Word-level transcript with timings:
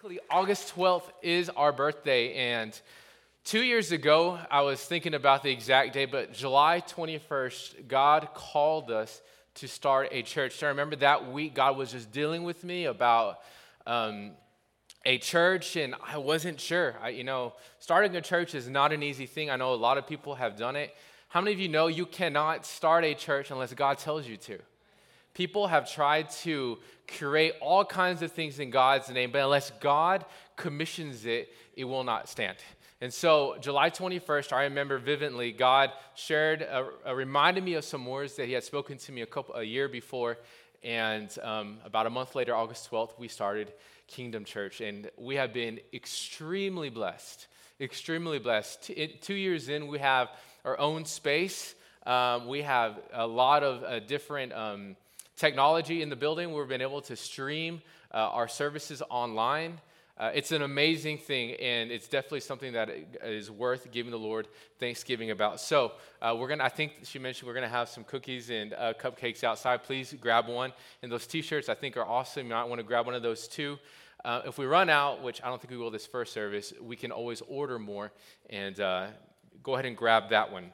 technically, 0.00 0.20
August 0.30 0.76
12th 0.76 1.10
is 1.22 1.48
our 1.50 1.72
birthday. 1.72 2.32
And 2.34 2.78
two 3.42 3.64
years 3.64 3.90
ago, 3.90 4.38
I 4.48 4.60
was 4.60 4.80
thinking 4.80 5.12
about 5.12 5.42
the 5.42 5.50
exact 5.50 5.92
day, 5.92 6.04
but 6.04 6.32
July 6.32 6.84
21st, 6.86 7.88
God 7.88 8.28
called 8.32 8.92
us 8.92 9.20
to 9.54 9.66
start 9.66 10.10
a 10.12 10.22
church. 10.22 10.56
So 10.56 10.68
I 10.68 10.70
remember 10.70 10.94
that 10.96 11.32
week, 11.32 11.54
God 11.54 11.76
was 11.76 11.90
just 11.90 12.12
dealing 12.12 12.44
with 12.44 12.62
me 12.62 12.84
about 12.84 13.40
um, 13.88 14.32
a 15.04 15.18
church, 15.18 15.74
and 15.74 15.96
I 16.06 16.18
wasn't 16.18 16.60
sure. 16.60 16.94
I, 17.02 17.08
you 17.08 17.24
know, 17.24 17.54
starting 17.80 18.14
a 18.14 18.20
church 18.20 18.54
is 18.54 18.68
not 18.68 18.92
an 18.92 19.02
easy 19.02 19.26
thing. 19.26 19.50
I 19.50 19.56
know 19.56 19.74
a 19.74 19.74
lot 19.74 19.98
of 19.98 20.06
people 20.06 20.36
have 20.36 20.56
done 20.56 20.76
it. 20.76 20.94
How 21.26 21.40
many 21.40 21.54
of 21.54 21.58
you 21.58 21.68
know 21.68 21.88
you 21.88 22.06
cannot 22.06 22.64
start 22.64 23.02
a 23.04 23.14
church 23.14 23.50
unless 23.50 23.74
God 23.74 23.98
tells 23.98 24.28
you 24.28 24.36
to? 24.36 24.60
People 25.38 25.68
have 25.68 25.88
tried 25.88 26.30
to 26.30 26.78
create 27.16 27.54
all 27.60 27.84
kinds 27.84 28.22
of 28.22 28.32
things 28.32 28.58
in 28.58 28.70
God's 28.70 29.08
name, 29.08 29.30
but 29.30 29.38
unless 29.38 29.70
God 29.78 30.24
commissions 30.56 31.26
it, 31.26 31.54
it 31.76 31.84
will 31.84 32.02
not 32.02 32.28
stand. 32.28 32.56
And 33.00 33.14
so, 33.14 33.56
July 33.60 33.88
21st, 33.88 34.52
I 34.52 34.64
remember 34.64 34.98
vividly, 34.98 35.52
God 35.52 35.92
shared, 36.16 36.62
a, 36.62 36.88
a 37.04 37.14
reminded 37.14 37.62
me 37.62 37.74
of 37.74 37.84
some 37.84 38.04
words 38.04 38.34
that 38.34 38.46
He 38.46 38.52
had 38.52 38.64
spoken 38.64 38.98
to 38.98 39.12
me 39.12 39.20
a 39.20 39.26
couple 39.26 39.54
a 39.54 39.62
year 39.62 39.88
before. 39.88 40.38
And 40.82 41.32
um, 41.40 41.78
about 41.84 42.06
a 42.06 42.10
month 42.10 42.34
later, 42.34 42.56
August 42.56 42.90
12th, 42.90 43.16
we 43.16 43.28
started 43.28 43.72
Kingdom 44.08 44.44
Church, 44.44 44.80
and 44.80 45.08
we 45.16 45.36
have 45.36 45.52
been 45.52 45.78
extremely 45.94 46.90
blessed. 46.90 47.46
Extremely 47.80 48.40
blessed. 48.40 48.90
two 49.20 49.34
years 49.34 49.68
in, 49.68 49.86
we 49.86 50.00
have 50.00 50.30
our 50.64 50.76
own 50.80 51.04
space. 51.04 51.76
Um, 52.04 52.48
we 52.48 52.62
have 52.62 52.98
a 53.12 53.24
lot 53.24 53.62
of 53.62 53.84
uh, 53.84 54.00
different. 54.00 54.52
Um, 54.52 54.96
technology 55.38 56.02
in 56.02 56.10
the 56.10 56.16
building. 56.16 56.52
We've 56.52 56.68
been 56.68 56.82
able 56.82 57.00
to 57.02 57.16
stream 57.16 57.80
uh, 58.12 58.16
our 58.16 58.48
services 58.48 59.02
online. 59.08 59.80
Uh, 60.18 60.32
it's 60.34 60.50
an 60.50 60.62
amazing 60.62 61.16
thing, 61.16 61.54
and 61.60 61.92
it's 61.92 62.08
definitely 62.08 62.40
something 62.40 62.72
that 62.72 62.90
is 63.22 63.52
worth 63.52 63.92
giving 63.92 64.10
the 64.10 64.18
Lord 64.18 64.48
thanksgiving 64.80 65.30
about. 65.30 65.60
So, 65.60 65.92
uh, 66.20 66.34
we're 66.36 66.48
gonna. 66.48 66.64
I 66.64 66.68
think 66.68 66.94
she 67.04 67.20
mentioned 67.20 67.46
we're 67.46 67.54
gonna 67.54 67.68
have 67.68 67.88
some 67.88 68.02
cookies 68.02 68.50
and 68.50 68.72
uh, 68.72 68.94
cupcakes 68.94 69.44
outside. 69.44 69.84
Please 69.84 70.12
grab 70.20 70.48
one. 70.48 70.72
And 71.02 71.12
those 71.12 71.24
T-shirts 71.24 71.68
I 71.68 71.74
think 71.74 71.96
are 71.96 72.04
awesome. 72.04 72.48
You 72.48 72.54
might 72.54 72.64
want 72.64 72.80
to 72.80 72.82
grab 72.82 73.06
one 73.06 73.14
of 73.14 73.22
those 73.22 73.46
too. 73.46 73.78
Uh, 74.24 74.42
if 74.44 74.58
we 74.58 74.66
run 74.66 74.90
out, 74.90 75.22
which 75.22 75.40
I 75.44 75.46
don't 75.46 75.62
think 75.62 75.70
we 75.70 75.76
will 75.76 75.92
this 75.92 76.06
first 76.06 76.32
service, 76.32 76.72
we 76.82 76.96
can 76.96 77.12
always 77.12 77.40
order 77.42 77.78
more 77.78 78.10
and 78.50 78.80
uh, 78.80 79.06
go 79.62 79.74
ahead 79.74 79.86
and 79.86 79.96
grab 79.96 80.30
that 80.30 80.50
one. 80.50 80.72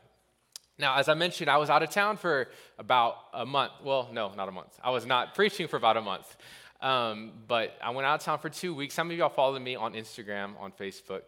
Now, 0.78 0.96
as 0.96 1.08
I 1.08 1.14
mentioned, 1.14 1.48
I 1.48 1.56
was 1.58 1.70
out 1.70 1.82
of 1.82 1.90
town 1.90 2.16
for 2.16 2.48
about 2.78 3.16
a 3.32 3.46
month. 3.46 3.72
Well, 3.84 4.08
no, 4.12 4.32
not 4.34 4.48
a 4.48 4.52
month. 4.52 4.78
I 4.82 4.90
was 4.90 5.06
not 5.06 5.34
preaching 5.34 5.68
for 5.68 5.76
about 5.76 5.96
a 5.96 6.00
month. 6.00 6.36
Um, 6.80 7.32
but 7.46 7.78
I 7.82 7.90
went 7.90 8.06
out 8.06 8.20
of 8.20 8.24
town 8.24 8.38
for 8.40 8.48
two 8.48 8.74
weeks. 8.74 8.94
Some 8.94 9.10
of 9.10 9.16
y'all 9.16 9.28
followed 9.28 9.62
me 9.62 9.76
on 9.76 9.94
Instagram, 9.94 10.60
on 10.60 10.72
Facebook. 10.72 11.22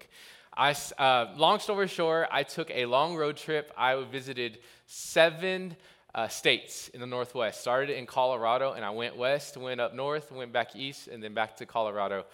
I, 0.56 0.74
uh, 0.98 1.32
long 1.36 1.60
story 1.60 1.86
short, 1.86 2.28
I 2.30 2.42
took 2.42 2.70
a 2.70 2.86
long 2.86 3.14
road 3.14 3.36
trip. 3.36 3.72
I 3.76 4.02
visited 4.04 4.58
seven 4.86 5.76
uh, 6.14 6.28
states 6.28 6.88
in 6.88 7.00
the 7.00 7.06
Northwest. 7.06 7.60
Started 7.60 7.96
in 7.96 8.06
Colorado, 8.06 8.72
and 8.72 8.84
I 8.84 8.90
went 8.90 9.16
west, 9.16 9.56
went 9.56 9.80
up 9.80 9.94
north, 9.94 10.32
went 10.32 10.52
back 10.52 10.74
east, 10.74 11.08
and 11.08 11.22
then 11.22 11.34
back 11.34 11.56
to 11.58 11.66
Colorado 11.66 12.24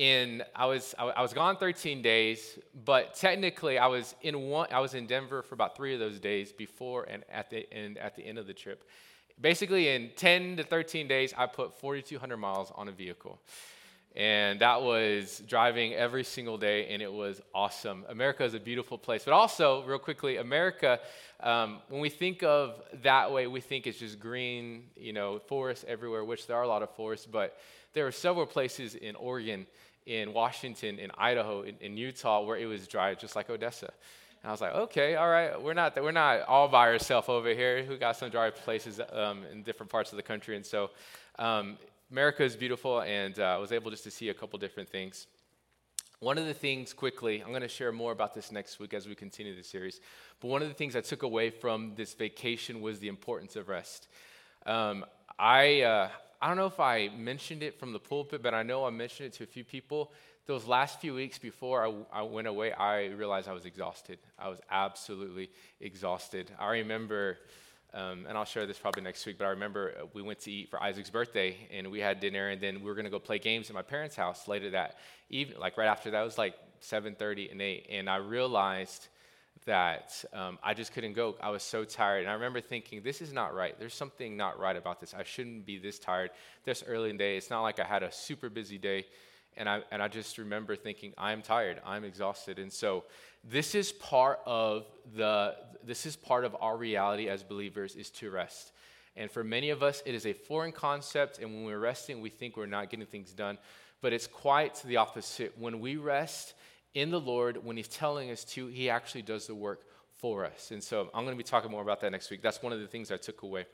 in 0.00 0.42
I 0.56 0.64
was 0.64 0.94
I 0.98 1.20
was 1.20 1.34
gone 1.34 1.58
13 1.58 2.00
days, 2.00 2.58
but 2.86 3.14
technically 3.14 3.78
I 3.78 3.86
was 3.86 4.14
in 4.22 4.48
one 4.48 4.68
I 4.72 4.80
was 4.80 4.94
in 4.94 5.06
Denver 5.06 5.42
for 5.42 5.54
about 5.54 5.76
three 5.76 5.92
of 5.92 6.00
those 6.00 6.18
days 6.18 6.52
before 6.52 7.04
and 7.04 7.22
at 7.30 7.50
the 7.50 7.70
end 7.70 7.98
at 7.98 8.16
the 8.16 8.22
end 8.22 8.38
of 8.38 8.46
the 8.46 8.54
trip. 8.54 8.88
Basically, 9.38 9.88
in 9.88 10.10
10 10.16 10.56
to 10.56 10.64
13 10.64 11.06
days, 11.06 11.34
I 11.36 11.46
put 11.46 11.78
4,200 11.78 12.36
miles 12.36 12.72
on 12.74 12.88
a 12.88 12.92
vehicle. 12.92 13.38
And 14.16 14.60
that 14.60 14.82
was 14.82 15.42
driving 15.46 15.94
every 15.94 16.24
single 16.24 16.58
day, 16.58 16.88
and 16.88 17.00
it 17.00 17.10
was 17.10 17.40
awesome. 17.54 18.04
America 18.08 18.44
is 18.44 18.54
a 18.54 18.60
beautiful 18.60 18.98
place. 18.98 19.24
But 19.24 19.32
also, 19.32 19.82
real 19.84 19.98
quickly, 19.98 20.36
America, 20.36 20.98
um, 21.38 21.78
when 21.88 22.00
we 22.02 22.10
think 22.10 22.42
of 22.42 22.82
that 23.02 23.32
way, 23.32 23.46
we 23.46 23.60
think 23.60 23.86
it's 23.86 23.98
just 23.98 24.18
green, 24.18 24.88
you 24.96 25.14
know, 25.14 25.38
forests 25.38 25.84
everywhere, 25.88 26.24
which 26.24 26.46
there 26.46 26.56
are 26.56 26.64
a 26.64 26.68
lot 26.68 26.82
of 26.82 26.90
forests, 26.96 27.24
but 27.24 27.56
there 27.92 28.06
are 28.06 28.12
several 28.12 28.46
places 28.46 28.94
in 28.94 29.14
Oregon 29.16 29.66
in 30.06 30.32
Washington, 30.32 30.98
in 30.98 31.10
Idaho, 31.16 31.62
in, 31.62 31.76
in 31.80 31.96
Utah, 31.96 32.42
where 32.42 32.56
it 32.56 32.66
was 32.66 32.86
dry, 32.88 33.14
just 33.14 33.36
like 33.36 33.50
Odessa. 33.50 33.90
And 34.42 34.48
I 34.48 34.52
was 34.52 34.60
like, 34.60 34.74
okay, 34.74 35.16
all 35.16 35.28
right, 35.28 35.60
we're 35.60 35.74
not, 35.74 36.02
we're 36.02 36.12
not 36.12 36.42
all 36.42 36.68
by 36.68 36.88
ourselves 36.88 37.28
over 37.28 37.50
here. 37.50 37.84
We 37.88 37.96
got 37.98 38.16
some 38.16 38.30
dry 38.30 38.50
places 38.50 39.00
um, 39.12 39.44
in 39.52 39.62
different 39.62 39.90
parts 39.90 40.12
of 40.12 40.16
the 40.16 40.22
country. 40.22 40.56
And 40.56 40.64
so 40.64 40.90
um, 41.38 41.76
America 42.10 42.42
is 42.42 42.56
beautiful, 42.56 43.02
and 43.02 43.38
uh, 43.38 43.44
I 43.44 43.58
was 43.58 43.70
able 43.70 43.90
just 43.90 44.04
to 44.04 44.10
see 44.10 44.30
a 44.30 44.34
couple 44.34 44.58
different 44.58 44.88
things. 44.88 45.26
One 46.20 46.36
of 46.36 46.46
the 46.46 46.54
things, 46.54 46.92
quickly, 46.92 47.40
I'm 47.40 47.48
going 47.50 47.62
to 47.62 47.68
share 47.68 47.92
more 47.92 48.12
about 48.12 48.34
this 48.34 48.52
next 48.52 48.78
week 48.78 48.92
as 48.94 49.08
we 49.08 49.14
continue 49.14 49.56
the 49.56 49.62
series. 49.62 50.00
But 50.40 50.48
one 50.48 50.60
of 50.60 50.68
the 50.68 50.74
things 50.74 50.96
I 50.96 51.00
took 51.00 51.22
away 51.22 51.50
from 51.50 51.94
this 51.94 52.12
vacation 52.14 52.80
was 52.80 52.98
the 52.98 53.08
importance 53.08 53.56
of 53.56 53.68
rest. 53.68 54.08
Um, 54.66 55.04
I, 55.38 55.80
uh, 55.82 56.08
I 56.42 56.48
don't 56.48 56.56
know 56.56 56.66
if 56.66 56.80
I 56.80 57.08
mentioned 57.08 57.62
it 57.62 57.78
from 57.78 57.92
the 57.92 57.98
pulpit, 57.98 58.42
but 58.42 58.54
I 58.54 58.62
know 58.62 58.86
I 58.86 58.90
mentioned 58.90 59.26
it 59.26 59.32
to 59.34 59.44
a 59.44 59.46
few 59.46 59.62
people. 59.62 60.12
Those 60.46 60.66
last 60.66 60.98
few 60.98 61.14
weeks 61.14 61.38
before 61.38 61.86
I, 61.86 62.20
I 62.20 62.22
went 62.22 62.48
away, 62.48 62.72
I 62.72 63.08
realized 63.08 63.46
I 63.46 63.52
was 63.52 63.66
exhausted. 63.66 64.18
I 64.38 64.48
was 64.48 64.58
absolutely 64.70 65.50
exhausted. 65.80 66.50
I 66.58 66.70
remember, 66.70 67.36
um, 67.92 68.24
and 68.26 68.38
I'll 68.38 68.46
share 68.46 68.66
this 68.66 68.78
probably 68.78 69.02
next 69.02 69.26
week, 69.26 69.36
but 69.36 69.44
I 69.44 69.50
remember 69.50 69.92
uh, 70.00 70.06
we 70.14 70.22
went 70.22 70.40
to 70.40 70.50
eat 70.50 70.70
for 70.70 70.82
Isaac's 70.82 71.10
birthday, 71.10 71.68
and 71.70 71.90
we 71.90 72.00
had 72.00 72.20
dinner, 72.20 72.48
and 72.48 72.60
then 72.60 72.80
we 72.80 72.86
were 72.86 72.94
going 72.94 73.04
to 73.04 73.10
go 73.10 73.18
play 73.18 73.38
games 73.38 73.68
at 73.68 73.74
my 73.74 73.82
parents' 73.82 74.16
house 74.16 74.48
later 74.48 74.70
that 74.70 74.96
evening. 75.28 75.58
Like 75.58 75.76
right 75.76 75.88
after 75.88 76.10
that, 76.12 76.22
it 76.22 76.24
was 76.24 76.38
like 76.38 76.54
7:30 76.80 77.52
and 77.52 77.60
8, 77.60 77.86
and 77.90 78.08
I 78.08 78.16
realized– 78.16 79.08
that 79.66 80.24
um, 80.32 80.58
I 80.62 80.74
just 80.74 80.92
couldn't 80.92 81.12
go. 81.12 81.36
I 81.40 81.50
was 81.50 81.62
so 81.62 81.84
tired. 81.84 82.20
And 82.20 82.30
I 82.30 82.34
remember 82.34 82.60
thinking, 82.60 83.02
this 83.02 83.20
is 83.20 83.32
not 83.32 83.54
right. 83.54 83.78
There's 83.78 83.94
something 83.94 84.36
not 84.36 84.58
right 84.58 84.76
about 84.76 85.00
this. 85.00 85.14
I 85.14 85.22
shouldn't 85.22 85.66
be 85.66 85.78
this 85.78 85.98
tired 85.98 86.30
this 86.64 86.82
early 86.86 87.10
in 87.10 87.16
the 87.16 87.24
day. 87.24 87.36
It's 87.36 87.50
not 87.50 87.62
like 87.62 87.78
I 87.78 87.84
had 87.84 88.02
a 88.02 88.10
super 88.10 88.48
busy 88.48 88.78
day. 88.78 89.06
And 89.56 89.68
I, 89.68 89.82
and 89.90 90.02
I 90.02 90.08
just 90.08 90.38
remember 90.38 90.76
thinking, 90.76 91.12
I'm 91.18 91.42
tired. 91.42 91.80
I'm 91.84 92.04
exhausted. 92.04 92.58
And 92.58 92.72
so 92.72 93.04
this 93.44 93.74
is 93.74 93.92
part 93.92 94.40
of 94.46 94.86
the 95.14 95.56
this 95.82 96.04
is 96.04 96.14
part 96.14 96.44
of 96.44 96.54
our 96.60 96.76
reality 96.76 97.28
as 97.28 97.42
believers 97.42 97.96
is 97.96 98.10
to 98.10 98.30
rest. 98.30 98.72
And 99.16 99.30
for 99.30 99.42
many 99.42 99.70
of 99.70 99.82
us, 99.82 100.02
it 100.06 100.14
is 100.14 100.26
a 100.26 100.32
foreign 100.32 100.72
concept. 100.72 101.38
And 101.38 101.52
when 101.52 101.64
we're 101.64 101.78
resting, 101.78 102.20
we 102.20 102.28
think 102.28 102.56
we're 102.56 102.66
not 102.66 102.90
getting 102.90 103.06
things 103.06 103.32
done. 103.32 103.58
But 104.02 104.12
it's 104.12 104.26
quite 104.26 104.82
the 104.84 104.98
opposite. 104.98 105.58
When 105.58 105.80
we 105.80 105.96
rest, 105.96 106.54
in 106.94 107.10
the 107.10 107.20
Lord, 107.20 107.64
when 107.64 107.76
He's 107.76 107.88
telling 107.88 108.30
us 108.30 108.44
to, 108.44 108.66
He 108.66 108.90
actually 108.90 109.22
does 109.22 109.46
the 109.46 109.54
work 109.54 109.82
for 110.16 110.44
us. 110.44 110.70
And 110.70 110.82
so 110.82 111.08
I'm 111.14 111.24
going 111.24 111.36
to 111.36 111.42
be 111.42 111.44
talking 111.44 111.70
more 111.70 111.82
about 111.82 112.00
that 112.02 112.12
next 112.12 112.30
week. 112.30 112.42
That's 112.42 112.62
one 112.62 112.72
of 112.72 112.80
the 112.80 112.86
things 112.86 113.10
I 113.10 113.16
took 113.16 113.42
away. 113.42 113.66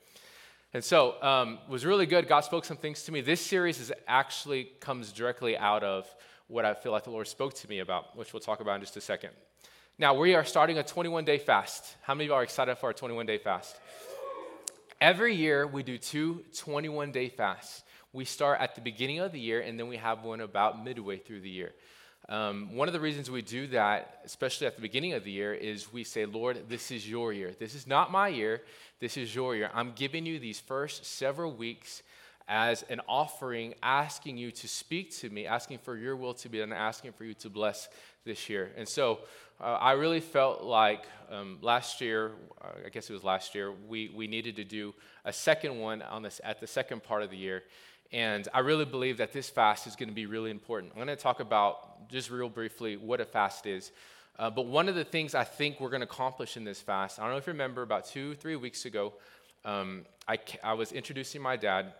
And 0.73 0.83
so 0.83 1.21
um, 1.23 1.59
was 1.67 1.85
really 1.85 2.05
good. 2.05 2.27
God 2.27 2.41
spoke 2.41 2.65
some 2.65 2.77
things 2.77 3.03
to 3.03 3.11
me. 3.11 3.21
This 3.21 3.41
series 3.41 3.79
is 3.79 3.91
actually 4.07 4.65
comes 4.79 5.11
directly 5.11 5.57
out 5.57 5.83
of 5.83 6.07
what 6.47 6.65
I 6.65 6.73
feel 6.73 6.91
like 6.91 7.03
the 7.03 7.09
Lord 7.09 7.27
spoke 7.27 7.53
to 7.55 7.69
me 7.69 7.79
about, 7.79 8.15
which 8.15 8.33
we'll 8.33 8.39
talk 8.39 8.59
about 8.59 8.75
in 8.75 8.81
just 8.81 8.97
a 8.97 9.01
second. 9.01 9.31
Now, 9.99 10.13
we 10.13 10.35
are 10.35 10.45
starting 10.45 10.77
a 10.77 10.83
21 10.83 11.25
day 11.25 11.37
fast. 11.37 11.95
How 12.01 12.13
many 12.13 12.25
of 12.25 12.29
you 12.29 12.33
are 12.35 12.43
excited 12.43 12.77
for 12.77 12.87
our 12.87 12.93
21 12.93 13.25
day 13.25 13.37
fast? 13.37 13.77
Every 15.01 15.35
year, 15.35 15.67
we 15.67 15.83
do 15.83 15.97
two 15.97 16.43
21 16.57 17.11
day 17.11 17.29
fasts. 17.29 17.83
We 18.13 18.25
start 18.25 18.61
at 18.61 18.75
the 18.75 18.81
beginning 18.81 19.19
of 19.19 19.31
the 19.31 19.39
year, 19.39 19.61
and 19.61 19.79
then 19.79 19.87
we 19.87 19.97
have 19.97 20.23
one 20.23 20.41
about 20.41 20.83
midway 20.83 21.17
through 21.17 21.41
the 21.41 21.49
year. 21.49 21.73
Um, 22.29 22.75
one 22.75 22.89
of 22.89 22.93
the 22.93 22.99
reasons 22.99 23.31
we 23.31 23.41
do 23.41 23.67
that, 23.67 24.19
especially 24.25 24.67
at 24.67 24.75
the 24.75 24.81
beginning 24.81 25.13
of 25.13 25.23
the 25.23 25.31
year, 25.31 25.53
is 25.53 25.93
we 25.93 26.03
say, 26.03 26.25
Lord, 26.25 26.67
this 26.67 26.91
is 26.91 27.09
your 27.09 27.31
year. 27.31 27.53
This 27.57 27.73
is 27.73 27.87
not 27.87 28.11
my 28.11 28.27
year. 28.27 28.63
This 28.99 29.15
is 29.15 29.33
your 29.33 29.55
year. 29.55 29.69
I'm 29.73 29.93
giving 29.95 30.25
you 30.25 30.37
these 30.37 30.59
first 30.59 31.05
several 31.05 31.53
weeks 31.53 32.03
as 32.49 32.83
an 32.89 33.01
offering, 33.07 33.75
asking 33.81 34.37
you 34.37 34.51
to 34.51 34.67
speak 34.67 35.15
to 35.17 35.29
me, 35.29 35.45
asking 35.45 35.77
for 35.77 35.97
your 35.97 36.15
will 36.15 36.33
to 36.33 36.49
be 36.49 36.59
done, 36.59 36.73
asking 36.73 37.13
for 37.13 37.23
you 37.23 37.33
to 37.35 37.49
bless 37.49 37.87
this 38.25 38.49
year. 38.49 38.71
And 38.75 38.87
so 38.87 39.19
uh, 39.61 39.75
I 39.75 39.93
really 39.93 40.19
felt 40.19 40.63
like 40.63 41.05
um, 41.31 41.59
last 41.61 42.01
year, 42.01 42.31
uh, 42.61 42.85
I 42.85 42.89
guess 42.89 43.09
it 43.09 43.13
was 43.13 43.23
last 43.23 43.55
year, 43.55 43.71
we, 43.87 44.11
we 44.13 44.27
needed 44.27 44.55
to 44.57 44.63
do 44.63 44.93
a 45.25 45.33
second 45.33 45.79
one 45.79 46.01
on 46.01 46.23
this 46.23 46.39
at 46.43 46.59
the 46.59 46.67
second 46.67 47.03
part 47.03 47.23
of 47.23 47.29
the 47.29 47.37
year. 47.37 47.63
And 48.11 48.47
I 48.53 48.59
really 48.59 48.85
believe 48.85 49.17
that 49.17 49.33
this 49.33 49.49
fast 49.49 49.85
is 49.87 49.95
going 49.95 50.09
to 50.09 50.15
be 50.15 50.25
really 50.25 50.51
important. 50.51 50.93
I'm 50.93 51.03
going 51.03 51.07
to 51.09 51.21
talk 51.21 51.39
about, 51.39 52.09
just 52.09 52.29
real 52.29 52.49
briefly, 52.49 52.95
what 52.95 53.19
a 53.19 53.25
fast 53.25 53.65
is. 53.65 53.91
Uh, 54.39 54.49
but 54.49 54.67
one 54.67 54.87
of 54.87 54.95
the 54.95 55.03
things 55.03 55.35
I 55.35 55.43
think 55.43 55.79
we're 55.79 55.89
going 55.89 56.01
to 56.01 56.07
accomplish 56.07 56.57
in 56.57 56.63
this 56.63 56.79
fast, 56.79 57.19
I 57.19 57.23
don't 57.23 57.31
know 57.31 57.37
if 57.37 57.47
you 57.47 57.53
remember, 57.53 57.81
about 57.81 58.05
two, 58.05 58.35
three 58.35 58.55
weeks 58.55 58.85
ago, 58.85 59.13
um, 59.65 60.05
I, 60.27 60.37
I 60.63 60.73
was 60.73 60.91
introducing 60.91 61.41
my 61.41 61.57
dad, 61.57 61.93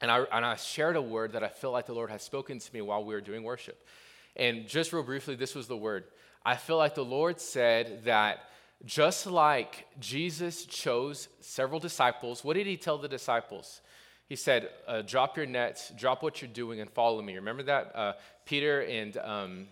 and 0.00 0.10
I, 0.10 0.24
and 0.32 0.44
I 0.44 0.56
shared 0.56 0.96
a 0.96 1.02
word 1.02 1.32
that 1.32 1.44
I 1.44 1.48
feel 1.48 1.70
like 1.70 1.86
the 1.86 1.92
Lord 1.92 2.10
has 2.10 2.22
spoken 2.22 2.58
to 2.58 2.74
me 2.74 2.80
while 2.80 3.04
we 3.04 3.14
were 3.14 3.20
doing 3.20 3.42
worship. 3.44 3.86
And 4.34 4.66
just 4.66 4.92
real 4.92 5.02
briefly, 5.02 5.36
this 5.36 5.54
was 5.54 5.68
the 5.68 5.76
word. 5.76 6.04
I 6.44 6.56
feel 6.56 6.78
like 6.78 6.94
the 6.94 7.04
Lord 7.04 7.40
said 7.40 8.04
that 8.04 8.40
just 8.84 9.26
like 9.26 9.86
Jesus 10.00 10.64
chose 10.64 11.28
several 11.40 11.80
disciples, 11.80 12.44
what 12.44 12.54
did 12.54 12.66
he 12.66 12.76
tell 12.76 12.98
the 12.98 13.08
disciples? 13.08 13.80
He 14.28 14.36
said, 14.36 14.68
uh, 14.86 15.02
Drop 15.02 15.36
your 15.36 15.46
nets, 15.46 15.90
drop 15.96 16.22
what 16.22 16.42
you're 16.42 16.50
doing, 16.50 16.80
and 16.80 16.90
follow 16.90 17.22
me. 17.22 17.34
Remember 17.36 17.62
that? 17.64 17.96
Uh, 17.96 18.12
Peter 18.44 18.82
and, 18.82 19.16
um, 19.18 19.66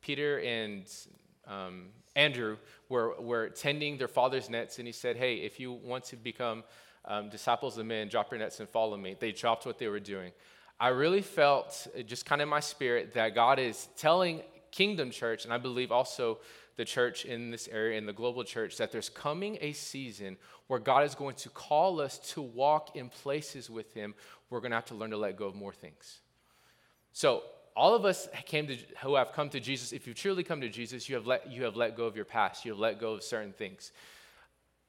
Peter 0.00 0.40
and 0.40 0.84
um, 1.46 1.86
Andrew 2.16 2.56
were, 2.88 3.14
were 3.20 3.48
tending 3.48 3.98
their 3.98 4.08
father's 4.08 4.50
nets, 4.50 4.78
and 4.78 4.86
he 4.86 4.92
said, 4.92 5.16
Hey, 5.16 5.36
if 5.36 5.60
you 5.60 5.72
want 5.72 6.04
to 6.04 6.16
become 6.16 6.64
um, 7.04 7.28
disciples 7.28 7.78
of 7.78 7.86
men, 7.86 8.08
drop 8.08 8.30
your 8.30 8.38
nets 8.38 8.60
and 8.60 8.68
follow 8.68 8.96
me. 8.96 9.16
They 9.18 9.32
dropped 9.32 9.66
what 9.66 9.78
they 9.78 9.88
were 9.88 10.00
doing. 10.00 10.32
I 10.78 10.88
really 10.88 11.22
felt, 11.22 11.86
uh, 11.96 12.02
just 12.02 12.26
kind 12.26 12.40
of 12.40 12.46
in 12.46 12.50
my 12.50 12.60
spirit, 12.60 13.14
that 13.14 13.34
God 13.34 13.58
is 13.58 13.88
telling 13.96 14.42
Kingdom 14.72 15.10
Church, 15.10 15.44
and 15.44 15.52
I 15.52 15.58
believe 15.58 15.92
also 15.92 16.38
the 16.76 16.84
church 16.84 17.24
in 17.24 17.50
this 17.50 17.68
area, 17.68 17.98
in 17.98 18.06
the 18.06 18.12
global 18.12 18.44
church, 18.44 18.76
that 18.78 18.92
there's 18.92 19.08
coming 19.08 19.58
a 19.60 19.72
season 19.72 20.36
where 20.66 20.78
God 20.78 21.04
is 21.04 21.14
going 21.14 21.34
to 21.36 21.50
call 21.50 22.00
us 22.00 22.18
to 22.30 22.42
walk 22.42 22.96
in 22.96 23.08
places 23.08 23.68
with 23.68 23.92
Him. 23.92 24.14
We're 24.50 24.60
going 24.60 24.70
to 24.70 24.76
have 24.76 24.86
to 24.86 24.94
learn 24.94 25.10
to 25.10 25.16
let 25.16 25.36
go 25.36 25.46
of 25.46 25.54
more 25.54 25.72
things. 25.72 26.20
So, 27.12 27.42
all 27.74 27.94
of 27.94 28.04
us 28.04 28.28
came 28.44 28.66
to, 28.66 28.76
who 29.02 29.14
have 29.14 29.32
come 29.32 29.48
to 29.50 29.60
Jesus, 29.60 29.92
if 29.92 30.06
you've 30.06 30.16
truly 30.16 30.44
come 30.44 30.60
to 30.60 30.68
Jesus, 30.68 31.08
you 31.08 31.14
have, 31.14 31.26
let, 31.26 31.50
you 31.50 31.64
have 31.64 31.74
let 31.74 31.96
go 31.96 32.04
of 32.04 32.16
your 32.16 32.26
past. 32.26 32.66
You 32.66 32.72
have 32.72 32.78
let 32.78 33.00
go 33.00 33.14
of 33.14 33.22
certain 33.22 33.52
things. 33.52 33.92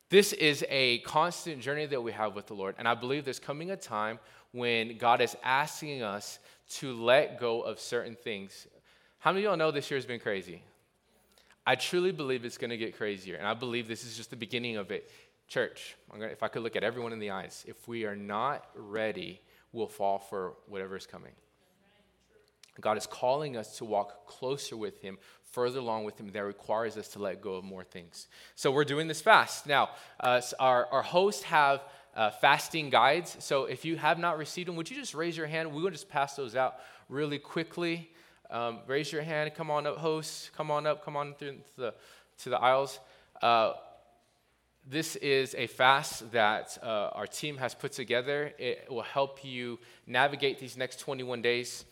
This 0.09 0.33
is 0.33 0.65
a 0.69 0.99
constant 0.99 1.61
journey 1.61 1.85
that 1.85 2.01
we 2.01 2.11
have 2.11 2.35
with 2.35 2.47
the 2.47 2.53
Lord. 2.53 2.75
And 2.77 2.87
I 2.87 2.93
believe 2.93 3.23
there's 3.23 3.39
coming 3.39 3.71
a 3.71 3.77
time 3.77 4.19
when 4.51 4.97
God 4.97 5.21
is 5.21 5.35
asking 5.43 6.03
us 6.03 6.39
to 6.71 6.93
let 6.93 7.39
go 7.39 7.61
of 7.61 7.79
certain 7.79 8.15
things. 8.15 8.67
How 9.19 9.31
many 9.31 9.45
of 9.45 9.51
y'all 9.51 9.57
know 9.57 9.71
this 9.71 9.89
year 9.89 9.97
has 9.97 10.05
been 10.05 10.19
crazy? 10.19 10.61
I 11.65 11.75
truly 11.75 12.11
believe 12.11 12.43
it's 12.45 12.57
going 12.57 12.71
to 12.71 12.77
get 12.77 12.97
crazier. 12.97 13.35
And 13.35 13.47
I 13.47 13.53
believe 13.53 13.87
this 13.87 14.03
is 14.03 14.17
just 14.17 14.29
the 14.29 14.35
beginning 14.35 14.77
of 14.77 14.91
it. 14.91 15.09
Church, 15.47 15.95
gonna, 16.11 16.25
if 16.25 16.43
I 16.43 16.47
could 16.47 16.63
look 16.63 16.75
at 16.75 16.83
everyone 16.83 17.13
in 17.13 17.19
the 17.19 17.31
eyes, 17.31 17.63
if 17.67 17.87
we 17.87 18.05
are 18.05 18.15
not 18.15 18.65
ready, 18.75 19.41
we'll 19.71 19.87
fall 19.87 20.19
for 20.19 20.53
whatever 20.67 20.95
is 20.95 21.05
coming. 21.05 21.31
God 22.81 22.97
is 22.97 23.05
calling 23.05 23.55
us 23.55 23.77
to 23.77 23.85
walk 23.85 24.25
closer 24.25 24.75
with 24.75 25.01
Him, 25.01 25.17
further 25.51 25.79
along 25.79 26.05
with 26.05 26.19
Him. 26.19 26.29
That 26.29 26.43
requires 26.43 26.97
us 26.97 27.07
to 27.09 27.19
let 27.19 27.41
go 27.41 27.55
of 27.55 27.63
more 27.63 27.83
things. 27.83 28.27
So 28.55 28.71
we're 28.71 28.83
doing 28.83 29.07
this 29.07 29.21
fast. 29.21 29.67
Now, 29.67 29.89
uh, 30.19 30.41
our, 30.59 30.87
our 30.87 31.03
hosts 31.03 31.43
have 31.43 31.81
uh, 32.15 32.31
fasting 32.31 32.89
guides. 32.89 33.37
So 33.39 33.65
if 33.65 33.85
you 33.85 33.97
have 33.97 34.17
not 34.17 34.37
received 34.37 34.67
them, 34.67 34.75
would 34.75 34.89
you 34.89 34.97
just 34.97 35.13
raise 35.13 35.37
your 35.37 35.47
hand? 35.47 35.71
We 35.71 35.81
will 35.81 35.91
just 35.91 36.09
pass 36.09 36.35
those 36.35 36.55
out 36.55 36.75
really 37.09 37.39
quickly. 37.39 38.09
Um, 38.53 38.81
raise 38.85 39.11
your 39.11 39.23
hand. 39.23 39.51
Come 39.55 39.71
on 39.71 39.87
up, 39.87 39.97
hosts. 39.97 40.51
Come 40.55 40.69
on 40.69 40.85
up. 40.85 41.03
Come 41.03 41.17
on 41.17 41.33
through 41.33 41.55
the, 41.75 41.91
to 42.43 42.49
the 42.51 42.61
aisles. 42.61 42.99
Uh, 43.41 43.73
this 44.87 45.15
is 45.15 45.55
a 45.57 45.65
fast 45.65 46.31
that 46.33 46.77
uh, 46.83 47.09
our 47.13 47.25
team 47.25 47.57
has 47.57 47.73
put 47.73 47.93
together. 47.93 48.53
It 48.59 48.85
will 48.91 49.01
help 49.01 49.43
you 49.43 49.79
navigate 50.05 50.59
these 50.59 50.77
next 50.77 50.99
21 50.99 51.41
days. 51.41 51.83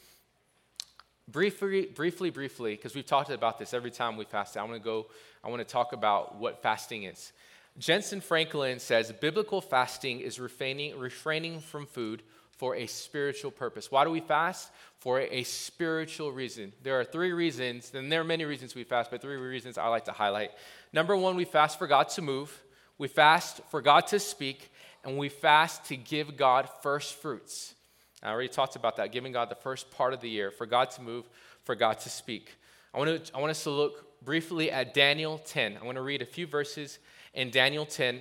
Briefly, 1.28 1.88
briefly, 1.88 2.30
briefly, 2.30 2.76
because 2.76 2.94
we've 2.94 3.08
talked 3.08 3.32
about 3.32 3.58
this 3.58 3.74
every 3.74 3.90
time 3.90 4.16
we 4.16 4.26
fast. 4.26 4.56
I 4.56 4.62
want 4.62 4.76
to 4.76 4.80
go. 4.80 5.08
I 5.44 5.50
want 5.50 5.68
to 5.68 5.74
talk 5.74 5.94
about 5.94 6.36
what 6.36 6.62
fasting 6.62 7.06
is. 7.06 7.34
Jentezen 7.80 8.22
Franklin 8.22 8.78
says 8.78 9.12
biblical 9.14 9.62
fasting 9.62 10.20
is 10.20 10.40
refraining, 10.40 11.00
refraining 11.00 11.60
from 11.60 11.88
food 11.88 12.22
for 12.62 12.76
a 12.76 12.86
spiritual 12.86 13.50
purpose. 13.50 13.90
Why 13.90 14.04
do 14.04 14.12
we 14.12 14.20
fast? 14.20 14.70
For 15.00 15.20
a 15.20 15.42
spiritual 15.42 16.32
reason. 16.32 16.74
There 16.84 17.00
are 17.00 17.04
three 17.04 17.32
reasons, 17.32 17.92
and 17.96 18.12
there 18.12 18.22
are 18.22 18.24
many 18.24 18.46
reasons 18.46 18.76
we 18.76 18.84
fast, 18.84 19.10
but 19.10 19.20
three 19.20 19.38
reasons 19.38 19.80
I 19.80 19.88
like 19.88 20.06
to 20.06 20.12
highlight. 20.12 20.52
Number 20.94 21.18
one, 21.18 21.36
we 21.36 21.44
fast 21.44 21.80
for 21.80 21.88
God 21.88 22.10
to 22.10 22.22
move, 22.22 22.56
we 23.00 23.08
fast 23.08 23.62
for 23.72 23.82
God 23.82 24.06
to 24.08 24.20
speak, 24.20 24.72
and 25.04 25.18
we 25.18 25.28
fast 25.28 25.86
to 25.86 25.98
give 25.98 26.38
God 26.38 26.70
first 26.84 27.16
fruits. 27.16 27.74
I 28.22 28.30
already 28.30 28.48
talked 28.48 28.76
about 28.76 28.98
that, 28.98 29.12
giving 29.12 29.32
God 29.32 29.50
the 29.50 29.56
first 29.56 29.90
part 29.90 30.14
of 30.14 30.22
the 30.22 30.30
year, 30.30 30.52
for 30.52 30.68
God 30.68 30.92
to 30.92 31.02
move, 31.02 31.28
for 31.64 31.74
God 31.74 31.98
to 32.02 32.12
speak. 32.12 32.56
I 32.94 33.00
want, 33.00 33.26
to, 33.26 33.36
I 33.36 33.40
want 33.40 33.50
us 33.50 33.64
to 33.64 33.72
look 33.72 34.22
briefly 34.24 34.70
at 34.70 34.94
Daniel 34.94 35.40
10. 35.40 35.80
I 35.82 35.84
want 35.84 35.96
to 35.96 36.04
read 36.04 36.22
a 36.22 36.28
few 36.28 36.46
verses 36.46 37.00
in 37.34 37.50
Daniel 37.50 37.88
10. 37.88 38.20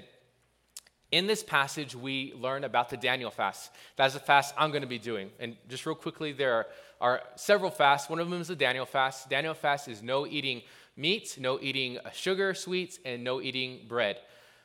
In 1.12 1.26
this 1.26 1.42
passage, 1.42 1.96
we 1.96 2.32
learn 2.36 2.62
about 2.62 2.88
the 2.88 2.96
Daniel 2.96 3.32
fast. 3.32 3.72
That's 3.96 4.14
a 4.14 4.20
fast 4.20 4.54
I'm 4.56 4.70
going 4.70 4.82
to 4.82 4.88
be 4.88 4.98
doing. 4.98 5.30
And 5.40 5.56
just 5.68 5.84
real 5.84 5.96
quickly, 5.96 6.32
there 6.32 6.66
are, 7.00 7.22
several 7.34 7.72
fasts. 7.72 8.08
One 8.08 8.20
of 8.20 8.30
them 8.30 8.40
is 8.40 8.48
the 8.48 8.54
Daniel 8.54 8.86
fast. 8.86 9.28
Daniel 9.28 9.54
fast 9.54 9.88
is 9.88 10.02
no 10.02 10.24
eating 10.24 10.62
meat, 10.96 11.36
no 11.40 11.58
eating 11.60 11.98
sugar, 12.12 12.54
sweets, 12.54 13.00
and 13.04 13.24
no 13.24 13.40
eating 13.40 13.80
bread. 13.88 14.18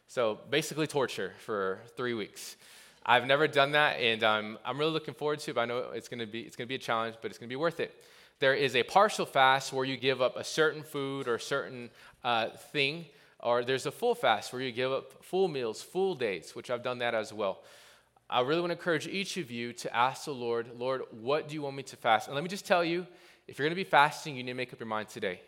So 0.07 0.39
basically, 0.51 0.85
torture 0.85 1.33
for 1.39 1.79
three 1.97 2.13
weeks. 2.13 2.57
I've 3.03 3.25
never 3.25 3.47
done 3.47 3.71
that, 3.71 3.99
and 3.99 4.21
I'm 4.23 4.77
really 4.77 4.91
looking 4.91 5.13
forward 5.13 5.39
to 5.39 5.51
it. 5.51 5.53
But 5.55 5.61
I 5.61 5.65
know 5.65 5.77
it's 5.93 6.09
going 6.09 6.19
to 6.19 6.27
be 6.27 6.41
it's 6.41 6.55
going 6.55 6.67
to 6.67 6.69
be 6.69 6.75
a 6.75 6.79
challenge, 6.79 7.15
but 7.21 7.31
it's 7.31 7.39
going 7.39 7.47
to 7.47 7.53
be 7.53 7.55
worth 7.55 7.79
it. 7.79 7.95
There 8.39 8.53
is 8.53 8.75
a 8.75 8.83
partial 8.83 9.25
fast 9.25 9.73
where 9.73 9.85
you 9.85 9.97
give 9.97 10.21
up 10.21 10.35
a 10.35 10.43
certain 10.43 10.83
food 10.83 11.27
or 11.27 11.35
a 11.35 11.39
certain 11.39 11.89
uh, 12.23 12.49
thing 12.49 13.05
or 13.45 13.63
there's 13.63 13.85
a 13.85 13.91
full 13.91 14.15
fast 14.15 14.51
where 14.51 14.61
you 14.61 14.71
give 14.71 14.91
up 14.91 15.23
full 15.23 15.47
meals, 15.47 15.79
full 15.79 16.15
days, 16.15 16.55
which 16.55 16.71
I've 16.71 16.81
done 16.81 16.97
that 16.97 17.13
as 17.13 17.31
well. 17.31 17.61
I 18.27 18.41
really 18.41 18.59
want 18.59 18.71
to 18.71 18.75
encourage 18.75 19.05
each 19.05 19.37
of 19.37 19.51
you 19.51 19.71
to 19.73 19.95
ask 19.95 20.25
the 20.25 20.31
Lord, 20.31 20.71
Lord, 20.79 21.03
what 21.11 21.47
do 21.47 21.53
you 21.53 21.61
want 21.61 21.75
me 21.75 21.83
to 21.83 21.95
fast? 21.95 22.27
And 22.27 22.33
let 22.33 22.43
me 22.43 22.49
just 22.49 22.65
tell 22.65 22.83
you, 22.83 23.05
if 23.47 23.59
you're 23.59 23.67
going 23.67 23.77
to 23.77 23.83
be 23.83 23.87
fasting, 23.87 24.35
you 24.35 24.43
need 24.43 24.53
to 24.53 24.57
make 24.57 24.73
up 24.73 24.79
your 24.79 24.87
mind 24.87 25.09
today. 25.09 25.41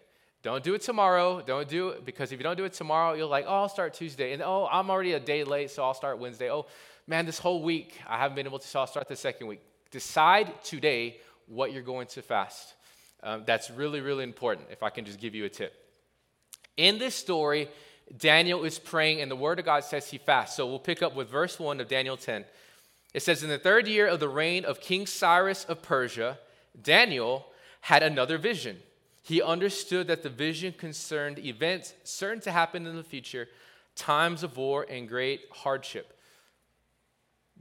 Don't 0.44 0.64
do 0.64 0.76
it 0.76 0.82
tomorrow. 0.82 1.42
Don't 1.42 1.68
do 1.68 1.90
it 1.90 2.06
because 2.06 2.32
if 2.32 2.40
you 2.40 2.44
don't 2.44 2.56
do 2.56 2.66
it 2.66 2.74
tomorrow, 2.74 3.16
you're 3.16 3.26
like, 3.26 3.46
oh, 3.48 3.62
I'll 3.62 3.70
start 3.70 3.96
Tuesday. 3.96 4.32
And 4.32 4.44
oh, 4.44 4.70
I'm 4.72 4.92
already 4.92 5.14
a 5.14 5.20
day 5.20 5.44
late, 5.44 5.72
so 5.72 5.84
I'll 5.84 5.96
start 5.96 6.20
Wednesday. 6.20 6.52
Oh, 6.52 6.68
man, 7.08 7.26
this 7.26 7.40
whole 7.40 7.64
week 7.64 8.00
I 8.08 8.20
haven't 8.20 8.36
been 8.36 8.46
able 8.46 8.60
to, 8.60 8.68
so 8.68 8.80
I'll 8.80 8.86
start 8.86 9.08
the 9.08 9.16
second 9.16 9.48
week. 9.48 9.62
Decide 9.90 10.64
today 10.64 11.18
what 11.48 11.74
you're 11.74 11.82
going 11.82 12.06
to 12.10 12.22
fast. 12.22 12.76
Um, 13.24 13.42
that's 13.48 13.72
really, 13.72 14.02
really 14.02 14.24
important, 14.24 14.68
if 14.70 14.84
I 14.84 14.92
can 14.92 15.04
just 15.04 15.20
give 15.20 15.34
you 15.34 15.46
a 15.46 15.50
tip. 15.50 15.74
In 16.78 17.00
this 17.00 17.16
story, 17.16 17.70
Daniel 18.16 18.64
is 18.64 18.80
praying, 18.80 19.22
and 19.22 19.30
the 19.30 19.36
word 19.36 19.60
of 19.60 19.66
God 19.66 19.84
says 19.84 20.10
he 20.10 20.18
fasts. 20.18 20.56
So 20.56 20.68
we'll 20.68 20.80
pick 20.80 21.02
up 21.02 21.16
with 21.16 21.30
verse 21.30 21.60
1 21.60 21.82
of 21.82 21.88
Daniel 21.88 22.16
10. 22.18 22.46
It 23.14 23.22
says, 23.22 23.44
In 23.44 23.50
the 23.50 23.58
third 23.58 23.88
year 23.88 24.08
of 24.08 24.20
the 24.20 24.30
reign 24.30 24.64
of 24.64 24.80
King 24.80 25.06
Cyrus 25.06 25.66
of 25.66 25.82
Persia, 25.82 26.38
Daniel 26.82 27.48
had 27.82 28.04
another 28.04 28.38
vision. 28.38 28.78
He 29.24 29.42
understood 29.42 30.08
that 30.08 30.24
the 30.24 30.30
vision 30.30 30.74
concerned 30.74 31.40
events 31.40 31.94
certain 32.04 32.40
to 32.42 32.52
happen 32.52 32.86
in 32.86 32.96
the 32.96 33.04
future, 33.04 33.50
times 33.96 34.44
of 34.44 34.56
war 34.56 34.86
and 34.90 35.10
great 35.10 35.42
hardship. 35.52 36.14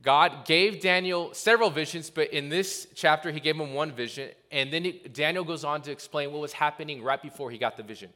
God 0.02 0.44
gave 0.44 0.80
Daniel 0.80 1.32
several 1.32 1.70
visions, 1.70 2.10
but 2.10 2.32
in 2.32 2.48
this 2.48 2.86
chapter, 2.94 3.32
he 3.32 3.40
gave 3.40 3.56
him 3.56 3.74
one 3.74 3.92
vision. 3.92 4.30
And 4.52 4.72
then 4.72 4.84
he, 4.84 4.92
Daniel 4.92 5.42
goes 5.42 5.64
on 5.64 5.82
to 5.82 5.90
explain 5.90 6.32
what 6.32 6.40
was 6.40 6.52
happening 6.52 7.02
right 7.02 7.20
before 7.20 7.50
he 7.50 7.58
got 7.58 7.76
the 7.76 7.82
vision. 7.82 8.10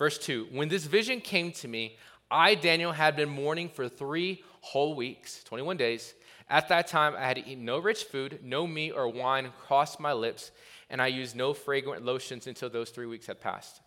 Verse 0.00 0.16
2 0.16 0.48
When 0.50 0.70
this 0.70 0.86
vision 0.86 1.20
came 1.20 1.52
to 1.52 1.68
me, 1.68 1.98
I, 2.30 2.54
Daniel, 2.54 2.90
had 2.90 3.16
been 3.16 3.28
mourning 3.28 3.68
for 3.68 3.86
three 3.86 4.42
whole 4.62 4.94
weeks, 4.94 5.44
21 5.44 5.76
days. 5.76 6.14
At 6.48 6.68
that 6.68 6.86
time, 6.86 7.14
I 7.16 7.26
had 7.26 7.36
eaten 7.36 7.66
no 7.66 7.78
rich 7.78 8.04
food, 8.04 8.40
no 8.42 8.66
meat 8.66 8.92
or 8.92 9.08
wine 9.08 9.52
crossed 9.66 10.00
my 10.00 10.14
lips, 10.14 10.52
and 10.88 11.02
I 11.02 11.08
used 11.08 11.36
no 11.36 11.52
fragrant 11.52 12.02
lotions 12.02 12.46
until 12.46 12.70
those 12.70 12.88
three 12.88 13.04
weeks 13.04 13.26
had 13.26 13.42
passed. 13.42 13.82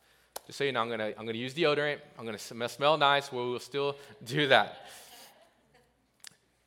Just 0.46 0.60
so 0.60 0.64
you 0.64 0.72
know, 0.72 0.82
I'm 0.82 0.90
gonna, 0.90 1.14
I'm 1.18 1.26
gonna 1.26 1.40
use 1.40 1.56
deodorant. 1.56 1.98
I'm 2.20 2.26
gonna 2.26 2.38
smell, 2.38 2.70
smell 2.70 2.96
nice. 2.96 3.32
We 3.32 3.40
will 3.40 3.60
still 3.60 3.96
do 4.24 4.48
that. 4.50 4.86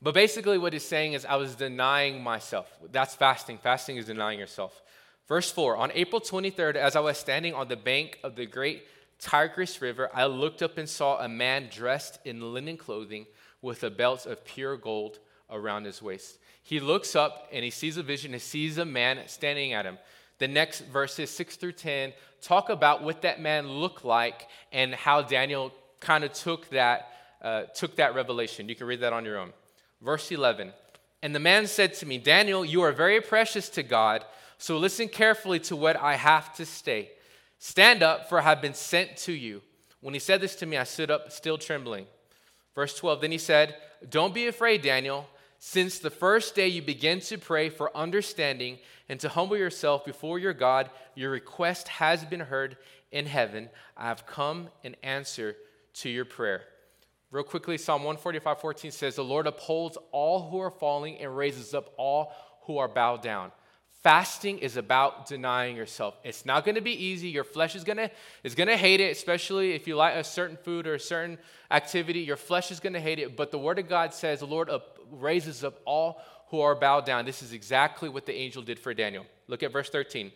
But 0.02 0.12
basically, 0.12 0.58
what 0.58 0.72
he's 0.72 0.84
saying 0.84 1.12
is, 1.12 1.24
I 1.24 1.36
was 1.36 1.54
denying 1.54 2.20
myself. 2.20 2.66
That's 2.90 3.14
fasting. 3.14 3.58
Fasting 3.58 3.96
is 3.96 4.06
denying 4.06 4.40
yourself. 4.40 4.82
Verse 5.28 5.52
4 5.52 5.76
On 5.76 5.92
April 5.94 6.20
23rd, 6.20 6.74
as 6.74 6.96
I 6.96 7.00
was 7.00 7.16
standing 7.16 7.54
on 7.54 7.68
the 7.68 7.76
bank 7.76 8.18
of 8.24 8.34
the 8.34 8.44
great 8.44 8.82
Tigris 9.18 9.80
River, 9.80 10.11
I 10.12 10.26
looked 10.26 10.62
up 10.62 10.78
and 10.78 10.88
saw 10.88 11.18
a 11.18 11.28
man 11.28 11.68
dressed 11.70 12.18
in 12.25 12.52
linen 12.52 12.76
clothing 12.76 13.26
with 13.62 13.82
a 13.82 13.90
belt 13.90 14.26
of 14.26 14.44
pure 14.44 14.76
gold 14.76 15.18
around 15.50 15.85
his 15.85 16.02
waist. 16.02 16.38
He 16.62 16.80
looks 16.80 17.14
up 17.14 17.49
and 17.52 17.64
he 17.64 17.70
sees 17.70 17.96
a 17.96 18.02
vision. 18.02 18.32
He 18.32 18.38
sees 18.38 18.78
a 18.78 18.85
man 18.85 19.20
standing 19.26 19.73
at 19.73 19.87
him. 19.87 19.99
The 20.38 20.49
next 20.49 20.80
verses, 20.80 21.30
6 21.30 21.56
through 21.56 21.73
10, 21.73 22.12
talk 22.42 22.68
about 22.68 23.02
what 23.02 23.23
that 23.23 23.40
man 23.40 23.68
looked 23.68 24.04
like 24.04 24.49
and 24.73 24.94
how 24.94 25.23
Daniel 25.23 25.73
kind 26.00 26.25
of 26.25 26.32
took 26.32 26.68
that, 26.70 27.11
uh, 27.40 27.62
took 27.75 27.96
that 27.96 28.14
revelation. 28.14 28.68
You 28.68 28.75
can 28.75 28.87
read 28.87 29.00
that 29.00 29.12
on 29.12 29.25
your 29.25 29.38
own. 29.38 29.52
Verse 30.02 30.30
11 30.30 30.73
And 31.23 31.35
the 31.35 31.40
man 31.40 31.66
said 31.66 31.94
to 31.94 32.06
me, 32.06 32.18
Daniel, 32.18 32.64
you 32.64 32.82
are 32.82 32.92
very 32.92 33.20
precious 33.20 33.68
to 33.70 33.82
God, 33.82 34.25
so 34.58 34.76
listen 34.76 35.08
carefully 35.08 35.61
to 35.61 35.76
what 35.76 35.96
I 35.96 36.16
have 36.16 36.54
to 36.56 36.66
say. 36.66 37.11
Stand 37.58 38.02
up, 38.02 38.28
for 38.28 38.38
I 38.38 38.42
have 38.42 38.60
been 38.60 38.75
sent 38.75 39.16
to 39.18 39.32
you. 39.32 39.62
When 40.00 40.14
he 40.14 40.20
said 40.20 40.40
this 40.40 40.56
to 40.56 40.66
me, 40.66 40.76
I 40.76 40.84
stood 40.84 41.10
up, 41.10 41.32
still 41.32 41.58
trembling. 41.58 42.06
Verse 42.75 42.94
12 42.96 43.20
Then 43.20 43.32
he 43.32 43.38
said, 43.38 43.76
Don't 44.08 44.34
be 44.34 44.46
afraid, 44.46 44.82
Daniel. 44.82 45.26
Since 45.58 45.98
the 45.98 46.10
first 46.10 46.54
day 46.54 46.68
you 46.68 46.82
began 46.82 47.20
to 47.20 47.38
pray 47.38 47.70
for 47.70 47.96
understanding 47.96 48.78
and 49.08 49.18
to 49.20 49.28
humble 49.28 49.56
yourself 49.56 50.04
before 50.04 50.38
your 50.38 50.52
God, 50.52 50.90
your 51.14 51.30
request 51.30 51.88
has 51.88 52.25
been 52.25 52.40
heard 52.40 52.76
in 53.10 53.26
heaven. 53.26 53.70
I 53.96 54.08
have 54.08 54.26
come 54.26 54.68
in 54.82 54.96
answer 55.02 55.56
to 55.94 56.10
your 56.10 56.26
prayer. 56.26 56.62
Real 57.30 57.42
quickly, 57.42 57.78
Psalm 57.78 58.02
145 58.02 58.60
14 58.60 58.90
says, 58.90 59.16
The 59.16 59.25
Lord 59.25 59.46
upholds 59.46 59.98
all 60.12 60.50
who 60.50 60.58
are 60.60 60.70
falling 60.70 61.18
and 61.18 61.36
raises 61.36 61.75
up 61.75 61.92
all 61.96 62.32
who 62.62 62.78
are 62.78 62.88
bowed 62.88 63.22
down. 63.22 63.50
Fasting 64.06 64.58
is 64.58 64.76
about 64.76 65.26
denying 65.26 65.75
yourself. 65.75 66.14
It's 66.22 66.46
not 66.46 66.64
going 66.64 66.76
to 66.76 66.80
be 66.80 66.92
easy. 66.92 67.26
Your 67.26 67.42
flesh 67.42 67.75
is 67.75 67.82
going 67.82 67.96
to 67.96 68.08
is 68.44 68.54
going 68.54 68.68
to 68.68 68.76
hate 68.76 69.00
it, 69.00 69.10
especially 69.10 69.72
if 69.72 69.88
you 69.88 69.96
like 69.96 70.14
a 70.14 70.22
certain 70.22 70.56
food 70.56 70.86
or 70.86 70.94
a 70.94 71.00
certain 71.00 71.38
activity. 71.72 72.20
Your 72.20 72.36
flesh 72.36 72.70
is 72.70 72.78
going 72.78 72.92
to 72.92 73.00
hate 73.00 73.18
it, 73.18 73.36
but 73.36 73.50
the 73.50 73.58
word 73.58 73.80
of 73.80 73.88
God 73.88 74.14
says 74.14 74.38
the 74.38 74.46
Lord 74.46 74.70
up, 74.70 75.00
raises 75.10 75.64
up 75.64 75.80
all 75.84 76.22
who 76.50 76.60
are 76.60 76.76
bowed 76.76 77.04
down. 77.04 77.25
This 77.25 77.42
is 77.42 77.52
exactly 77.52 78.08
what 78.08 78.26
the 78.26 78.32
angel 78.32 78.62
did 78.62 78.78
for 78.78 78.94
Daniel. 78.94 79.26
Look 79.48 79.64
at 79.64 79.72
verse 79.72 79.90
13. 79.90 80.30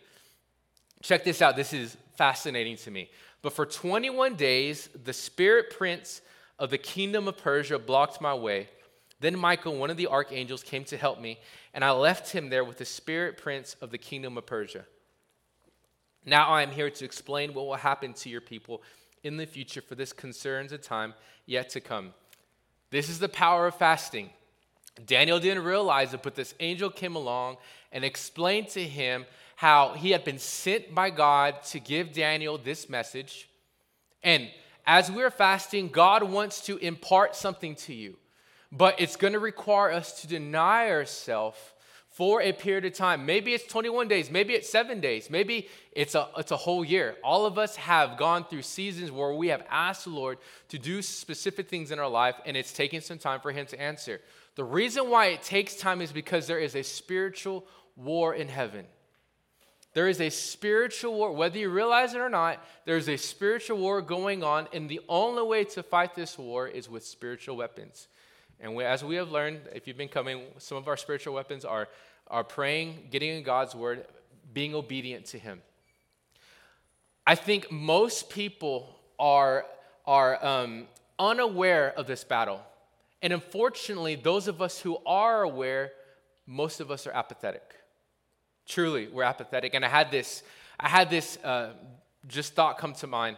Check 1.01 1.23
this 1.23 1.41
out. 1.41 1.55
This 1.55 1.71
is 1.71 1.95
fascinating 2.17 2.75
to 2.75 2.91
me. 2.91 3.09
But 3.41 3.53
for 3.53 3.65
21 3.65 4.35
days, 4.35 4.89
the 5.05 5.13
spirit 5.13 5.69
prince 5.77 6.19
of 6.59 6.71
the 6.71 6.77
kingdom 6.77 7.29
of 7.29 7.37
Persia 7.37 7.79
blocked 7.79 8.19
my 8.19 8.33
way. 8.33 8.67
Then 9.21 9.37
Michael, 9.37 9.77
one 9.77 9.89
of 9.89 9.97
the 9.97 10.07
archangels, 10.07 10.63
came 10.63 10.83
to 10.85 10.97
help 10.97 11.21
me, 11.21 11.39
and 11.73 11.85
I 11.85 11.91
left 11.91 12.31
him 12.31 12.49
there 12.49 12.65
with 12.65 12.79
the 12.79 12.85
spirit 12.85 13.37
prince 13.37 13.75
of 13.79 13.91
the 13.91 13.97
kingdom 13.97 14.37
of 14.37 14.47
Persia. 14.47 14.85
Now 16.25 16.49
I 16.49 16.63
am 16.63 16.71
here 16.71 16.89
to 16.89 17.05
explain 17.05 17.53
what 17.53 17.67
will 17.67 17.75
happen 17.75 18.13
to 18.13 18.29
your 18.29 18.41
people 18.41 18.81
in 19.23 19.37
the 19.37 19.45
future, 19.45 19.81
for 19.81 19.95
this 19.95 20.11
concerns 20.11 20.71
a 20.71 20.77
time 20.77 21.13
yet 21.45 21.69
to 21.69 21.79
come. 21.79 22.13
This 22.89 23.09
is 23.09 23.19
the 23.19 23.29
power 23.29 23.67
of 23.67 23.75
fasting. 23.75 24.31
Daniel 25.05 25.39
didn't 25.39 25.63
realize 25.63 26.13
it, 26.13 26.23
but 26.23 26.35
this 26.35 26.55
angel 26.59 26.89
came 26.89 27.15
along 27.15 27.57
and 27.91 28.03
explained 28.03 28.69
to 28.69 28.83
him 28.83 29.25
how 29.55 29.93
he 29.93 30.09
had 30.09 30.23
been 30.23 30.39
sent 30.39 30.93
by 30.95 31.11
God 31.11 31.61
to 31.65 31.79
give 31.79 32.11
Daniel 32.11 32.57
this 32.57 32.89
message. 32.89 33.47
And 34.23 34.49
as 34.85 35.11
we're 35.11 35.29
fasting, 35.29 35.89
God 35.89 36.23
wants 36.23 36.61
to 36.65 36.77
impart 36.77 37.35
something 37.35 37.75
to 37.75 37.93
you, 37.93 38.17
but 38.71 38.99
it's 38.99 39.15
going 39.15 39.33
to 39.33 39.39
require 39.39 39.91
us 39.91 40.21
to 40.21 40.27
deny 40.27 40.89
ourselves 40.89 41.57
for 42.11 42.41
a 42.41 42.51
period 42.51 42.83
of 42.83 42.93
time. 42.93 43.25
Maybe 43.25 43.53
it's 43.53 43.65
21 43.65 44.07
days, 44.07 44.29
maybe 44.29 44.53
it's 44.53 44.69
seven 44.69 44.99
days, 44.99 45.29
maybe 45.29 45.69
it's 45.93 46.13
a, 46.13 46.27
it's 46.37 46.51
a 46.51 46.57
whole 46.57 46.83
year. 46.83 47.15
All 47.23 47.45
of 47.45 47.57
us 47.57 47.77
have 47.77 48.17
gone 48.17 48.43
through 48.43 48.63
seasons 48.63 49.11
where 49.11 49.33
we 49.33 49.47
have 49.47 49.63
asked 49.69 50.03
the 50.03 50.09
Lord 50.11 50.37
to 50.69 50.77
do 50.77 51.01
specific 51.01 51.69
things 51.69 51.89
in 51.89 51.99
our 51.99 52.09
life, 52.09 52.35
and 52.45 52.57
it's 52.57 52.73
taken 52.73 53.01
some 53.01 53.17
time 53.17 53.39
for 53.39 53.51
Him 53.51 53.65
to 53.67 53.81
answer. 53.81 54.19
The 54.55 54.63
reason 54.63 55.09
why 55.09 55.27
it 55.27 55.41
takes 55.41 55.75
time 55.75 56.01
is 56.01 56.11
because 56.11 56.47
there 56.47 56.59
is 56.59 56.75
a 56.75 56.83
spiritual 56.83 57.65
war 57.95 58.35
in 58.35 58.49
heaven. 58.49 58.85
There 59.93 60.09
is 60.09 60.19
a 60.19 60.29
spiritual 60.29 61.13
war, 61.13 61.31
whether 61.31 61.57
you 61.57 61.69
realize 61.69 62.13
it 62.13 62.19
or 62.19 62.29
not, 62.29 62.63
there's 62.85 63.09
a 63.09 63.17
spiritual 63.17 63.77
war 63.77 64.01
going 64.01 64.43
on, 64.43 64.67
and 64.73 64.89
the 64.89 65.01
only 65.07 65.43
way 65.43 65.63
to 65.63 65.83
fight 65.83 66.15
this 66.15 66.37
war 66.37 66.67
is 66.67 66.89
with 66.89 67.05
spiritual 67.05 67.55
weapons. 67.55 68.07
And 68.61 68.75
we, 68.75 68.83
as 68.83 69.03
we 69.03 69.15
have 69.15 69.31
learned, 69.31 69.61
if 69.73 69.87
you've 69.87 69.97
been 69.97 70.07
coming, 70.07 70.43
some 70.59 70.77
of 70.77 70.87
our 70.87 70.95
spiritual 70.95 71.33
weapons 71.33 71.65
are, 71.65 71.89
are 72.27 72.43
praying, 72.43 73.07
getting 73.09 73.35
in 73.35 73.43
God's 73.43 73.73
word, 73.73 74.05
being 74.53 74.75
obedient 74.75 75.25
to 75.27 75.39
Him. 75.39 75.61
I 77.25 77.33
think 77.33 77.71
most 77.71 78.29
people 78.29 78.95
are, 79.17 79.65
are 80.05 80.43
um, 80.45 80.87
unaware 81.17 81.91
of 81.97 82.05
this 82.05 82.23
battle. 82.23 82.61
And 83.23 83.33
unfortunately, 83.33 84.15
those 84.15 84.47
of 84.47 84.61
us 84.61 84.79
who 84.79 84.97
are 85.07 85.41
aware, 85.41 85.91
most 86.45 86.79
of 86.79 86.91
us 86.91 87.07
are 87.07 87.11
apathetic. 87.11 87.63
Truly, 88.67 89.07
we're 89.07 89.23
apathetic. 89.23 89.73
And 89.73 89.83
I 89.83 89.89
had 89.89 90.11
this, 90.11 90.43
I 90.79 90.87
had 90.87 91.09
this 91.09 91.37
uh, 91.43 91.73
just 92.27 92.53
thought 92.53 92.77
come 92.77 92.93
to 92.93 93.07
mind. 93.07 93.37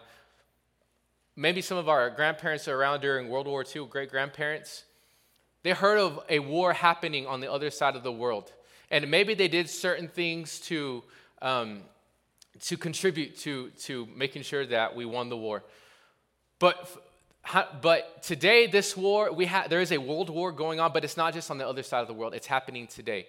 Maybe 1.35 1.61
some 1.61 1.77
of 1.77 1.87
our 1.87 2.09
grandparents 2.09 2.67
are 2.67 2.75
around 2.75 3.01
during 3.01 3.29
World 3.29 3.47
War 3.47 3.63
II, 3.63 3.87
great 3.87 4.09
grandparents. 4.09 4.83
They 5.63 5.71
heard 5.71 5.97
of 5.97 6.19
a 6.29 6.39
war 6.39 6.73
happening 6.73 7.25
on 7.25 7.39
the 7.39 7.51
other 7.51 7.69
side 7.69 7.95
of 7.95 8.03
the 8.03 8.11
world. 8.11 8.51
And 8.91 9.09
maybe 9.09 9.33
they 9.33 9.47
did 9.47 9.69
certain 9.69 10.07
things 10.07 10.59
to, 10.61 11.03
um, 11.41 11.81
to 12.61 12.77
contribute 12.77 13.37
to, 13.39 13.69
to 13.83 14.07
making 14.15 14.43
sure 14.43 14.65
that 14.67 14.95
we 14.95 15.05
won 15.05 15.29
the 15.29 15.37
war. 15.37 15.63
But, 16.59 16.89
but 17.81 18.23
today, 18.23 18.67
this 18.67 18.95
war, 18.95 19.31
we 19.31 19.45
ha- 19.45 19.65
there 19.67 19.81
is 19.81 19.91
a 19.91 19.97
world 19.97 20.29
war 20.29 20.51
going 20.51 20.79
on, 20.79 20.93
but 20.93 21.03
it's 21.03 21.17
not 21.17 21.33
just 21.33 21.49
on 21.49 21.57
the 21.57 21.67
other 21.67 21.83
side 21.83 22.01
of 22.01 22.07
the 22.07 22.13
world, 22.13 22.33
it's 22.33 22.47
happening 22.47 22.87
today 22.87 23.27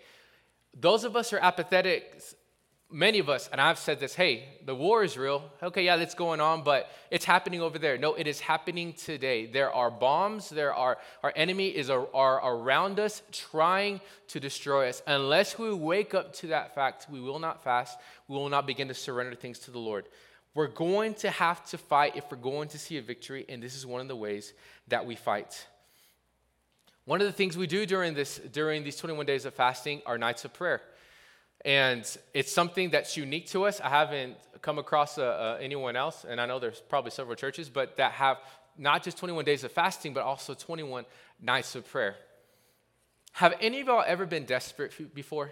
those 0.81 1.05
of 1.05 1.17
us 1.17 1.31
who 1.31 1.37
are 1.37 1.45
apathetic, 1.45 2.23
many 2.95 3.19
of 3.19 3.29
us, 3.29 3.49
and 3.51 3.61
I've 3.61 3.79
said 3.79 3.99
this, 3.99 4.15
hey, 4.15 4.45
the 4.65 4.75
war 4.75 5.03
is 5.03 5.19
real. 5.19 5.43
Okay, 5.61 5.85
yeah, 5.85 5.97
that's 5.97 6.15
going 6.15 6.41
on, 6.41 6.63
but 6.63 6.89
it's 7.11 7.25
happening 7.25 7.61
over 7.61 7.77
there. 7.77 7.99
No, 7.99 8.15
it 8.15 8.29
is 8.29 8.39
happening 8.39 8.93
today. 8.93 9.47
There 9.47 9.73
are 9.73 9.91
bombs, 9.91 10.49
there 10.49 10.73
are, 10.73 10.99
our 11.25 11.33
enemy 11.35 11.69
is 11.69 11.91
are, 11.91 12.07
are 12.15 12.57
around 12.57 13.01
us 13.01 13.23
trying 13.33 14.01
to 14.29 14.39
destroy 14.39 14.89
us. 14.89 15.03
Unless 15.09 15.59
we 15.59 15.75
wake 15.75 16.15
up 16.15 16.33
to 16.35 16.47
that 16.49 16.77
fact, 16.77 17.09
we 17.11 17.21
will 17.21 17.41
not 17.41 17.65
fast, 17.65 17.99
we 18.29 18.37
will 18.37 18.49
not 18.49 18.65
begin 18.65 18.87
to 18.89 18.95
surrender 18.95 19.35
things 19.35 19.59
to 19.61 19.73
the 19.73 19.79
Lord. 19.79 20.07
We're 20.55 20.69
going 20.69 21.15
to 21.15 21.31
have 21.31 21.67
to 21.71 21.79
fight 21.79 22.15
if 22.15 22.31
we're 22.31 22.37
going 22.37 22.69
to 22.69 22.79
see 22.79 22.97
a 22.97 23.03
victory, 23.03 23.45
and 23.49 23.61
this 23.61 23.75
is 23.75 23.85
one 23.85 24.03
of 24.03 24.09
the 24.09 24.17
ways 24.17 24.53
that 24.87 25.05
we 25.05 25.17
fight. 25.17 25.67
One 27.07 27.21
of 27.21 27.27
the 27.27 27.33
things 27.33 27.57
we 27.57 27.67
do 27.67 27.87
during, 27.87 28.15
this, 28.15 28.41
during 28.53 28.85
these 28.85 28.97
21 28.97 29.27
days 29.27 29.47
of 29.47 29.53
fasting 29.53 30.01
are 30.07 30.17
nights 30.17 30.45
of 30.45 30.55
prayer. 30.55 30.81
And 31.65 32.05
it's 32.35 32.53
something 32.53 32.91
that's 32.91 33.17
unique 33.17 33.49
to 33.49 33.65
us. 33.65 33.81
I 33.81 33.89
haven't 33.89 34.37
come 34.61 34.79
across 34.79 35.19
uh, 35.19 35.23
uh, 35.23 35.59
anyone 35.61 35.97
else, 35.97 36.25
and 36.29 36.41
I 36.41 36.47
know 36.47 36.59
there's 36.59 36.81
probably 36.81 37.11
several 37.11 37.37
churches, 37.37 37.69
but 37.69 37.97
that 37.97 38.13
have 38.13 38.39
not 38.77 39.03
just 39.03 39.19
21 39.19 39.45
days 39.45 39.65
of 39.65 39.73
fasting, 39.73 40.13
but 40.13 40.25
also 40.25 40.55
21 40.55 41.05
nights 41.41 41.75
of 41.75 41.89
prayer. 41.91 42.17
Have 43.33 43.55
any 43.61 43.81
of 43.81 43.87
y'all 43.87 44.05
ever 44.07 44.27
been 44.27 44.45
desperate 44.45 45.15
before? 45.15 45.51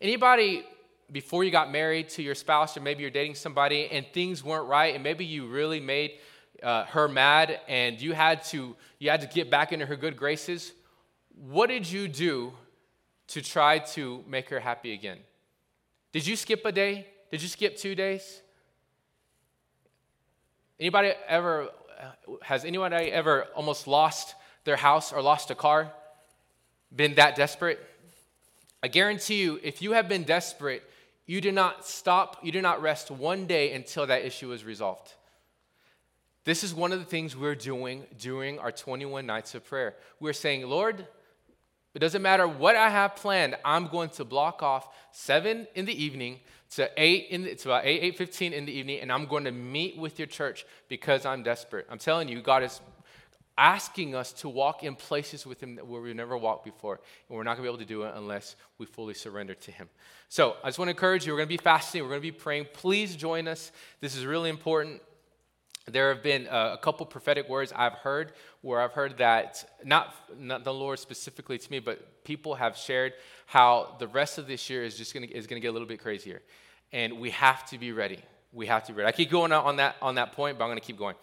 Anybody 0.00 0.64
before 1.12 1.44
you 1.44 1.50
got 1.50 1.70
married 1.70 2.08
to 2.10 2.22
your 2.22 2.34
spouse, 2.34 2.76
or 2.76 2.80
maybe 2.80 3.02
you're 3.02 3.10
dating 3.10 3.34
somebody 3.34 3.88
and 3.90 4.06
things 4.12 4.42
weren't 4.42 4.68
right, 4.68 4.94
and 4.94 5.04
maybe 5.04 5.24
you 5.24 5.46
really 5.46 5.80
made 5.80 6.12
uh, 6.62 6.84
her 6.86 7.08
mad 7.08 7.60
and 7.68 8.00
you 8.00 8.12
had 8.12 8.42
to 8.44 8.74
you 8.98 9.10
had 9.10 9.20
to 9.20 9.26
get 9.26 9.50
back 9.50 9.72
into 9.72 9.84
her 9.84 9.96
good 9.96 10.16
graces 10.16 10.72
what 11.36 11.66
did 11.66 11.90
you 11.90 12.08
do 12.08 12.52
to 13.34 13.42
try 13.42 13.80
to 13.80 14.22
make 14.28 14.48
her 14.48 14.60
happy 14.60 14.92
again. 14.92 15.18
Did 16.12 16.24
you 16.24 16.36
skip 16.36 16.64
a 16.64 16.70
day? 16.70 17.08
Did 17.32 17.42
you 17.42 17.48
skip 17.48 17.76
two 17.76 17.96
days? 17.96 18.40
Anybody 20.78 21.14
ever 21.26 21.68
has 22.42 22.64
anybody 22.64 23.10
ever 23.10 23.46
almost 23.56 23.88
lost 23.88 24.36
their 24.62 24.76
house 24.76 25.12
or 25.12 25.20
lost 25.20 25.50
a 25.50 25.56
car? 25.56 25.90
Been 26.94 27.16
that 27.16 27.34
desperate? 27.34 27.80
I 28.84 28.86
guarantee 28.86 29.42
you 29.42 29.58
if 29.64 29.82
you 29.82 29.92
have 29.92 30.08
been 30.08 30.22
desperate 30.22 30.84
you 31.26 31.40
do 31.40 31.50
not 31.50 31.84
stop 31.84 32.38
you 32.44 32.52
do 32.52 32.62
not 32.62 32.82
rest 32.82 33.10
one 33.10 33.46
day 33.46 33.72
until 33.72 34.06
that 34.06 34.24
issue 34.24 34.52
is 34.52 34.62
resolved. 34.64 35.12
This 36.44 36.62
is 36.62 36.72
one 36.72 36.92
of 36.92 37.00
the 37.00 37.04
things 37.04 37.36
we're 37.36 37.56
doing 37.56 38.04
during 38.16 38.60
our 38.60 38.70
21 38.70 39.26
nights 39.26 39.56
of 39.56 39.64
prayer. 39.64 39.96
We're 40.20 40.34
saying, 40.34 40.68
Lord, 40.68 41.08
it 41.94 42.00
doesn't 42.00 42.22
matter 42.22 42.46
what 42.46 42.76
I 42.76 42.88
have 42.90 43.16
planned. 43.16 43.56
I'm 43.64 43.86
going 43.86 44.10
to 44.10 44.24
block 44.24 44.62
off 44.62 44.88
seven 45.12 45.66
in 45.74 45.84
the 45.84 46.04
evening 46.04 46.40
to 46.72 46.90
eight 46.96 47.28
in 47.30 47.42
the, 47.42 47.50
it's 47.50 47.64
about 47.64 47.84
eight 47.84 48.00
eight 48.02 48.18
fifteen 48.18 48.52
in 48.52 48.66
the 48.66 48.72
evening, 48.72 49.00
and 49.00 49.12
I'm 49.12 49.26
going 49.26 49.44
to 49.44 49.52
meet 49.52 49.96
with 49.96 50.18
your 50.18 50.26
church 50.26 50.66
because 50.88 51.24
I'm 51.24 51.42
desperate. 51.42 51.86
I'm 51.88 51.98
telling 51.98 52.28
you, 52.28 52.42
God 52.42 52.64
is 52.64 52.80
asking 53.56 54.16
us 54.16 54.32
to 54.32 54.48
walk 54.48 54.82
in 54.82 54.96
places 54.96 55.46
with 55.46 55.62
Him 55.62 55.78
where 55.84 56.00
we've 56.00 56.16
never 56.16 56.36
walked 56.36 56.64
before, 56.64 57.00
and 57.28 57.36
we're 57.36 57.44
not 57.44 57.56
going 57.56 57.64
to 57.64 57.70
be 57.70 57.74
able 57.74 57.78
to 57.78 57.84
do 57.84 58.02
it 58.02 58.12
unless 58.16 58.56
we 58.78 58.86
fully 58.86 59.14
surrender 59.14 59.54
to 59.54 59.70
Him. 59.70 59.88
So 60.28 60.56
I 60.64 60.68
just 60.68 60.80
want 60.80 60.88
to 60.88 60.90
encourage 60.90 61.24
you. 61.26 61.32
We're 61.32 61.38
going 61.38 61.48
to 61.48 61.56
be 61.56 61.62
fasting. 61.62 62.02
We're 62.02 62.08
going 62.08 62.22
to 62.22 62.32
be 62.32 62.32
praying. 62.32 62.66
Please 62.72 63.14
join 63.14 63.46
us. 63.46 63.70
This 64.00 64.16
is 64.16 64.26
really 64.26 64.50
important. 64.50 65.00
There 65.86 66.08
have 66.12 66.22
been 66.22 66.46
uh, 66.46 66.70
a 66.72 66.78
couple 66.78 67.04
prophetic 67.04 67.48
words 67.48 67.72
I've 67.74 67.92
heard 67.92 68.32
where 68.62 68.80
I've 68.80 68.92
heard 68.92 69.18
that, 69.18 69.68
not, 69.84 70.14
not 70.38 70.64
the 70.64 70.72
Lord 70.72 70.98
specifically 70.98 71.58
to 71.58 71.70
me, 71.70 71.78
but 71.78 72.24
people 72.24 72.54
have 72.54 72.76
shared 72.76 73.12
how 73.46 73.96
the 73.98 74.08
rest 74.08 74.38
of 74.38 74.46
this 74.46 74.70
year 74.70 74.82
is 74.82 74.96
just 74.96 75.12
to 75.12 75.30
is 75.30 75.46
gonna 75.46 75.60
get 75.60 75.68
a 75.68 75.72
little 75.72 75.88
bit 75.88 76.00
crazier. 76.00 76.40
And 76.92 77.20
we 77.20 77.30
have 77.30 77.68
to 77.70 77.78
be 77.78 77.92
ready. 77.92 78.20
We 78.52 78.66
have 78.66 78.84
to 78.84 78.92
be 78.92 78.98
ready. 78.98 79.08
I 79.08 79.12
keep 79.12 79.30
going 79.30 79.52
on 79.52 79.76
that, 79.76 79.96
on 80.00 80.14
that 80.14 80.32
point, 80.32 80.58
but 80.58 80.64
I'm 80.64 80.74
to 80.74 80.80
keep 80.80 80.98
going. 80.98 81.16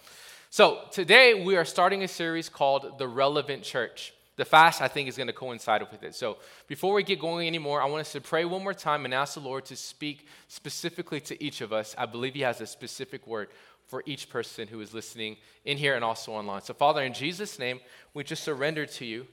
So 0.52 0.82
today 0.92 1.44
we 1.44 1.56
are 1.56 1.66
starting 1.66 2.04
a 2.04 2.08
series 2.08 2.50
called 2.50 3.00
The 3.00 3.08
Relevant 3.08 3.64
Church. 3.64 4.14
The 4.36 4.46
fast, 4.46 4.82
I 4.82 4.88
think, 4.88 5.08
is 5.08 5.18
going 5.18 5.28
to 5.28 5.34
coincide 5.34 5.82
with 5.92 6.04
it. 6.04 6.16
So 6.16 6.38
before 6.68 6.94
we 6.94 7.04
get 7.04 7.20
going 7.20 7.48
anymore, 7.48 7.82
I 7.82 7.86
want 7.86 8.02
us 8.02 8.12
to 8.14 8.22
pray 8.22 8.44
one 8.44 8.64
more 8.64 8.74
time 8.74 9.06
and 9.06 9.14
ask 9.14 9.36
the 9.36 9.40
Lord 9.40 9.66
to 9.66 9.76
speak 9.76 10.28
specifically 10.48 11.20
to 11.22 11.42
each 11.44 11.62
of 11.62 11.72
us. 11.72 11.96
I 11.98 12.06
believe 12.06 12.34
He 12.34 12.42
has 12.42 12.60
a 12.60 12.68
specific 12.68 13.26
word 13.28 13.50
for 13.92 14.02
each 14.06 14.30
person 14.30 14.70
who 14.70 14.80
is 14.80 14.94
listening 14.94 15.36
in 15.66 15.78
here 15.78 15.96
and 15.96 16.04
also 16.04 16.32
online. 16.32 16.62
So, 16.62 16.74
Father, 16.74 17.04
in 17.04 17.14
Jesus' 17.14 17.60
name, 17.60 17.82
we 18.14 18.24
just 18.24 18.42
surrender 18.42 18.86
to 18.86 19.06
you. 19.06 19.28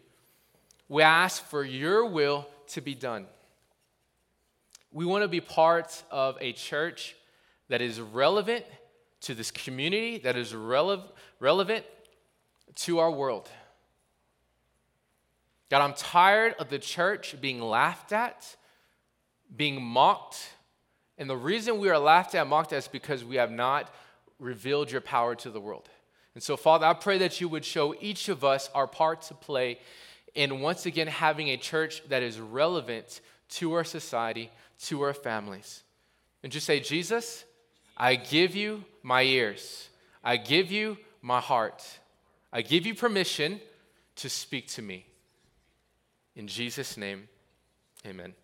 We 0.88 1.04
ask 1.04 1.44
for 1.44 1.62
your 1.62 2.04
will 2.06 2.44
to 2.70 2.80
be 2.80 2.96
done. 2.96 3.26
We 4.90 5.06
want 5.06 5.22
to 5.22 5.28
be 5.28 5.40
part 5.40 6.02
of 6.10 6.36
a 6.40 6.52
church 6.54 7.14
that 7.68 7.80
is 7.80 8.00
relevant 8.00 8.64
to 9.20 9.34
this 9.34 9.52
community, 9.52 10.18
that 10.18 10.36
is 10.36 10.52
rele- 10.52 11.04
relevant 11.38 11.84
to 12.74 12.98
our 12.98 13.12
world. 13.12 13.48
God, 15.70 15.82
I'm 15.82 15.94
tired 15.94 16.56
of 16.58 16.68
the 16.68 16.80
church 16.80 17.40
being 17.40 17.60
laughed 17.60 18.10
at, 18.10 18.56
being 19.56 19.80
mocked. 19.80 20.50
And 21.16 21.30
the 21.30 21.36
reason 21.36 21.78
we 21.78 21.90
are 21.90 21.98
laughed 21.98 22.34
at, 22.34 22.48
mocked 22.48 22.72
at, 22.72 22.78
is 22.78 22.88
because 22.88 23.24
we 23.24 23.36
have 23.36 23.52
not 23.52 23.88
revealed 24.38 24.90
your 24.90 25.00
power 25.00 25.34
to 25.36 25.50
the 25.50 25.60
world. 25.60 25.88
And 26.34 26.42
so, 26.42 26.56
Father, 26.56 26.86
I 26.86 26.94
pray 26.94 27.18
that 27.18 27.40
you 27.40 27.48
would 27.48 27.64
show 27.64 27.94
each 28.00 28.28
of 28.28 28.44
us 28.44 28.70
our 28.74 28.86
part 28.86 29.22
to 29.22 29.34
play 29.34 29.78
in 30.34 30.60
once 30.60 30.86
again 30.86 31.08
having 31.08 31.48
a 31.48 31.56
church 31.56 32.02
that 32.08 32.22
is 32.22 32.38
relevant 32.38 33.20
to 33.48 33.72
our 33.72 33.84
society, 33.84 34.50
to 34.82 35.02
our 35.02 35.14
families. 35.14 35.82
And 36.42 36.52
just 36.52 36.66
say, 36.66 36.80
Jesus, 36.80 37.44
I 37.96 38.14
give 38.14 38.54
you 38.54 38.84
my 39.02 39.22
ears, 39.22 39.88
I 40.22 40.36
give 40.36 40.70
you 40.70 40.98
my 41.22 41.40
heart, 41.40 41.84
I 42.52 42.62
give 42.62 42.86
you 42.86 42.94
permission 42.94 43.60
to 44.16 44.28
speak 44.28 44.68
to 44.68 44.82
me. 44.82 45.06
In 46.36 46.46
Jesus' 46.46 46.96
name, 46.96 47.28
amen. 48.06 48.34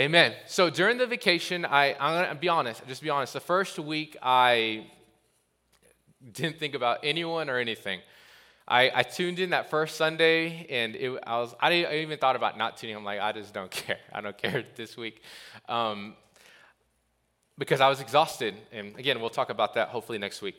Amen. 0.00 0.32
So 0.46 0.70
during 0.70 0.96
the 0.96 1.06
vacation, 1.06 1.66
I, 1.66 1.94
I'm 2.00 2.14
going 2.14 2.28
to 2.30 2.34
be 2.34 2.48
honest, 2.48 2.86
just 2.88 3.02
be 3.02 3.10
honest. 3.10 3.34
The 3.34 3.40
first 3.40 3.78
week, 3.78 4.16
I 4.22 4.86
didn't 6.32 6.58
think 6.58 6.74
about 6.74 7.00
anyone 7.02 7.50
or 7.50 7.58
anything. 7.58 8.00
I, 8.66 8.90
I 8.94 9.02
tuned 9.02 9.38
in 9.38 9.50
that 9.50 9.68
first 9.68 9.96
Sunday, 9.96 10.66
and 10.70 10.96
it, 10.96 11.22
I 11.26 11.40
was 11.40 11.54
I, 11.60 11.84
I, 11.84 11.94
even 11.96 12.18
thought 12.18 12.36
about 12.36 12.56
not 12.56 12.78
tuning. 12.78 12.96
I'm 12.96 13.04
like, 13.04 13.20
I 13.20 13.32
just 13.32 13.52
don't 13.52 13.70
care. 13.70 13.98
I 14.10 14.22
don't 14.22 14.38
care 14.38 14.64
this 14.76 14.96
week, 14.96 15.20
um, 15.68 16.14
because 17.58 17.82
I 17.82 17.90
was 17.90 18.00
exhausted. 18.00 18.54
And 18.72 18.96
again, 18.98 19.20
we'll 19.20 19.28
talk 19.28 19.50
about 19.50 19.74
that 19.74 19.88
hopefully 19.88 20.16
next 20.16 20.40
week. 20.40 20.54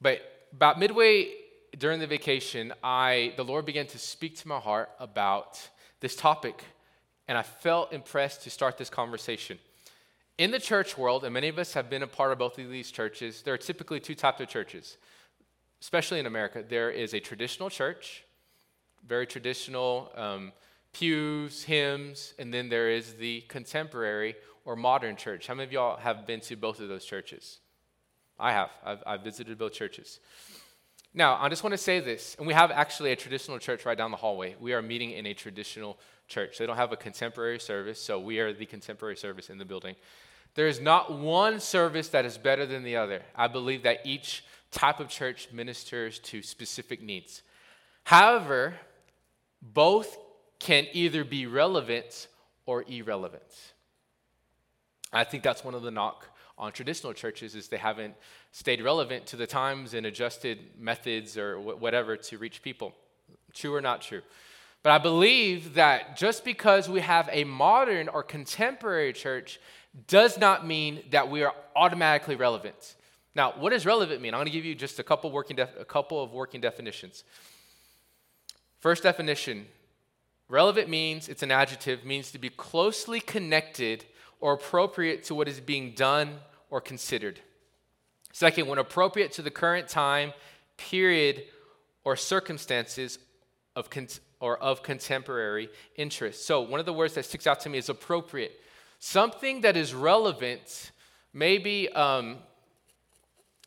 But 0.00 0.22
about 0.54 0.78
midway 0.78 1.28
during 1.76 2.00
the 2.00 2.06
vacation, 2.06 2.72
I 2.82 3.34
the 3.36 3.44
Lord 3.44 3.66
began 3.66 3.86
to 3.88 3.98
speak 3.98 4.36
to 4.38 4.48
my 4.48 4.60
heart 4.60 4.88
about 4.98 5.60
this 6.00 6.16
topic, 6.16 6.64
and 7.28 7.36
I 7.36 7.42
felt 7.42 7.92
impressed 7.92 8.42
to 8.42 8.50
start 8.50 8.78
this 8.78 8.90
conversation. 8.90 9.58
In 10.38 10.50
the 10.50 10.58
church 10.58 10.98
world, 10.98 11.24
and 11.24 11.32
many 11.32 11.48
of 11.48 11.58
us 11.58 11.72
have 11.72 11.88
been 11.88 12.02
a 12.02 12.06
part 12.06 12.32
of 12.32 12.38
both 12.38 12.58
of 12.58 12.70
these 12.70 12.90
churches, 12.90 13.42
there 13.42 13.54
are 13.54 13.58
typically 13.58 14.00
two 14.00 14.14
types 14.14 14.40
of 14.40 14.48
churches, 14.48 14.98
especially 15.80 16.20
in 16.20 16.26
America. 16.26 16.62
There 16.68 16.90
is 16.90 17.14
a 17.14 17.20
traditional 17.20 17.70
church, 17.70 18.24
very 19.06 19.26
traditional 19.26 20.12
um, 20.14 20.52
pews, 20.92 21.62
hymns, 21.64 22.34
and 22.38 22.52
then 22.52 22.68
there 22.68 22.90
is 22.90 23.14
the 23.14 23.42
contemporary 23.48 24.36
or 24.64 24.76
modern 24.76 25.16
church. 25.16 25.46
How 25.46 25.54
many 25.54 25.66
of 25.66 25.72
y'all 25.72 25.96
have 25.96 26.26
been 26.26 26.40
to 26.40 26.56
both 26.56 26.80
of 26.80 26.88
those 26.88 27.04
churches? 27.04 27.60
I 28.38 28.52
have. 28.52 28.70
I've, 28.84 29.02
I've 29.06 29.20
visited 29.22 29.58
both 29.58 29.72
churches. 29.72 30.20
Now, 31.16 31.38
I 31.40 31.48
just 31.48 31.64
want 31.64 31.72
to 31.72 31.78
say 31.78 31.98
this, 32.00 32.36
and 32.38 32.46
we 32.46 32.52
have 32.52 32.70
actually 32.70 33.10
a 33.10 33.16
traditional 33.16 33.58
church 33.58 33.86
right 33.86 33.96
down 33.96 34.10
the 34.10 34.18
hallway. 34.18 34.54
We 34.60 34.74
are 34.74 34.82
meeting 34.82 35.12
in 35.12 35.24
a 35.24 35.32
traditional 35.32 35.98
church. 36.28 36.58
They 36.58 36.66
don't 36.66 36.76
have 36.76 36.92
a 36.92 36.96
contemporary 36.96 37.58
service, 37.58 37.98
so 37.98 38.20
we 38.20 38.38
are 38.38 38.52
the 38.52 38.66
contemporary 38.66 39.16
service 39.16 39.48
in 39.48 39.56
the 39.56 39.64
building. 39.64 39.96
There 40.56 40.68
is 40.68 40.78
not 40.78 41.18
one 41.18 41.58
service 41.58 42.08
that 42.10 42.26
is 42.26 42.36
better 42.36 42.66
than 42.66 42.82
the 42.82 42.96
other. 42.96 43.22
I 43.34 43.48
believe 43.48 43.82
that 43.84 44.00
each 44.04 44.44
type 44.70 45.00
of 45.00 45.08
church 45.08 45.48
ministers 45.52 46.18
to 46.18 46.42
specific 46.42 47.02
needs. 47.02 47.40
However, 48.04 48.74
both 49.62 50.18
can 50.58 50.86
either 50.92 51.24
be 51.24 51.46
relevant 51.46 52.28
or 52.66 52.84
irrelevant. 52.88 53.42
I 55.14 55.24
think 55.24 55.42
that's 55.42 55.64
one 55.64 55.74
of 55.74 55.80
the 55.82 55.90
knock 55.90 56.28
on 56.58 56.72
traditional 56.72 57.12
churches 57.12 57.54
is 57.54 57.68
they 57.68 57.76
haven't 57.76 58.14
stayed 58.52 58.82
relevant 58.82 59.26
to 59.26 59.36
the 59.36 59.46
times 59.46 59.94
and 59.94 60.06
adjusted 60.06 60.58
methods 60.78 61.36
or 61.36 61.60
whatever 61.60 62.16
to 62.16 62.38
reach 62.38 62.62
people. 62.62 62.94
True 63.52 63.74
or 63.74 63.80
not 63.80 64.00
true? 64.02 64.22
But 64.82 64.92
I 64.92 64.98
believe 64.98 65.74
that 65.74 66.16
just 66.16 66.44
because 66.44 66.88
we 66.88 67.00
have 67.00 67.28
a 67.32 67.44
modern 67.44 68.08
or 68.08 68.22
contemporary 68.22 69.12
church 69.12 69.58
does 70.06 70.38
not 70.38 70.66
mean 70.66 71.02
that 71.10 71.28
we 71.30 71.42
are 71.42 71.54
automatically 71.74 72.36
relevant. 72.36 72.94
Now, 73.34 73.52
what 73.58 73.70
does 73.70 73.84
relevant 73.84 74.22
mean? 74.22 74.32
I'm 74.32 74.38
going 74.38 74.46
to 74.46 74.52
give 74.52 74.64
you 74.64 74.74
just 74.74 74.98
a 74.98 75.02
couple, 75.02 75.30
working 75.30 75.56
def- 75.56 75.78
a 75.78 75.84
couple 75.84 76.22
of 76.22 76.32
working 76.32 76.60
definitions. 76.60 77.24
First 78.80 79.02
definition 79.02 79.66
relevant 80.48 80.88
means, 80.88 81.28
it's 81.28 81.42
an 81.42 81.50
adjective, 81.50 82.04
means 82.04 82.30
to 82.30 82.38
be 82.38 82.50
closely 82.50 83.20
connected 83.20 84.04
or 84.40 84.54
appropriate 84.54 85.24
to 85.24 85.34
what 85.34 85.48
is 85.48 85.60
being 85.60 85.92
done 85.92 86.38
or 86.70 86.80
considered. 86.80 87.40
Second, 88.32 88.66
when 88.66 88.78
appropriate 88.78 89.32
to 89.32 89.42
the 89.42 89.50
current 89.50 89.88
time, 89.88 90.32
period, 90.76 91.44
or 92.04 92.16
circumstances 92.16 93.18
of 93.74 93.90
con- 93.90 94.08
or 94.40 94.58
of 94.58 94.82
contemporary 94.82 95.70
interest. 95.96 96.46
So, 96.46 96.60
one 96.60 96.78
of 96.78 96.86
the 96.86 96.92
words 96.92 97.14
that 97.14 97.24
sticks 97.24 97.46
out 97.46 97.60
to 97.60 97.68
me 97.68 97.78
is 97.78 97.88
appropriate. 97.88 98.60
Something 98.98 99.62
that 99.62 99.76
is 99.76 99.94
relevant, 99.94 100.90
maybe 101.32 101.88
um, 101.90 102.38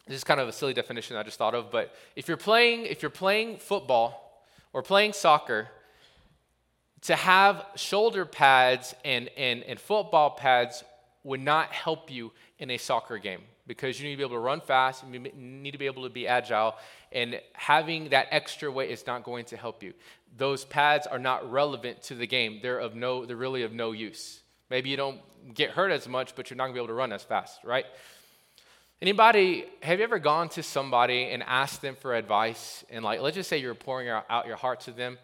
this 0.07 0.17
is 0.17 0.23
kind 0.23 0.39
of 0.39 0.47
a 0.47 0.51
silly 0.51 0.73
definition 0.73 1.15
I 1.17 1.23
just 1.23 1.37
thought 1.37 1.53
of, 1.53 1.71
but 1.71 1.95
if 2.15 2.27
you're 2.27 2.37
playing, 2.37 2.85
if 2.85 3.01
you're 3.01 3.11
playing 3.11 3.57
football 3.57 4.43
or 4.73 4.81
playing 4.81 5.13
soccer, 5.13 5.69
to 7.01 7.15
have 7.15 7.65
shoulder 7.75 8.25
pads 8.25 8.95
and, 9.05 9.29
and, 9.37 9.63
and 9.63 9.79
football 9.79 10.31
pads 10.31 10.83
would 11.23 11.39
not 11.39 11.71
help 11.71 12.11
you 12.11 12.31
in 12.59 12.71
a 12.71 12.77
soccer 12.77 13.17
game 13.17 13.41
because 13.67 13.99
you 13.99 14.05
need 14.05 14.15
to 14.15 14.17
be 14.17 14.23
able 14.23 14.35
to 14.35 14.39
run 14.39 14.59
fast, 14.59 15.03
you 15.11 15.19
need 15.19 15.71
to 15.71 15.77
be 15.77 15.85
able 15.85 16.03
to 16.03 16.09
be 16.09 16.27
agile, 16.27 16.75
and 17.11 17.39
having 17.53 18.09
that 18.09 18.27
extra 18.31 18.69
weight 18.71 18.89
is 18.89 19.05
not 19.05 19.23
going 19.23 19.45
to 19.45 19.55
help 19.55 19.83
you. 19.83 19.93
Those 20.37 20.65
pads 20.65 21.05
are 21.05 21.19
not 21.19 21.49
relevant 21.51 22.01
to 22.03 22.15
the 22.15 22.25
game. 22.25 22.59
They're 22.63 22.79
of 22.79 22.95
no, 22.95 23.25
they're 23.25 23.35
really 23.35 23.61
of 23.61 23.71
no 23.71 23.91
use. 23.91 24.41
Maybe 24.71 24.89
you 24.89 24.97
don't 24.97 25.19
get 25.53 25.69
hurt 25.69 25.91
as 25.91 26.07
much, 26.07 26.35
but 26.35 26.49
you're 26.49 26.57
not 26.57 26.63
gonna 26.65 26.73
be 26.73 26.79
able 26.79 26.87
to 26.87 26.93
run 26.93 27.13
as 27.13 27.23
fast, 27.23 27.63
right? 27.63 27.85
Anybody, 29.01 29.65
have 29.81 29.99
you 29.99 30.03
ever 30.03 30.19
gone 30.19 30.49
to 30.49 30.63
somebody 30.63 31.29
and 31.29 31.43
asked 31.43 31.81
them 31.81 31.95
for 31.95 32.15
advice? 32.15 32.83
And 32.89 33.05
like, 33.05 33.21
let's 33.21 33.35
just 33.35 33.49
say 33.49 33.59
you're 33.59 33.75
pouring 33.75 34.09
out 34.09 34.47
your 34.47 34.57
heart 34.57 34.81
to 34.81 34.91
them 34.91 35.17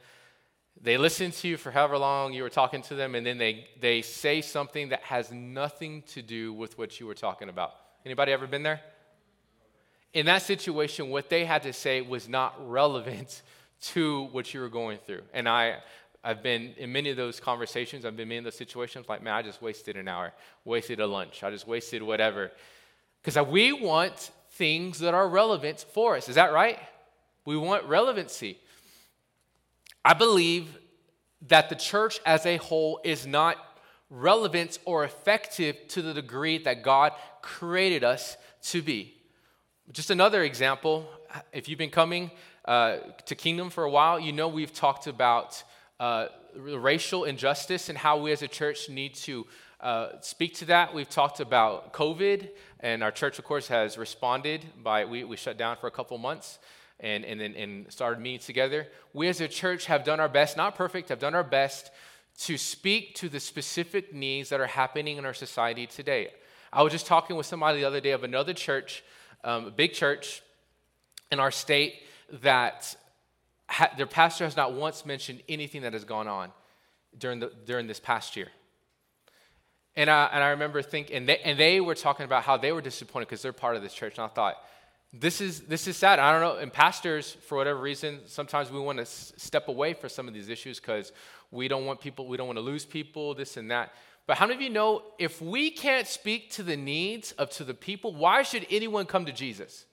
they 0.82 0.98
listen 0.98 1.32
to 1.32 1.48
you 1.48 1.58
for 1.58 1.72
however 1.72 1.98
long 1.98 2.34
you 2.34 2.44
were 2.44 2.50
talking 2.50 2.82
to 2.84 2.96
them, 2.96 3.16
and 3.16 3.26
then 3.26 3.38
they, 3.38 3.68
they 3.80 4.02
say 4.02 4.42
something 4.42 4.90
that 4.90 5.02
has 5.04 5.32
nothing 5.32 6.04
to 6.14 6.22
do 6.22 6.54
with 6.54 6.78
what 6.78 7.00
you 7.00 7.08
were 7.08 7.14
talking 7.14 7.50
about. 7.50 7.72
Anybody 8.06 8.32
ever 8.32 8.46
been 8.46 8.64
there? 8.64 8.82
In 10.14 10.26
that 10.28 10.42
situation, 10.42 11.10
what 11.10 11.30
they 11.30 11.44
had 11.46 11.64
to 11.64 11.74
say 11.74 12.02
was 12.02 12.30
not 12.30 12.56
relevant 12.70 13.42
to 13.82 14.24
what 14.32 14.54
you 14.54 14.60
were 14.60 14.70
going 14.70 14.98
through. 15.06 15.22
And 15.34 15.48
I, 15.48 15.78
I've 16.24 16.42
been 16.42 16.74
in 16.78 16.92
many 16.92 17.10
of 17.10 17.18
those 17.18 17.40
conversations, 17.40 18.06
I've 18.06 18.18
been 18.18 18.32
in 18.32 18.44
those 18.44 18.56
situations 18.56 19.08
like, 19.08 19.22
man, 19.22 19.34
I 19.34 19.42
just 19.42 19.62
wasted 19.62 19.96
an 19.96 20.08
hour, 20.08 20.34
wasted 20.64 21.00
a 21.00 21.08
lunch, 21.08 21.44
I 21.44 21.52
just 21.52 21.68
wasted 21.68 22.02
whatever. 22.02 22.52
Because 23.22 23.48
we 23.48 23.74
want 23.74 24.32
things 24.52 25.00
that 25.00 25.14
are 25.14 25.28
relevant 25.28 25.86
for 25.94 26.16
us. 26.16 26.30
Is 26.30 26.36
that 26.36 26.54
right? 26.54 26.80
We 27.46 27.58
want 27.58 27.86
relevancy. 27.86 28.58
I 30.06 30.14
believe 30.14 30.78
that 31.48 31.70
the 31.70 31.76
church 31.76 32.20
as 32.28 32.46
a 32.46 32.58
whole 32.58 33.02
is 33.04 33.26
not 33.26 33.58
relevant 34.12 34.78
or 34.86 35.04
effective 35.04 35.76
to 35.88 36.04
the 36.04 36.14
degree 36.14 36.60
that 36.60 36.84
God 36.84 37.12
created 37.42 38.04
us 38.04 38.38
to 38.66 38.84
be. 38.84 39.16
Just 39.92 40.12
another 40.12 40.44
example 40.44 41.10
if 41.52 41.68
you've 41.68 41.80
been 41.80 41.90
coming 41.90 42.30
uh, 42.66 42.98
to 43.26 43.34
Kingdom 43.34 43.72
for 43.72 43.84
a 43.84 43.90
while, 43.90 44.20
you 44.20 44.32
know 44.32 44.48
we've 44.48 44.74
talked 44.74 45.08
about 45.08 45.64
uh, 46.00 46.28
racial 46.56 47.24
injustice 47.24 47.90
and 47.90 47.98
how 47.98 48.20
we 48.20 48.32
as 48.32 48.44
a 48.44 48.48
church 48.48 48.90
need 48.90 49.16
to 49.16 49.48
uh, 49.82 50.10
speak 50.22 50.54
to 50.56 50.66
that. 50.66 50.94
We've 50.94 51.10
talked 51.10 51.40
about 51.40 51.94
COVID, 51.94 52.50
and 52.80 53.04
our 53.04 53.12
church, 53.12 53.40
of 53.40 53.46
course, 53.46 53.68
has 53.70 53.98
responded 53.98 54.64
by 54.84 55.06
we, 55.06 55.24
we 55.24 55.36
shut 55.36 55.58
down 55.58 55.78
for 55.78 55.88
a 55.88 55.92
couple 55.92 56.18
months 56.20 56.60
and, 57.00 57.26
and, 57.26 57.40
then 57.40 57.56
and 57.56 57.92
started 57.92 58.20
meeting 58.20 58.40
together. 58.40 58.88
We 59.14 59.28
as 59.28 59.42
a 59.42 59.48
church 59.48 59.86
have 59.86 60.04
done 60.04 60.20
our 60.20 60.30
best, 60.30 60.58
not 60.58 60.76
perfect, 60.76 61.10
have 61.10 61.20
done 61.20 61.36
our 61.36 61.44
best 61.44 61.92
to 62.40 62.58
speak 62.58 63.16
to 63.16 63.30
the 63.30 63.40
specific 63.40 64.14
needs 64.14 64.50
that 64.50 64.60
are 64.60 64.68
happening 64.68 65.18
in 65.18 65.26
our 65.26 65.34
society 65.34 65.88
today. 65.88 66.30
I 66.72 66.84
was 66.84 66.92
just 66.92 67.06
talking 67.06 67.36
with 67.36 67.46
somebody 67.46 67.80
the 67.80 67.86
other 67.86 68.02
day 68.02 68.12
of 68.12 68.24
another 68.24 68.54
church, 68.54 69.04
um, 69.44 69.66
a 69.66 69.72
big 69.72 69.94
church 69.94 70.42
in 71.32 71.40
our 71.40 71.52
state, 71.52 72.02
that 72.42 72.96
ha- 73.70 73.92
their 73.96 74.08
pastor 74.08 74.44
has 74.44 74.58
not 74.58 74.74
once 74.74 75.06
mentioned 75.06 75.42
anything 75.48 75.84
that 75.84 75.94
has 75.94 76.04
gone 76.04 76.28
on 76.28 76.52
during, 77.18 77.40
the, 77.40 77.52
during 77.66 77.88
this 77.88 78.00
past 78.00 78.36
year. 78.36 78.48
And 79.96 80.10
I, 80.10 80.30
and 80.34 80.44
I 80.44 80.50
remember 80.50 80.82
thinking, 80.82 81.16
and 81.16 81.30
they, 81.30 81.38
and 81.38 81.58
they 81.58 81.80
were 81.80 81.96
talking 81.96 82.26
about 82.26 82.44
how 82.44 82.58
they 82.58 82.74
were 82.74 82.82
disappointed 82.82 83.28
because 83.28 83.42
they're 83.42 83.54
part 83.54 83.78
of 83.78 83.82
this 83.82 83.94
church. 83.94 84.18
And 84.18 84.26
I 84.26 84.28
thought, 84.28 84.58
this 85.20 85.42
is 85.42 85.62
this 85.62 85.88
is 85.88 85.98
sad. 85.98 86.20
I 86.20 86.32
don't 86.32 86.42
know. 86.42 86.62
And 86.62 86.72
pastors, 86.72 87.38
for 87.48 87.58
whatever 87.58 87.80
reason, 87.80 88.20
sometimes 88.26 88.72
we 88.72 88.80
want 88.80 88.98
to 88.98 89.04
s- 89.04 89.34
step 89.38 89.68
away 89.68 89.94
from 89.94 90.10
some 90.10 90.28
of 90.28 90.34
these 90.34 90.50
issues 90.50 90.80
because 90.80 91.12
we 91.52 91.68
don't 91.68 91.86
want 91.86 92.00
people, 92.02 92.28
we 92.28 92.38
don't 92.38 92.48
want 92.48 92.58
to 92.58 92.64
lose 92.64 92.86
people, 92.86 93.34
this 93.34 93.58
and 93.58 93.72
that. 93.72 93.94
But 94.28 94.38
how 94.38 94.48
many 94.48 94.56
of 94.56 94.62
you 94.62 94.70
know 94.70 95.04
if 95.20 95.42
we 95.42 95.72
can't 95.72 96.08
speak 96.08 96.52
to 96.52 96.64
the 96.64 96.76
needs 96.76 97.32
of 97.34 97.50
to 97.52 97.64
the 97.64 97.74
people, 97.74 98.14
why 98.14 98.44
should 98.44 98.66
anyone 98.70 99.06
come 99.06 99.26
to 99.26 99.32
Jesus? 99.32 99.86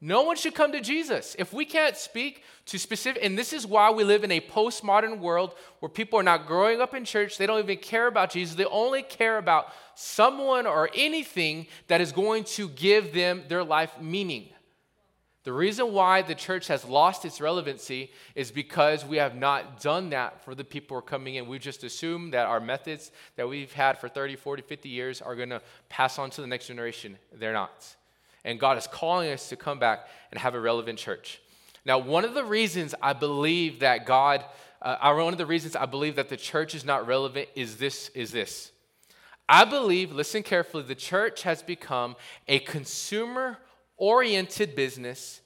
No 0.00 0.22
one 0.22 0.36
should 0.36 0.54
come 0.54 0.72
to 0.72 0.80
Jesus. 0.80 1.34
If 1.38 1.52
we 1.52 1.64
can't 1.64 1.96
speak 1.96 2.42
to 2.66 2.78
specific, 2.78 3.24
and 3.24 3.38
this 3.38 3.52
is 3.52 3.66
why 3.66 3.90
we 3.90 4.04
live 4.04 4.24
in 4.24 4.30
a 4.30 4.40
postmodern 4.40 5.20
world 5.20 5.54
where 5.80 5.88
people 5.88 6.18
are 6.18 6.24
not 6.24 6.46
growing 6.46 6.80
up 6.80 6.94
in 6.94 7.04
church, 7.04 7.38
they 7.38 7.46
don't 7.46 7.62
even 7.62 7.78
care 7.78 8.06
about 8.06 8.30
Jesus. 8.30 8.56
They 8.56 8.66
only 8.66 9.02
care 9.02 9.38
about 9.38 9.72
someone 9.94 10.66
or 10.66 10.90
anything 10.94 11.66
that 11.88 12.02
is 12.02 12.12
going 12.12 12.44
to 12.44 12.68
give 12.68 13.14
them 13.14 13.44
their 13.48 13.64
life 13.64 14.00
meaning. 14.00 14.48
The 15.44 15.52
reason 15.52 15.92
why 15.92 16.22
the 16.22 16.34
church 16.34 16.66
has 16.66 16.84
lost 16.84 17.24
its 17.24 17.40
relevancy 17.40 18.10
is 18.34 18.50
because 18.50 19.04
we 19.04 19.16
have 19.18 19.36
not 19.36 19.80
done 19.80 20.10
that 20.10 20.44
for 20.44 20.56
the 20.56 20.64
people 20.64 20.96
who 20.96 20.98
are 20.98 21.02
coming 21.02 21.36
in. 21.36 21.46
We 21.46 21.60
just 21.60 21.84
assume 21.84 22.32
that 22.32 22.46
our 22.46 22.58
methods 22.58 23.12
that 23.36 23.48
we've 23.48 23.72
had 23.72 23.96
for 23.96 24.08
30, 24.08 24.34
40, 24.34 24.62
50 24.62 24.88
years 24.88 25.22
are 25.22 25.36
going 25.36 25.50
to 25.50 25.62
pass 25.88 26.18
on 26.18 26.30
to 26.30 26.40
the 26.40 26.48
next 26.48 26.66
generation. 26.66 27.16
They're 27.32 27.52
not. 27.52 27.96
And 28.46 28.58
God 28.60 28.78
is 28.78 28.86
calling 28.86 29.30
us 29.30 29.50
to 29.50 29.56
come 29.56 29.78
back 29.78 30.06
and 30.30 30.40
have 30.40 30.54
a 30.54 30.60
relevant 30.60 30.98
church. 30.98 31.42
Now, 31.84 31.98
one 31.98 32.24
of 32.24 32.32
the 32.32 32.44
reasons 32.44 32.94
I 33.02 33.12
believe 33.12 33.80
that 33.80 34.06
God, 34.06 34.44
uh, 34.80 35.12
one 35.14 35.34
of 35.34 35.38
the 35.38 35.46
reasons 35.46 35.76
I 35.76 35.84
believe 35.84 36.16
that 36.16 36.28
the 36.28 36.36
church 36.36 36.74
is 36.74 36.84
not 36.84 37.06
relevant 37.06 37.48
is 37.56 37.76
this, 37.76 38.08
is 38.10 38.30
this. 38.30 38.70
I 39.48 39.64
believe, 39.64 40.12
listen 40.12 40.44
carefully, 40.44 40.84
the 40.84 40.94
church 40.94 41.42
has 41.42 41.62
become 41.62 42.14
a 42.46 42.60
consumer 42.60 43.58
oriented 43.96 44.76
business 44.76 45.40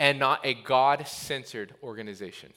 and 0.00 0.18
not 0.18 0.44
a 0.44 0.54
God 0.54 1.06
centered 1.06 1.74
organization. 1.80 2.52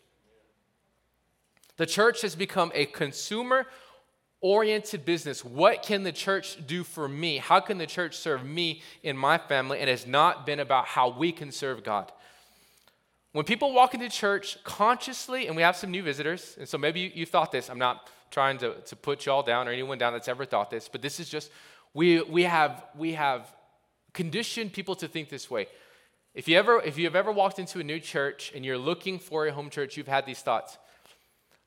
The 1.78 1.86
church 1.86 2.22
has 2.22 2.36
become 2.36 2.72
a 2.74 2.86
consumer 2.86 3.68
oriented 4.46 5.04
business. 5.06 5.44
What 5.44 5.82
can 5.82 6.04
the 6.04 6.12
church 6.12 6.68
do 6.68 6.84
for 6.84 7.10
me? 7.10 7.40
How 7.40 7.60
can 7.60 7.80
the 7.80 7.88
church 7.88 8.16
serve 8.16 8.46
me 8.46 8.84
in 9.02 9.18
my 9.18 9.40
family? 9.40 9.80
And 9.80 9.90
it's 9.90 10.06
not 10.06 10.46
been 10.46 10.60
about 10.60 10.86
how 10.86 11.10
we 11.10 11.32
can 11.32 11.52
serve 11.52 11.84
God. 11.84 12.12
When 13.32 13.44
people 13.44 13.74
walk 13.74 13.96
into 13.96 14.08
church 14.08 14.64
consciously, 14.64 15.48
and 15.48 15.56
we 15.56 15.64
have 15.64 15.76
some 15.76 15.90
new 15.90 16.04
visitors, 16.04 16.56
and 16.60 16.70
so 16.70 16.78
maybe 16.78 17.00
you, 17.00 17.12
you 17.16 17.26
thought 17.26 17.52
this, 17.52 17.72
I'm 17.72 17.80
not 17.80 18.08
trying 18.30 18.60
to, 18.60 18.76
to 18.82 18.96
put 18.96 19.26
y'all 19.26 19.42
down 19.42 19.68
or 19.68 19.72
anyone 19.72 19.98
down 19.98 20.14
that's 20.14 20.28
ever 20.28 20.46
thought 20.46 20.70
this, 20.70 20.88
but 20.88 21.02
this 21.02 21.20
is 21.20 21.28
just, 21.28 21.50
we, 21.96 22.22
we, 22.22 22.44
have, 22.44 22.84
we 22.96 23.14
have 23.14 23.52
conditioned 24.14 24.74
people 24.74 24.94
to 24.98 25.08
think 25.08 25.30
this 25.30 25.50
way. 25.50 25.66
If 26.36 26.48
you 26.48 26.56
ever 26.60 26.82
if 26.82 27.00
you've 27.00 27.16
ever 27.16 27.32
walked 27.32 27.58
into 27.58 27.80
a 27.80 27.84
new 27.84 28.00
church 28.00 28.52
and 28.54 28.64
you're 28.64 28.78
looking 28.78 29.18
for 29.18 29.48
a 29.48 29.52
home 29.52 29.72
church, 29.72 29.98
you've 29.98 30.08
had 30.08 30.26
these 30.28 30.42
thoughts. 30.42 30.78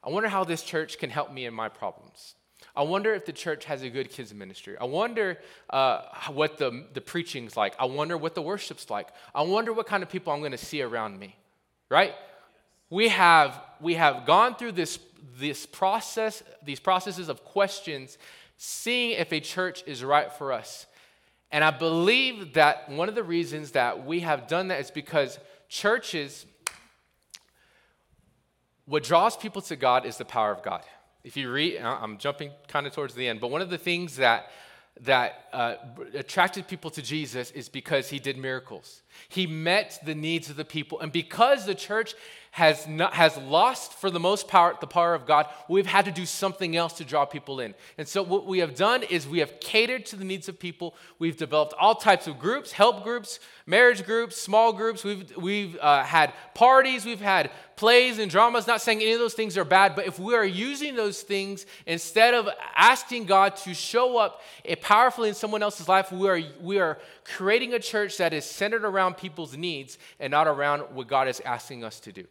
I 0.04 0.10
wonder 0.10 0.28
how 0.28 0.44
this 0.44 0.62
church 0.62 0.98
can 0.98 1.10
help 1.10 1.32
me 1.32 1.44
in 1.44 1.54
my 1.54 1.68
problems. 1.68 2.34
I 2.78 2.82
wonder 2.82 3.12
if 3.12 3.26
the 3.26 3.32
church 3.32 3.64
has 3.64 3.82
a 3.82 3.90
good 3.90 4.08
kids 4.08 4.32
ministry. 4.32 4.76
I 4.80 4.84
wonder 4.84 5.36
uh, 5.68 6.02
what 6.32 6.58
the, 6.58 6.84
the 6.94 7.00
preaching's 7.00 7.56
like. 7.56 7.74
I 7.76 7.86
wonder 7.86 8.16
what 8.16 8.36
the 8.36 8.40
worship's 8.40 8.88
like. 8.88 9.08
I 9.34 9.42
wonder 9.42 9.72
what 9.72 9.88
kind 9.88 10.04
of 10.04 10.08
people 10.08 10.32
I'm 10.32 10.38
going 10.38 10.52
to 10.52 10.58
see 10.58 10.80
around 10.80 11.18
me, 11.18 11.34
right? 11.88 12.14
We 12.88 13.08
have, 13.08 13.60
we 13.80 13.94
have 13.94 14.24
gone 14.26 14.54
through 14.54 14.72
this, 14.72 15.00
this 15.40 15.66
process, 15.66 16.44
these 16.64 16.78
processes 16.78 17.28
of 17.28 17.44
questions, 17.44 18.16
seeing 18.56 19.18
if 19.18 19.32
a 19.32 19.40
church 19.40 19.82
is 19.84 20.04
right 20.04 20.32
for 20.32 20.52
us. 20.52 20.86
And 21.50 21.64
I 21.64 21.72
believe 21.72 22.54
that 22.54 22.88
one 22.88 23.08
of 23.08 23.16
the 23.16 23.24
reasons 23.24 23.72
that 23.72 24.06
we 24.06 24.20
have 24.20 24.46
done 24.46 24.68
that 24.68 24.78
is 24.78 24.92
because 24.92 25.40
churches, 25.68 26.46
what 28.86 29.02
draws 29.02 29.36
people 29.36 29.62
to 29.62 29.74
God 29.74 30.06
is 30.06 30.16
the 30.16 30.24
power 30.24 30.52
of 30.52 30.62
God. 30.62 30.84
If 31.28 31.36
you 31.36 31.52
read, 31.52 31.76
I'm 31.82 32.16
jumping 32.16 32.52
kind 32.68 32.86
of 32.86 32.94
towards 32.94 33.12
the 33.12 33.28
end, 33.28 33.38
but 33.38 33.50
one 33.50 33.60
of 33.60 33.68
the 33.68 33.76
things 33.76 34.16
that 34.16 34.50
that 35.02 35.44
uh, 35.52 35.74
attracted 36.14 36.66
people 36.66 36.90
to 36.90 37.02
Jesus 37.02 37.50
is 37.50 37.68
because 37.68 38.08
he 38.08 38.18
did 38.18 38.36
miracles. 38.36 39.02
He 39.28 39.46
met 39.46 40.00
the 40.04 40.14
needs 40.14 40.50
of 40.50 40.56
the 40.56 40.64
people. 40.64 41.00
And 41.00 41.12
because 41.12 41.66
the 41.66 41.74
church 41.74 42.14
has, 42.52 42.86
not, 42.88 43.14
has 43.14 43.36
lost, 43.36 43.92
for 43.92 44.10
the 44.10 44.18
most 44.18 44.48
part, 44.48 44.80
the 44.80 44.86
power 44.86 45.14
of 45.14 45.26
God, 45.26 45.46
we've 45.68 45.86
had 45.86 46.06
to 46.06 46.10
do 46.10 46.26
something 46.26 46.76
else 46.76 46.94
to 46.94 47.04
draw 47.04 47.24
people 47.24 47.60
in. 47.60 47.74
And 47.96 48.08
so, 48.08 48.22
what 48.22 48.46
we 48.46 48.58
have 48.58 48.74
done 48.74 49.02
is 49.04 49.28
we 49.28 49.38
have 49.38 49.60
catered 49.60 50.06
to 50.06 50.16
the 50.16 50.24
needs 50.24 50.48
of 50.48 50.58
people. 50.58 50.96
We've 51.18 51.36
developed 51.36 51.74
all 51.78 51.94
types 51.94 52.26
of 52.26 52.38
groups 52.38 52.72
help 52.72 53.04
groups, 53.04 53.38
marriage 53.66 54.04
groups, 54.04 54.36
small 54.36 54.72
groups. 54.72 55.04
We've, 55.04 55.36
we've 55.36 55.78
uh, 55.78 56.02
had 56.02 56.32
parties, 56.54 57.04
we've 57.04 57.20
had 57.20 57.50
plays 57.78 58.18
and 58.18 58.28
dramas. 58.28 58.66
Not 58.66 58.82
saying 58.82 59.00
any 59.00 59.12
of 59.12 59.20
those 59.20 59.34
things 59.34 59.56
are 59.56 59.64
bad, 59.64 59.94
but 59.94 60.06
if 60.08 60.18
we 60.18 60.34
are 60.34 60.44
using 60.44 60.96
those 60.96 61.22
things 61.22 61.64
instead 61.86 62.34
of 62.34 62.48
asking 62.74 63.26
God 63.26 63.54
to 63.58 63.72
show 63.72 64.18
up 64.18 64.42
eh, 64.64 64.74
powerfully 64.80 65.28
in 65.28 65.34
someone 65.36 65.62
else's 65.62 65.88
life, 65.88 66.10
we 66.10 66.28
are, 66.28 66.40
we 66.60 66.80
are 66.80 66.98
creating 67.24 67.74
a 67.74 67.78
church 67.78 68.16
that 68.18 68.32
is 68.34 68.44
centered 68.44 68.84
around 68.84 69.16
people's 69.16 69.56
needs 69.56 69.96
and 70.18 70.32
not 70.32 70.48
around 70.48 70.80
what 70.92 71.06
God 71.06 71.28
is 71.28 71.40
asking 71.44 71.84
us 71.84 72.00
to 72.00 72.12
do. 72.12 72.24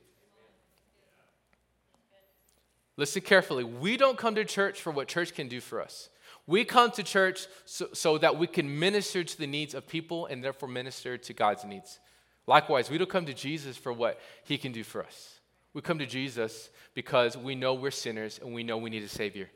Listen 2.98 3.22
carefully. 3.22 3.64
We 3.64 3.96
don't 3.96 4.18
come 4.18 4.36
to 4.36 4.44
church 4.44 4.82
for 4.82 4.92
what 4.92 5.08
church 5.08 5.34
can 5.34 5.48
do 5.48 5.62
for 5.62 5.82
us. 5.82 6.10
We 6.46 6.66
come 6.66 6.92
to 6.92 7.04
church 7.04 7.48
so, 7.64 7.88
so, 7.94 8.18
that 8.18 8.38
we 8.38 8.48
can 8.48 8.80
minister 8.80 9.24
to 9.24 9.38
the 9.38 9.48
needs 9.48 9.74
of 9.74 9.88
people 9.88 10.26
and 10.26 10.44
therefore 10.44 10.68
minister 10.68 11.18
to 11.18 11.34
God's 11.34 11.64
needs. 11.64 12.00
Likewise, 12.48 12.90
we 12.90 12.98
don't 12.98 13.10
come 13.10 13.26
to 13.26 13.34
Jesus 13.34 13.78
for 13.78 13.94
what 13.94 14.20
he 14.44 14.58
can 14.58 14.72
do 14.72 14.84
for 14.84 15.04
us. 15.04 15.37
We 15.78 15.84
come 15.84 16.00
to 16.00 16.08
Jesus 16.08 16.72
because 16.96 17.38
we 17.38 17.54
know 17.54 17.76
we're 17.76 17.92
sinners 17.92 18.40
and 18.42 18.52
we 18.52 18.64
know 18.64 18.80
we 18.80 18.90
need 18.90 19.04
a 19.04 19.08
Savior. 19.08 19.48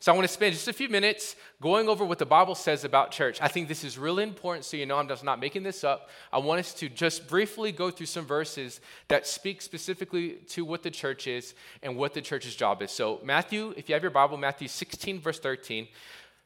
So 0.00 0.10
I 0.10 0.14
want 0.14 0.26
to 0.26 0.32
spend 0.32 0.54
just 0.54 0.68
a 0.68 0.72
few 0.72 0.88
minutes 0.88 1.36
going 1.60 1.86
over 1.86 2.02
what 2.02 2.18
the 2.18 2.24
Bible 2.24 2.54
says 2.54 2.84
about 2.84 3.10
church. 3.10 3.42
I 3.42 3.48
think 3.48 3.68
this 3.68 3.84
is 3.84 3.98
really 3.98 4.22
important 4.22 4.64
so 4.64 4.78
you 4.78 4.86
know 4.86 4.96
I'm 4.96 5.06
just 5.06 5.22
not 5.22 5.38
making 5.38 5.64
this 5.64 5.84
up. 5.84 6.08
I 6.32 6.38
want 6.38 6.60
us 6.60 6.72
to 6.72 6.88
just 6.88 7.28
briefly 7.28 7.72
go 7.72 7.90
through 7.90 8.06
some 8.06 8.24
verses 8.24 8.80
that 9.08 9.26
speak 9.26 9.60
specifically 9.60 10.38
to 10.48 10.64
what 10.64 10.82
the 10.82 10.90
church 10.90 11.26
is 11.26 11.52
and 11.82 11.94
what 11.94 12.14
the 12.14 12.22
church's 12.22 12.56
job 12.56 12.80
is. 12.80 12.90
So 12.90 13.20
Matthew, 13.22 13.74
if 13.76 13.90
you 13.90 13.94
have 13.96 14.02
your 14.02 14.10
Bible, 14.10 14.38
Matthew 14.38 14.68
16 14.68 15.20
verse 15.20 15.40
13, 15.40 15.88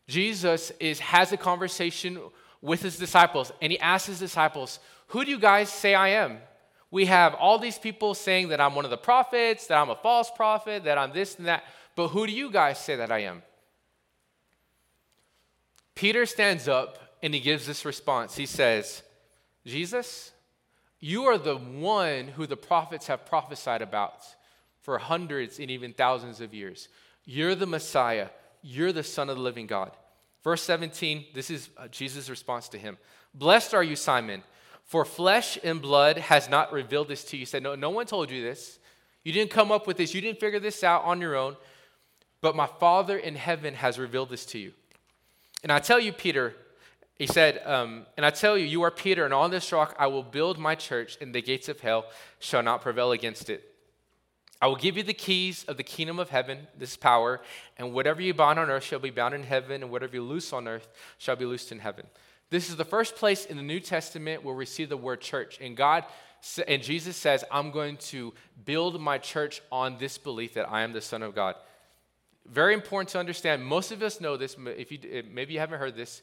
Jesus 0.09 0.73
is 0.81 0.99
has 0.99 1.31
a 1.31 1.37
conversation 1.37 2.19
with 2.61 2.83
his 2.83 2.99
disciples 2.99 3.53
and 3.63 3.71
he 3.71 3.79
asks 3.79 4.09
his 4.09 4.19
disciples, 4.19 4.81
"Who 5.07 5.25
do 5.25 5.31
you 5.31 5.39
guys 5.39 5.71
say 5.71 5.95
I 5.95 6.09
am?" 6.09 6.41
We 6.91 7.07
have 7.07 7.35
all 7.35 7.59
these 7.59 7.79
people 7.79 8.15
saying 8.15 8.49
that 8.49 8.61
I'm 8.61 8.75
one 8.75 8.85
of 8.85 8.91
the 8.91 8.97
prophets, 8.97 9.67
that 9.69 9.79
I'm 9.79 9.91
a 9.91 9.97
false 9.97 10.31
prophet, 10.35 10.85
that 10.85 10.99
I'm 10.99 11.13
this 11.13 11.37
and 11.37 11.47
that. 11.47 11.65
But 11.95 12.09
who 12.09 12.27
do 12.27 12.33
you 12.33 12.51
guys 12.51 12.79
say 12.79 12.97
that 12.97 13.13
I 13.13 13.21
am? 13.21 13.43
Peter 15.95 16.27
stands 16.27 16.67
up 16.67 16.99
and 17.23 17.35
he 17.35 17.41
gives 17.41 17.67
this 17.67 17.85
response. 17.85 18.35
He 18.35 18.47
says, 18.47 19.03
Jesus, 19.65 20.33
you 20.99 21.25
are 21.25 21.39
the 21.39 21.57
one 21.57 22.29
who 22.29 22.47
the 22.47 22.57
prophets 22.57 23.07
have 23.07 23.27
prophesied 23.27 23.83
about 23.83 24.25
for 24.83 24.99
hundreds 24.99 25.59
and 25.59 25.71
even 25.71 25.93
thousands 25.93 26.41
of 26.41 26.55
years. 26.55 26.89
You're 27.25 27.55
the 27.55 27.67
Messiah. 27.67 28.29
You're 28.63 28.93
the 28.93 29.05
Son 29.05 29.29
of 29.29 29.37
the 29.37 29.43
living 29.43 29.67
God. 29.67 29.93
Verse 30.43 30.63
17, 30.63 31.27
this 31.35 31.51
is 31.51 31.69
uh, 31.77 31.89
Jesus' 31.89 32.31
response 32.31 32.69
to 32.71 32.79
him 32.79 32.97
Blessed 33.35 33.75
are 33.75 33.83
you, 33.83 33.97
Simon, 33.97 34.43
for 34.91 35.05
flesh 35.05 35.57
and 35.63 35.81
blood 35.81 36.19
has 36.19 36.49
not 36.49 36.73
revealed 36.73 37.07
this 37.07 37.23
to 37.23 37.37
you. 37.37 37.43
He 37.43 37.45
said, 37.45 37.63
No, 37.63 37.77
no 37.77 37.91
one 37.91 38.07
told 38.07 38.29
you 38.29 38.43
this. 38.43 38.81
You 39.23 39.33
didn't 39.33 39.53
come 39.53 39.71
up 39.71 39.87
with 39.87 39.97
this. 39.97 40.15
You 40.15 40.21
didn't 40.21 40.41
figure 40.41 40.59
this 40.59 40.83
out 40.83 41.05
on 41.05 41.21
your 41.21 41.37
own. 41.37 41.57
But 42.41 42.57
my 42.57 42.67
Father 42.67 43.17
in 43.17 43.37
heaven 43.37 43.75
has 43.75 44.01
revealed 44.01 44.31
this 44.31 44.45
to 44.47 44.59
you. 44.59 44.73
And 45.63 45.71
I 45.71 45.79
tell 45.79 46.01
you, 46.01 46.13
Peter, 46.13 46.57
he 47.15 47.29
said, 47.29 47.63
um, 47.65 48.05
And 48.17 48.27
I 48.27 48.31
tell 48.31 48.59
you, 48.59 48.67
you 48.67 48.83
are 48.83 48.91
Peter, 48.91 49.25
and 49.25 49.33
on 49.33 49.53
this 49.53 49.71
rock 49.71 49.95
I 49.97 50.09
will 50.09 50.25
build 50.25 50.59
my 50.59 50.75
church, 50.75 51.17
and 51.21 51.33
the 51.33 51.41
gates 51.41 51.69
of 51.69 51.79
hell 51.79 52.07
shall 52.41 52.65
not 52.65 52.83
prevail 52.83 53.13
against 53.13 53.49
it. 53.49 53.73
I 54.61 54.67
will 54.67 54.75
give 54.75 54.97
you 54.97 55.05
the 55.05 55.15
keys 55.15 55.65
of 55.69 55.77
the 55.77 55.85
kingdom 55.85 56.19
of 56.19 56.31
heaven, 56.31 56.67
this 56.77 56.97
power, 56.97 57.41
and 57.79 57.95
whatever 57.95 58.21
you 58.21 58.35
bind 58.35 58.59
on 58.59 58.69
earth 58.69 58.83
shall 58.83 58.99
be 58.99 59.11
bound 59.11 59.35
in 59.35 59.45
heaven, 59.45 59.85
and 59.85 59.93
whatever 59.93 60.17
you 60.17 60.25
loose 60.25 60.53
on 60.53 60.67
earth 60.67 60.89
shall 61.17 61.37
be 61.37 61.45
loosed 61.45 61.71
in 61.71 61.79
heaven. 61.79 62.07
This 62.51 62.69
is 62.69 62.77
the 62.77 62.85
first 62.85 63.17
place 63.17 63.47
in 63.47 63.57
the 63.57 63.63
New 63.63 63.81
Testament 63.81 64.45
where 64.45 64.55
we 64.55 64.67
see 64.67 64.85
the 64.85 64.97
word 64.97 65.21
church. 65.21 65.59
And 65.61 65.77
God 65.77 66.05
and 66.67 66.83
Jesus 66.83 67.17
says, 67.17 67.45
I'm 67.51 67.71
going 67.71 67.97
to 67.99 68.33
build 68.65 69.01
my 69.01 69.19
church 69.19 69.63
on 69.71 69.99
this 69.99 70.19
belief 70.19 70.55
that 70.55 70.71
I 70.71 70.83
am 70.83 70.93
the 70.93 71.01
Son 71.01 71.23
of 71.23 71.35
God. 71.35 71.55
Very 72.47 72.75
important 72.75 73.11
to 73.11 73.19
understand. 73.19 73.65
Most 73.65 73.93
of 73.93 74.03
us 74.03 74.21
know 74.21 74.37
this. 74.37 74.57
If 74.59 74.91
you 74.91 74.99
maybe 75.31 75.55
you 75.55 75.61
haven't 75.61 75.79
heard 75.79 75.95
this, 75.95 76.23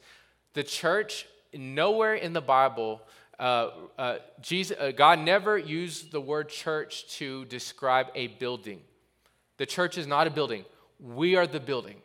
the 0.54 0.64
church 0.64 1.26
nowhere 1.54 2.16
in 2.16 2.34
the 2.34 2.42
Bible, 2.42 3.02
uh, 3.40 3.70
uh, 3.98 4.18
Jesus, 4.42 4.76
uh, 4.80 4.92
God 4.92 5.20
never 5.20 5.58
used 5.58 6.12
the 6.12 6.20
word 6.20 6.50
church 6.50 7.08
to 7.18 7.46
describe 7.46 8.08
a 8.16 8.28
building. 8.28 8.82
The 9.58 9.66
church 9.66 9.98
is 9.98 10.08
not 10.08 10.28
a 10.28 10.32
building. 10.32 10.66
We 11.00 11.36
are 11.36 11.48
the 11.48 11.60
building. 11.60 12.02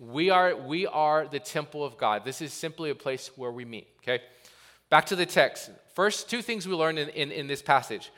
We 0.00 0.30
are 0.30 0.56
we 0.56 0.86
are 0.86 1.28
the 1.28 1.38
temple 1.38 1.84
of 1.84 1.98
God. 1.98 2.24
This 2.24 2.40
is 2.40 2.52
simply 2.54 2.88
a 2.88 2.94
place 2.94 3.30
where 3.36 3.52
we 3.52 3.66
meet. 3.66 3.86
Okay. 4.02 4.22
Back 4.88 5.06
to 5.06 5.16
the 5.16 5.26
text. 5.26 5.70
First, 5.94 6.30
two 6.30 6.42
things 6.42 6.66
we 6.66 6.74
learned 6.74 6.98
in, 6.98 7.10
in, 7.10 7.30
in 7.30 7.46
this 7.46 7.62
passage. 7.62 8.10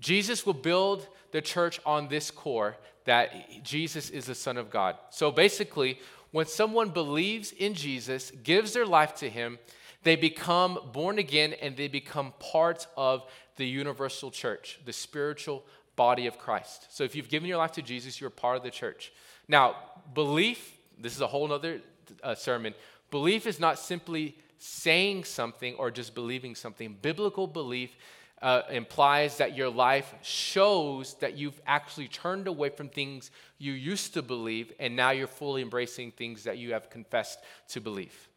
Jesus 0.00 0.44
will 0.44 0.54
build 0.54 1.06
the 1.30 1.40
church 1.40 1.80
on 1.86 2.08
this 2.08 2.30
core 2.30 2.76
that 3.04 3.62
Jesus 3.62 4.10
is 4.10 4.26
the 4.26 4.34
Son 4.34 4.56
of 4.56 4.70
God. 4.70 4.96
So 5.10 5.30
basically, 5.30 6.00
when 6.32 6.46
someone 6.46 6.90
believes 6.90 7.52
in 7.52 7.74
Jesus, 7.74 8.32
gives 8.42 8.72
their 8.72 8.84
life 8.84 9.14
to 9.16 9.30
Him, 9.30 9.58
they 10.02 10.16
become 10.16 10.78
born 10.92 11.18
again 11.18 11.54
and 11.62 11.76
they 11.76 11.88
become 11.88 12.34
part 12.40 12.86
of 12.96 13.24
the 13.56 13.66
universal 13.66 14.30
church, 14.30 14.80
the 14.84 14.92
spiritual 14.92 15.64
body 15.96 16.26
of 16.26 16.38
Christ. 16.38 16.86
So 16.90 17.04
if 17.04 17.14
you've 17.14 17.28
given 17.28 17.48
your 17.48 17.58
life 17.58 17.72
to 17.72 17.82
Jesus, 17.82 18.20
you're 18.20 18.30
part 18.30 18.56
of 18.56 18.64
the 18.64 18.70
church. 18.70 19.12
Now, 19.46 19.76
belief, 20.12 20.72
this 20.98 21.14
is 21.14 21.20
a 21.20 21.26
whole 21.26 21.52
other 21.52 21.80
uh, 22.22 22.34
sermon. 22.34 22.74
Belief 23.10 23.46
is 23.46 23.60
not 23.60 23.78
simply 23.78 24.36
saying 24.58 25.24
something 25.24 25.74
or 25.74 25.90
just 25.90 26.14
believing 26.14 26.54
something. 26.54 26.96
Biblical 27.00 27.46
belief 27.46 27.96
uh, 28.42 28.62
implies 28.70 29.38
that 29.38 29.56
your 29.56 29.70
life 29.70 30.14
shows 30.22 31.14
that 31.14 31.36
you've 31.36 31.60
actually 31.66 32.08
turned 32.08 32.46
away 32.46 32.68
from 32.68 32.88
things 32.88 33.30
you 33.58 33.72
used 33.72 34.14
to 34.14 34.22
believe 34.22 34.72
and 34.78 34.94
now 34.94 35.10
you're 35.10 35.26
fully 35.26 35.62
embracing 35.62 36.10
things 36.10 36.44
that 36.44 36.58
you 36.58 36.72
have 36.72 36.90
confessed 36.90 37.38
to 37.68 37.80
believe. 37.80 38.28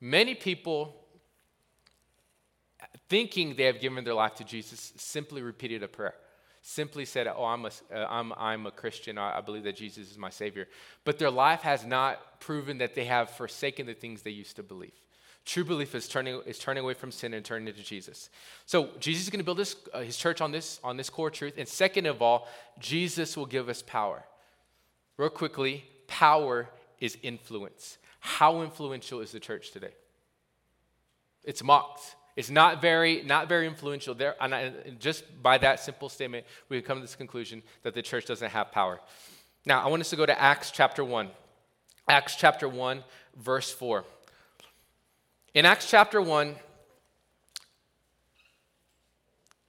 Many 0.00 0.34
people, 0.34 0.94
thinking 3.08 3.54
they 3.56 3.64
have 3.64 3.80
given 3.80 4.04
their 4.04 4.14
life 4.14 4.34
to 4.36 4.44
Jesus, 4.44 4.92
simply 4.96 5.42
repeated 5.42 5.82
a 5.82 5.88
prayer. 5.88 6.14
Simply 6.68 7.04
said, 7.04 7.28
Oh, 7.28 7.44
I'm 7.44 7.64
a, 7.64 7.70
uh, 7.94 8.08
I'm, 8.10 8.32
I'm 8.36 8.66
a 8.66 8.72
Christian. 8.72 9.18
I, 9.18 9.38
I 9.38 9.40
believe 9.40 9.62
that 9.62 9.76
Jesus 9.76 10.10
is 10.10 10.18
my 10.18 10.30
Savior. 10.30 10.66
But 11.04 11.16
their 11.16 11.30
life 11.30 11.60
has 11.60 11.86
not 11.86 12.40
proven 12.40 12.78
that 12.78 12.96
they 12.96 13.04
have 13.04 13.30
forsaken 13.30 13.86
the 13.86 13.94
things 13.94 14.22
they 14.22 14.32
used 14.32 14.56
to 14.56 14.64
believe. 14.64 14.90
True 15.44 15.64
belief 15.64 15.94
is 15.94 16.08
turning, 16.08 16.42
is 16.44 16.58
turning 16.58 16.82
away 16.82 16.94
from 16.94 17.12
sin 17.12 17.34
and 17.34 17.44
turning 17.44 17.72
to 17.72 17.82
Jesus. 17.84 18.30
So 18.66 18.88
Jesus 18.98 19.22
is 19.22 19.30
going 19.30 19.38
to 19.38 19.44
build 19.44 19.60
his, 19.60 19.76
uh, 19.94 20.00
his 20.00 20.16
church 20.16 20.40
on 20.40 20.50
this, 20.50 20.80
on 20.82 20.96
this 20.96 21.08
core 21.08 21.30
truth. 21.30 21.54
And 21.56 21.68
second 21.68 22.06
of 22.06 22.20
all, 22.20 22.48
Jesus 22.80 23.36
will 23.36 23.46
give 23.46 23.68
us 23.68 23.80
power. 23.82 24.24
Real 25.18 25.30
quickly, 25.30 25.84
power 26.08 26.68
is 26.98 27.16
influence. 27.22 27.98
How 28.18 28.62
influential 28.62 29.20
is 29.20 29.30
the 29.30 29.38
church 29.38 29.70
today? 29.70 29.94
It's 31.44 31.62
mocked. 31.62 32.16
It's 32.36 32.50
not 32.50 32.82
very, 32.82 33.22
not 33.22 33.48
very 33.48 33.66
influential. 33.66 34.14
There, 34.14 34.36
and 34.40 35.00
just 35.00 35.24
by 35.42 35.56
that 35.58 35.80
simple 35.80 36.10
statement, 36.10 36.44
we 36.68 36.80
come 36.82 36.98
to 36.98 37.02
this 37.02 37.16
conclusion 37.16 37.62
that 37.82 37.94
the 37.94 38.02
church 38.02 38.26
doesn't 38.26 38.50
have 38.50 38.70
power. 38.70 39.00
Now, 39.64 39.82
I 39.82 39.88
want 39.88 40.00
us 40.00 40.10
to 40.10 40.16
go 40.16 40.26
to 40.26 40.40
Acts 40.40 40.70
chapter 40.70 41.02
1. 41.02 41.30
Acts 42.08 42.36
chapter 42.36 42.68
1, 42.68 43.02
verse 43.36 43.72
4. 43.72 44.04
In 45.54 45.64
Acts 45.64 45.90
chapter 45.90 46.20
1, 46.20 46.54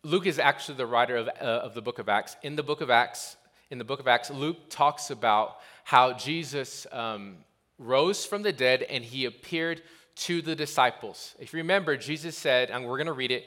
Luke 0.03 0.25
is 0.25 0.37
actually 0.37 0.77
the 0.77 0.85
writer 0.85 1.15
of, 1.15 1.27
uh, 1.27 1.31
of 1.41 1.73
the 1.73 1.81
book 1.81 1.99
of 1.99 2.09
Acts. 2.09 2.35
In 2.43 2.57
the 2.57 2.63
book 2.63 2.81
of 2.81 2.89
Acts, 2.89 3.37
in 3.71 3.77
the 3.77 3.85
book 3.85 3.99
of 3.99 4.07
Acts, 4.07 4.29
Luke 4.29 4.69
talks 4.69 5.09
about 5.09 5.57
how 5.85 6.13
Jesus 6.13 6.85
um, 6.91 7.37
rose 7.79 8.25
from 8.25 8.41
the 8.43 8.51
dead 8.51 8.83
and 8.83 9.03
he 9.03 9.25
appeared 9.25 9.81
to 10.19 10.41
the 10.41 10.55
disciples. 10.55 11.35
If 11.39 11.53
you 11.53 11.57
remember, 11.57 11.97
Jesus 11.97 12.37
said, 12.37 12.69
and 12.69 12.85
we're 12.85 12.97
going 12.97 13.07
to 13.07 13.13
read 13.13 13.31
it, 13.31 13.45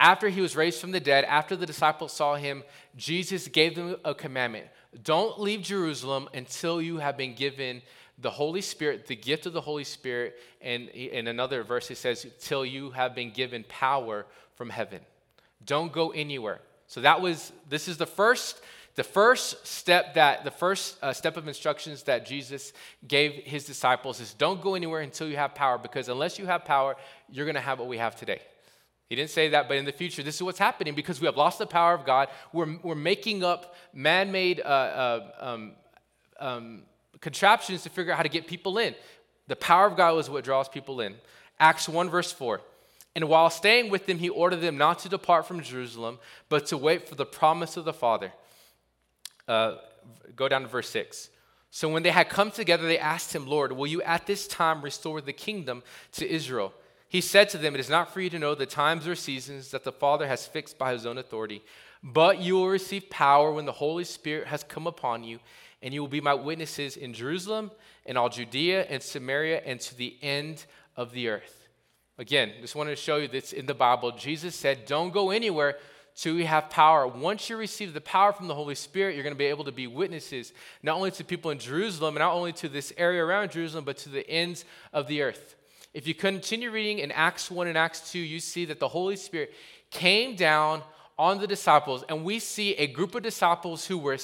after 0.00 0.28
he 0.28 0.40
was 0.40 0.54
raised 0.54 0.80
from 0.80 0.92
the 0.92 1.00
dead, 1.00 1.24
after 1.24 1.56
the 1.56 1.66
disciples 1.66 2.12
saw 2.12 2.36
him, 2.36 2.62
Jesus 2.96 3.48
gave 3.48 3.74
them 3.74 3.96
a 4.04 4.14
commandment 4.14 4.66
don't 5.02 5.40
leave 5.40 5.62
Jerusalem 5.62 6.28
until 6.32 6.80
you 6.80 6.98
have 6.98 7.16
been 7.16 7.34
given 7.34 7.82
the 8.18 8.30
Holy 8.30 8.60
Spirit, 8.60 9.06
the 9.06 9.16
gift 9.16 9.46
of 9.46 9.52
the 9.52 9.60
Holy 9.60 9.84
Spirit, 9.84 10.36
and 10.60 10.88
in 10.88 11.28
another 11.28 11.62
verse 11.62 11.86
he 11.86 11.94
says, 11.94 12.26
till 12.40 12.64
you 12.64 12.90
have 12.90 13.14
been 13.14 13.30
given 13.30 13.64
power 13.68 14.26
from 14.56 14.70
heaven. 14.70 15.00
Don't 15.64 15.92
go 15.92 16.10
anywhere. 16.10 16.60
So 16.88 17.02
that 17.02 17.20
was, 17.20 17.52
this 17.68 17.86
is 17.86 17.96
the 17.96 18.06
first, 18.06 18.60
the 18.98 19.04
first 19.04 19.64
step 19.64 20.14
that, 20.14 20.42
the 20.42 20.50
first 20.50 20.98
uh, 21.04 21.12
step 21.12 21.36
of 21.36 21.46
instructions 21.46 22.02
that 22.02 22.26
Jesus 22.26 22.72
gave 23.06 23.44
his 23.44 23.64
disciples 23.64 24.18
is 24.18 24.34
don't 24.34 24.60
go 24.60 24.74
anywhere 24.74 25.02
until 25.02 25.28
you 25.28 25.36
have 25.36 25.54
power, 25.54 25.78
because 25.78 26.08
unless 26.08 26.36
you 26.36 26.46
have 26.46 26.64
power, 26.64 26.96
you're 27.30 27.44
going 27.44 27.54
to 27.54 27.60
have 27.60 27.78
what 27.78 27.86
we 27.86 27.98
have 27.98 28.16
today. 28.16 28.40
He 29.08 29.14
didn't 29.14 29.30
say 29.30 29.50
that, 29.50 29.68
but 29.68 29.76
in 29.76 29.84
the 29.84 29.92
future, 29.92 30.24
this 30.24 30.34
is 30.34 30.42
what's 30.42 30.58
happening 30.58 30.96
because 30.96 31.20
we 31.20 31.26
have 31.26 31.36
lost 31.36 31.60
the 31.60 31.66
power 31.66 31.94
of 31.94 32.04
God. 32.04 32.26
We're, 32.52 32.76
we're 32.82 32.96
making 32.96 33.44
up 33.44 33.76
man 33.92 34.32
made 34.32 34.60
uh, 34.62 34.64
uh, 34.64 35.30
um, 35.38 35.72
um, 36.40 36.82
contraptions 37.20 37.84
to 37.84 37.90
figure 37.90 38.10
out 38.12 38.16
how 38.16 38.24
to 38.24 38.28
get 38.28 38.48
people 38.48 38.78
in. 38.78 38.96
The 39.46 39.54
power 39.54 39.86
of 39.86 39.96
God 39.96 40.16
was 40.16 40.28
what 40.28 40.42
draws 40.42 40.68
people 40.68 41.00
in. 41.02 41.14
Acts 41.60 41.88
1, 41.88 42.10
verse 42.10 42.32
4. 42.32 42.60
And 43.14 43.28
while 43.28 43.48
staying 43.48 43.90
with 43.90 44.06
them, 44.06 44.18
he 44.18 44.28
ordered 44.28 44.56
them 44.56 44.76
not 44.76 44.98
to 45.00 45.08
depart 45.08 45.46
from 45.46 45.62
Jerusalem, 45.62 46.18
but 46.48 46.66
to 46.66 46.76
wait 46.76 47.08
for 47.08 47.14
the 47.14 47.24
promise 47.24 47.76
of 47.76 47.84
the 47.84 47.92
Father. 47.92 48.32
Uh, 49.48 49.76
go 50.36 50.46
down 50.48 50.62
to 50.62 50.68
verse 50.68 50.88
6. 50.90 51.30
So 51.70 51.88
when 51.88 52.02
they 52.02 52.10
had 52.10 52.28
come 52.28 52.50
together, 52.50 52.86
they 52.86 52.98
asked 52.98 53.34
him, 53.34 53.46
Lord, 53.46 53.72
will 53.72 53.86
you 53.86 54.02
at 54.02 54.26
this 54.26 54.46
time 54.46 54.82
restore 54.82 55.20
the 55.20 55.32
kingdom 55.32 55.82
to 56.12 56.28
Israel? 56.28 56.72
He 57.08 57.20
said 57.20 57.48
to 57.50 57.58
them, 57.58 57.74
It 57.74 57.80
is 57.80 57.90
not 57.90 58.12
for 58.12 58.20
you 58.20 58.30
to 58.30 58.38
know 58.38 58.54
the 58.54 58.66
times 58.66 59.06
or 59.06 59.14
seasons 59.14 59.70
that 59.70 59.84
the 59.84 59.92
Father 59.92 60.26
has 60.26 60.46
fixed 60.46 60.78
by 60.78 60.92
his 60.92 61.06
own 61.06 61.18
authority, 61.18 61.62
but 62.02 62.40
you 62.40 62.54
will 62.54 62.68
receive 62.68 63.10
power 63.10 63.50
when 63.50 63.64
the 63.64 63.72
Holy 63.72 64.04
Spirit 64.04 64.46
has 64.46 64.62
come 64.62 64.86
upon 64.86 65.24
you 65.24 65.40
and 65.82 65.94
you 65.94 66.00
will 66.00 66.08
be 66.08 66.20
my 66.20 66.34
witnesses 66.34 66.96
in 66.96 67.12
Jerusalem 67.12 67.70
and 68.04 68.18
all 68.18 68.28
Judea 68.28 68.86
and 68.88 69.02
Samaria 69.02 69.62
and 69.64 69.80
to 69.80 69.96
the 69.96 70.16
end 70.22 70.64
of 70.96 71.12
the 71.12 71.28
earth. 71.28 71.68
Again, 72.18 72.52
just 72.60 72.74
wanted 72.74 72.90
to 72.90 72.96
show 72.96 73.16
you 73.16 73.28
this 73.28 73.52
in 73.52 73.66
the 73.66 73.74
Bible. 73.74 74.10
Jesus 74.10 74.56
said, 74.56 74.86
Don't 74.86 75.12
go 75.12 75.30
anywhere 75.30 75.76
till 76.18 76.34
you 76.34 76.46
have 76.46 76.68
power. 76.68 77.06
Once 77.06 77.48
you 77.48 77.56
receive 77.56 77.94
the 77.94 78.00
power 78.00 78.32
from 78.32 78.48
the 78.48 78.54
Holy 78.54 78.74
Spirit, 78.74 79.14
you're 79.14 79.22
going 79.22 79.34
to 79.34 79.38
be 79.38 79.44
able 79.44 79.64
to 79.64 79.72
be 79.72 79.86
witnesses, 79.86 80.52
not 80.82 80.96
only 80.96 81.12
to 81.12 81.22
people 81.22 81.52
in 81.52 81.60
Jerusalem, 81.60 82.14
not 82.14 82.34
only 82.34 82.52
to 82.54 82.68
this 82.68 82.92
area 82.96 83.24
around 83.24 83.52
Jerusalem, 83.52 83.84
but 83.84 83.98
to 83.98 84.08
the 84.08 84.28
ends 84.28 84.64
of 84.92 85.06
the 85.06 85.22
earth. 85.22 85.54
If 85.94 86.08
you 86.08 86.14
continue 86.14 86.72
reading 86.72 86.98
in 86.98 87.12
Acts 87.12 87.52
1 87.52 87.68
and 87.68 87.78
Acts 87.78 88.10
2, 88.10 88.18
you 88.18 88.40
see 88.40 88.64
that 88.64 88.80
the 88.80 88.88
Holy 88.88 89.14
Spirit 89.14 89.54
came 89.90 90.34
down 90.34 90.82
on 91.16 91.38
the 91.38 91.46
disciples, 91.46 92.04
and 92.08 92.24
we 92.24 92.40
see 92.40 92.74
a 92.74 92.88
group 92.88 93.14
of 93.14 93.22
disciples 93.22 93.86
who 93.86 93.96
were 93.96 94.18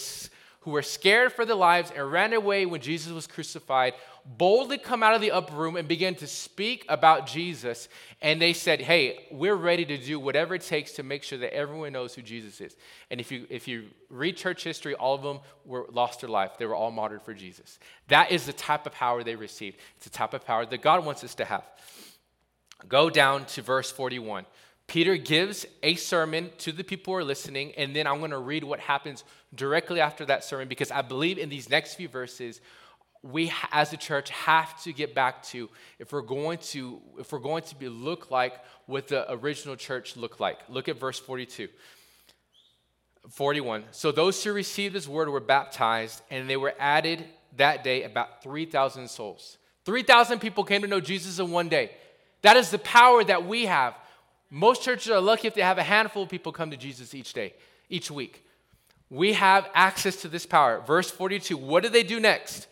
who 0.64 0.70
were 0.70 0.82
scared 0.82 1.30
for 1.30 1.44
their 1.44 1.56
lives 1.56 1.92
and 1.94 2.10
ran 2.10 2.32
away 2.32 2.64
when 2.64 2.80
Jesus 2.80 3.12
was 3.12 3.26
crucified, 3.26 3.92
boldly 4.24 4.78
come 4.78 5.02
out 5.02 5.14
of 5.14 5.20
the 5.20 5.30
upper 5.30 5.54
room 5.54 5.76
and 5.76 5.86
began 5.86 6.14
to 6.14 6.26
speak 6.26 6.86
about 6.88 7.26
Jesus. 7.26 7.86
And 8.22 8.40
they 8.40 8.54
said, 8.54 8.80
Hey, 8.80 9.26
we're 9.30 9.56
ready 9.56 9.84
to 9.84 9.98
do 9.98 10.18
whatever 10.18 10.54
it 10.54 10.62
takes 10.62 10.92
to 10.92 11.02
make 11.02 11.22
sure 11.22 11.38
that 11.38 11.54
everyone 11.54 11.92
knows 11.92 12.14
who 12.14 12.22
Jesus 12.22 12.62
is. 12.62 12.76
And 13.10 13.20
if 13.20 13.30
you, 13.30 13.46
if 13.50 13.68
you 13.68 13.84
read 14.08 14.38
church 14.38 14.64
history, 14.64 14.94
all 14.94 15.14
of 15.14 15.22
them 15.22 15.40
were 15.66 15.84
lost 15.92 16.22
their 16.22 16.30
life. 16.30 16.52
They 16.58 16.64
were 16.64 16.74
all 16.74 16.90
martyred 16.90 17.20
for 17.20 17.34
Jesus. 17.34 17.78
That 18.08 18.32
is 18.32 18.46
the 18.46 18.54
type 18.54 18.86
of 18.86 18.92
power 18.92 19.22
they 19.22 19.36
received. 19.36 19.76
It's 19.96 20.06
the 20.06 20.10
type 20.10 20.32
of 20.32 20.46
power 20.46 20.64
that 20.64 20.80
God 20.80 21.04
wants 21.04 21.22
us 21.22 21.34
to 21.34 21.44
have. 21.44 21.64
Go 22.88 23.10
down 23.10 23.44
to 23.46 23.60
verse 23.60 23.90
41. 23.90 24.46
Peter 24.86 25.16
gives 25.16 25.66
a 25.82 25.94
sermon 25.94 26.50
to 26.58 26.70
the 26.70 26.84
people 26.84 27.12
who 27.12 27.18
are 27.18 27.24
listening, 27.24 27.72
and 27.76 27.96
then 27.96 28.06
I'm 28.06 28.18
going 28.18 28.30
to 28.32 28.38
read 28.38 28.64
what 28.64 28.80
happens 28.80 29.24
directly 29.54 30.00
after 30.00 30.24
that 30.26 30.44
sermon 30.44 30.68
because 30.68 30.90
I 30.90 31.02
believe 31.02 31.38
in 31.38 31.48
these 31.48 31.70
next 31.70 31.94
few 31.94 32.08
verses, 32.08 32.60
we 33.22 33.50
as 33.72 33.92
a 33.92 33.96
church 33.96 34.28
have 34.30 34.80
to 34.82 34.92
get 34.92 35.14
back 35.14 35.42
to 35.44 35.70
if 35.98 36.12
we're 36.12 36.20
going 36.20 36.58
to 36.58 37.00
if 37.18 37.32
we're 37.32 37.38
going 37.38 37.62
to 37.62 37.74
be 37.74 37.88
look 37.88 38.30
like 38.30 38.60
what 38.84 39.08
the 39.08 39.30
original 39.32 39.76
church 39.76 40.16
looked 40.16 40.40
like. 40.40 40.58
Look 40.68 40.88
at 40.88 41.00
verse 41.00 41.18
42. 41.18 41.68
41. 43.30 43.84
So 43.90 44.12
those 44.12 44.44
who 44.44 44.52
received 44.52 44.94
his 44.94 45.08
word 45.08 45.30
were 45.30 45.40
baptized, 45.40 46.20
and 46.30 46.48
they 46.48 46.58
were 46.58 46.74
added 46.78 47.24
that 47.56 47.82
day 47.82 48.02
about 48.02 48.42
3,000 48.42 49.08
souls. 49.08 49.56
3,000 49.86 50.40
people 50.40 50.64
came 50.64 50.82
to 50.82 50.88
know 50.88 51.00
Jesus 51.00 51.38
in 51.38 51.50
one 51.50 51.70
day. 51.70 51.92
That 52.42 52.58
is 52.58 52.70
the 52.70 52.78
power 52.78 53.24
that 53.24 53.46
we 53.46 53.64
have. 53.64 53.94
Most 54.54 54.82
churches 54.82 55.10
are 55.10 55.20
lucky 55.20 55.48
if 55.48 55.54
they 55.54 55.62
have 55.62 55.78
a 55.78 55.82
handful 55.82 56.22
of 56.22 56.28
people 56.28 56.52
come 56.52 56.70
to 56.70 56.76
Jesus 56.76 57.12
each 57.12 57.32
day, 57.32 57.54
each 57.90 58.08
week. 58.08 58.46
We 59.10 59.32
have 59.32 59.68
access 59.74 60.14
to 60.22 60.28
this 60.28 60.46
power. 60.46 60.80
Verse 60.86 61.10
42 61.10 61.56
What 61.56 61.82
did 61.82 61.92
they 61.92 62.04
do 62.04 62.20
next? 62.20 62.68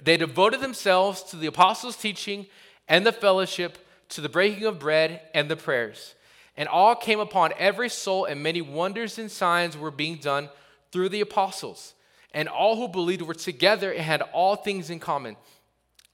They 0.00 0.16
devoted 0.16 0.60
themselves 0.60 1.24
to 1.24 1.36
the 1.36 1.48
apostles' 1.48 1.96
teaching 1.96 2.46
and 2.86 3.04
the 3.04 3.10
fellowship, 3.10 3.78
to 4.10 4.20
the 4.20 4.28
breaking 4.28 4.64
of 4.64 4.78
bread 4.78 5.22
and 5.34 5.50
the 5.50 5.56
prayers. 5.56 6.14
And 6.56 6.68
all 6.68 6.94
came 6.94 7.18
upon 7.18 7.52
every 7.58 7.88
soul, 7.88 8.26
and 8.26 8.40
many 8.40 8.62
wonders 8.62 9.18
and 9.18 9.28
signs 9.28 9.76
were 9.76 9.90
being 9.90 10.18
done 10.18 10.50
through 10.92 11.08
the 11.08 11.20
apostles. 11.20 11.94
And 12.32 12.48
all 12.48 12.76
who 12.76 12.86
believed 12.86 13.22
were 13.22 13.34
together 13.34 13.90
and 13.90 14.02
had 14.02 14.22
all 14.22 14.54
things 14.54 14.88
in 14.88 15.00
common. 15.00 15.34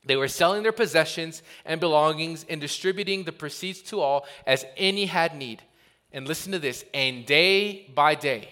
They 0.05 0.17
were 0.17 0.29
selling 0.29 0.63
their 0.63 0.73
possessions 0.73 1.43
and 1.65 1.81
belongings 1.81 2.47
and 2.49 2.61
distributing 2.61 3.25
the 3.25 3.33
proceeds 3.33 3.83
to 3.83 4.01
all 4.01 4.27
as 4.47 4.65
any 4.77 5.07
had 5.07 5.37
need. 5.37 5.63
And 6.13 6.27
listen 6.27 6.53
to 6.53 6.59
this 6.59 6.85
and 6.95 7.27
day 7.27 7.91
by 7.95 8.15
day, 8.15 8.49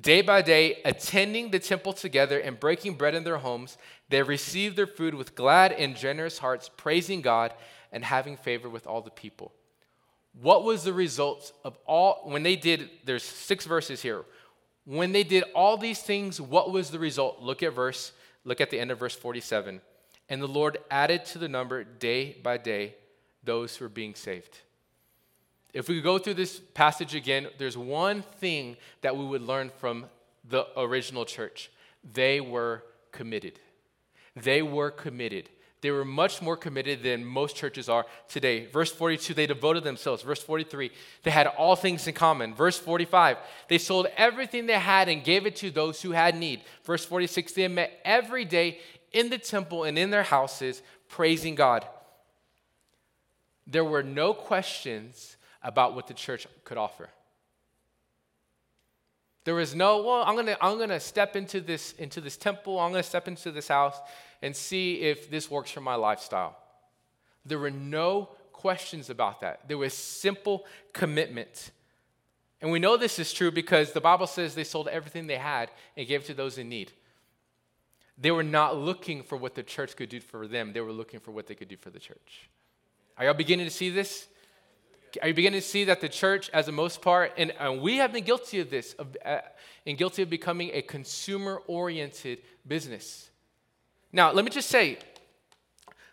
day 0.00 0.22
by 0.22 0.40
day, 0.40 0.80
attending 0.84 1.50
the 1.50 1.58
temple 1.58 1.92
together 1.92 2.38
and 2.38 2.58
breaking 2.58 2.94
bread 2.94 3.14
in 3.14 3.24
their 3.24 3.38
homes, 3.38 3.76
they 4.08 4.22
received 4.22 4.76
their 4.76 4.86
food 4.86 5.14
with 5.14 5.34
glad 5.34 5.72
and 5.72 5.96
generous 5.96 6.38
hearts, 6.38 6.70
praising 6.76 7.20
God 7.20 7.52
and 7.92 8.04
having 8.04 8.36
favor 8.36 8.68
with 8.68 8.86
all 8.86 9.02
the 9.02 9.10
people. 9.10 9.52
What 10.40 10.64
was 10.64 10.82
the 10.82 10.92
result 10.92 11.52
of 11.64 11.76
all, 11.86 12.22
when 12.24 12.42
they 12.42 12.56
did, 12.56 12.90
there's 13.04 13.22
six 13.22 13.66
verses 13.66 14.02
here. 14.02 14.24
When 14.84 15.12
they 15.12 15.24
did 15.24 15.44
all 15.54 15.76
these 15.76 16.02
things, 16.02 16.40
what 16.40 16.72
was 16.72 16.90
the 16.90 16.98
result? 16.98 17.40
Look 17.40 17.62
at 17.62 17.72
verse, 17.72 18.12
look 18.44 18.60
at 18.60 18.70
the 18.70 18.78
end 18.78 18.90
of 18.90 18.98
verse 18.98 19.14
47. 19.14 19.80
And 20.28 20.40
the 20.40 20.48
Lord 20.48 20.78
added 20.90 21.24
to 21.26 21.38
the 21.38 21.48
number 21.48 21.84
day 21.84 22.36
by 22.42 22.56
day 22.56 22.94
those 23.42 23.76
who 23.76 23.84
are 23.84 23.90
being 23.90 24.14
saved. 24.14 24.60
If 25.72 25.88
we 25.88 26.00
go 26.00 26.18
through 26.18 26.34
this 26.34 26.60
passage 26.72 27.14
again, 27.14 27.48
there's 27.58 27.76
one 27.76 28.22
thing 28.22 28.76
that 29.02 29.16
we 29.16 29.24
would 29.24 29.42
learn 29.42 29.70
from 29.80 30.06
the 30.48 30.66
original 30.78 31.24
church 31.24 31.70
they 32.12 32.40
were 32.40 32.84
committed. 33.12 33.58
They 34.36 34.62
were 34.62 34.90
committed. 34.90 35.48
They 35.80 35.90
were 35.90 36.04
much 36.04 36.40
more 36.40 36.56
committed 36.56 37.02
than 37.02 37.24
most 37.24 37.56
churches 37.56 37.88
are 37.88 38.06
today. 38.28 38.66
Verse 38.66 38.90
42, 38.90 39.34
they 39.34 39.46
devoted 39.46 39.84
themselves. 39.84 40.22
Verse 40.22 40.42
43, 40.42 40.90
they 41.22 41.30
had 41.30 41.46
all 41.46 41.76
things 41.76 42.06
in 42.06 42.14
common. 42.14 42.54
Verse 42.54 42.78
45, 42.78 43.36
they 43.68 43.76
sold 43.78 44.06
everything 44.16 44.64
they 44.66 44.78
had 44.78 45.10
and 45.10 45.22
gave 45.22 45.44
it 45.44 45.56
to 45.56 45.70
those 45.70 46.00
who 46.00 46.12
had 46.12 46.36
need. 46.36 46.62
Verse 46.84 47.04
46, 47.04 47.52
they 47.52 47.68
met 47.68 48.00
every 48.02 48.46
day 48.46 48.80
in 49.14 49.30
the 49.30 49.38
temple 49.38 49.84
and 49.84 49.96
in 49.98 50.10
their 50.10 50.24
houses, 50.24 50.82
praising 51.08 51.54
God. 51.54 51.86
There 53.66 53.84
were 53.84 54.02
no 54.02 54.34
questions 54.34 55.36
about 55.62 55.94
what 55.94 56.06
the 56.06 56.14
church 56.14 56.46
could 56.64 56.76
offer. 56.76 57.08
There 59.44 59.54
was 59.54 59.74
no, 59.74 60.02
well, 60.02 60.24
I'm 60.26 60.36
gonna, 60.36 60.56
I'm 60.60 60.78
gonna 60.78 61.00
step 61.00 61.36
into 61.36 61.60
this, 61.60 61.92
into 61.92 62.20
this 62.20 62.36
temple, 62.36 62.78
I'm 62.78 62.90
gonna 62.90 63.02
step 63.02 63.28
into 63.28 63.50
this 63.50 63.68
house 63.68 63.96
and 64.42 64.54
see 64.54 65.00
if 65.00 65.30
this 65.30 65.50
works 65.50 65.70
for 65.70 65.80
my 65.80 65.94
lifestyle. 65.94 66.56
There 67.46 67.58
were 67.58 67.70
no 67.70 68.30
questions 68.52 69.10
about 69.10 69.42
that. 69.42 69.68
There 69.68 69.78
was 69.78 69.94
simple 69.94 70.64
commitment. 70.92 71.70
And 72.60 72.70
we 72.70 72.78
know 72.78 72.96
this 72.96 73.18
is 73.18 73.32
true 73.32 73.50
because 73.50 73.92
the 73.92 74.00
Bible 74.00 74.26
says 74.26 74.54
they 74.54 74.64
sold 74.64 74.88
everything 74.88 75.26
they 75.26 75.36
had 75.36 75.70
and 75.96 76.08
gave 76.08 76.24
to 76.24 76.34
those 76.34 76.56
in 76.56 76.70
need. 76.70 76.92
They 78.16 78.30
were 78.30 78.42
not 78.42 78.76
looking 78.76 79.22
for 79.22 79.36
what 79.36 79.54
the 79.54 79.62
church 79.62 79.96
could 79.96 80.08
do 80.08 80.20
for 80.20 80.46
them, 80.46 80.72
they 80.72 80.80
were 80.80 80.92
looking 80.92 81.20
for 81.20 81.32
what 81.32 81.46
they 81.46 81.54
could 81.54 81.68
do 81.68 81.76
for 81.76 81.90
the 81.90 81.98
church. 81.98 82.48
Are 83.16 83.24
y'all 83.24 83.34
beginning 83.34 83.66
to 83.66 83.72
see 83.72 83.90
this? 83.90 84.26
Are 85.22 85.28
you 85.28 85.34
beginning 85.34 85.60
to 85.60 85.66
see 85.66 85.84
that 85.84 86.00
the 86.00 86.08
church, 86.08 86.50
as 86.52 86.66
the 86.66 86.72
most 86.72 87.00
part, 87.00 87.32
and, 87.36 87.52
and 87.60 87.80
we 87.80 87.98
have 87.98 88.12
been 88.12 88.24
guilty 88.24 88.58
of 88.58 88.70
this, 88.70 88.94
of, 88.94 89.16
uh, 89.24 89.38
and 89.86 89.96
guilty 89.96 90.22
of 90.22 90.30
becoming 90.30 90.70
a 90.72 90.82
consumer 90.82 91.62
oriented 91.68 92.38
business? 92.66 93.30
Now, 94.12 94.32
let 94.32 94.44
me 94.44 94.50
just 94.50 94.68
say, 94.68 94.98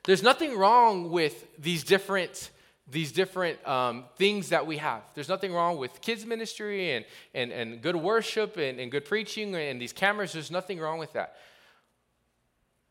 there's 0.04 0.22
nothing 0.22 0.58
wrong 0.58 1.12
with 1.12 1.48
these 1.60 1.84
different 1.84 2.52
these 2.90 3.14
different 3.14 3.66
um, 3.66 4.04
things 4.18 4.50
that 4.50 4.68
we 4.68 4.78
have. 4.78 5.02
There's 5.14 5.30
nothing 5.30 5.54
wrong 5.54 5.78
with 5.78 6.02
kids 6.02 6.26
ministry 6.26 6.94
and, 6.96 7.06
and, 7.34 7.52
and 7.52 7.82
good 7.82 7.96
worship 7.96 8.58
and, 8.58 8.80
and 8.80 8.92
good 8.92 9.06
preaching 9.06 9.56
and 9.56 9.82
these 9.82 9.94
cameras. 9.94 10.34
There's 10.34 10.52
nothing 10.52 10.78
wrong 10.78 11.00
with 11.00 11.14
that. 11.14 11.38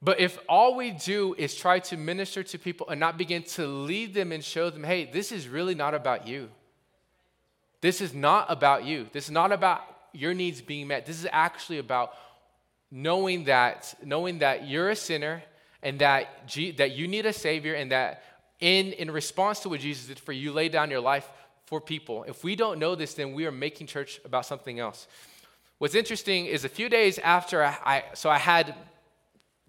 But 0.02 0.18
if 0.18 0.38
all 0.48 0.76
we 0.76 0.92
do 0.92 1.34
is 1.36 1.54
try 1.54 1.78
to 1.80 1.96
minister 1.96 2.42
to 2.42 2.58
people 2.58 2.88
and 2.88 2.98
not 2.98 3.18
begin 3.18 3.42
to 3.42 3.66
lead 3.66 4.14
them 4.14 4.32
and 4.32 4.42
show 4.42 4.70
them, 4.70 4.82
hey, 4.82 5.04
this 5.04 5.30
is 5.30 5.46
really 5.46 5.74
not 5.74 5.94
about 5.94 6.26
you. 6.26 6.48
This 7.82 8.00
is 8.00 8.14
not 8.14 8.46
about 8.48 8.84
you. 8.84 9.06
This 9.12 9.24
is 9.24 9.30
not 9.30 9.52
about 9.52 9.82
your 10.12 10.32
needs 10.32 10.62
being 10.62 10.88
met. 10.88 11.06
This 11.06 11.18
is 11.18 11.26
actually 11.30 11.78
about 11.78 12.14
knowing 12.90 13.44
that, 13.44 13.94
knowing 14.02 14.38
that 14.38 14.66
you're 14.66 14.90
a 14.90 14.96
sinner 14.96 15.42
and 15.82 15.98
that, 16.00 16.48
G, 16.48 16.72
that 16.72 16.92
you 16.92 17.06
need 17.06 17.26
a 17.26 17.32
Savior 17.32 17.74
and 17.74 17.92
that 17.92 18.22
in, 18.58 18.92
in 18.92 19.10
response 19.10 19.60
to 19.60 19.68
what 19.68 19.80
Jesus 19.80 20.06
did 20.06 20.18
for 20.18 20.32
you, 20.32 20.52
lay 20.52 20.68
down 20.68 20.90
your 20.90 21.00
life 21.00 21.28
for 21.66 21.80
people. 21.80 22.24
If 22.24 22.42
we 22.42 22.56
don't 22.56 22.78
know 22.78 22.94
this, 22.94 23.14
then 23.14 23.32
we 23.32 23.46
are 23.46 23.52
making 23.52 23.86
church 23.86 24.20
about 24.24 24.44
something 24.44 24.78
else. 24.78 25.06
What's 25.78 25.94
interesting 25.94 26.46
is 26.46 26.64
a 26.64 26.68
few 26.68 26.88
days 26.88 27.18
after 27.18 27.64
I, 27.64 27.76
I 27.84 28.04
so 28.14 28.28
I 28.28 28.38
had 28.38 28.74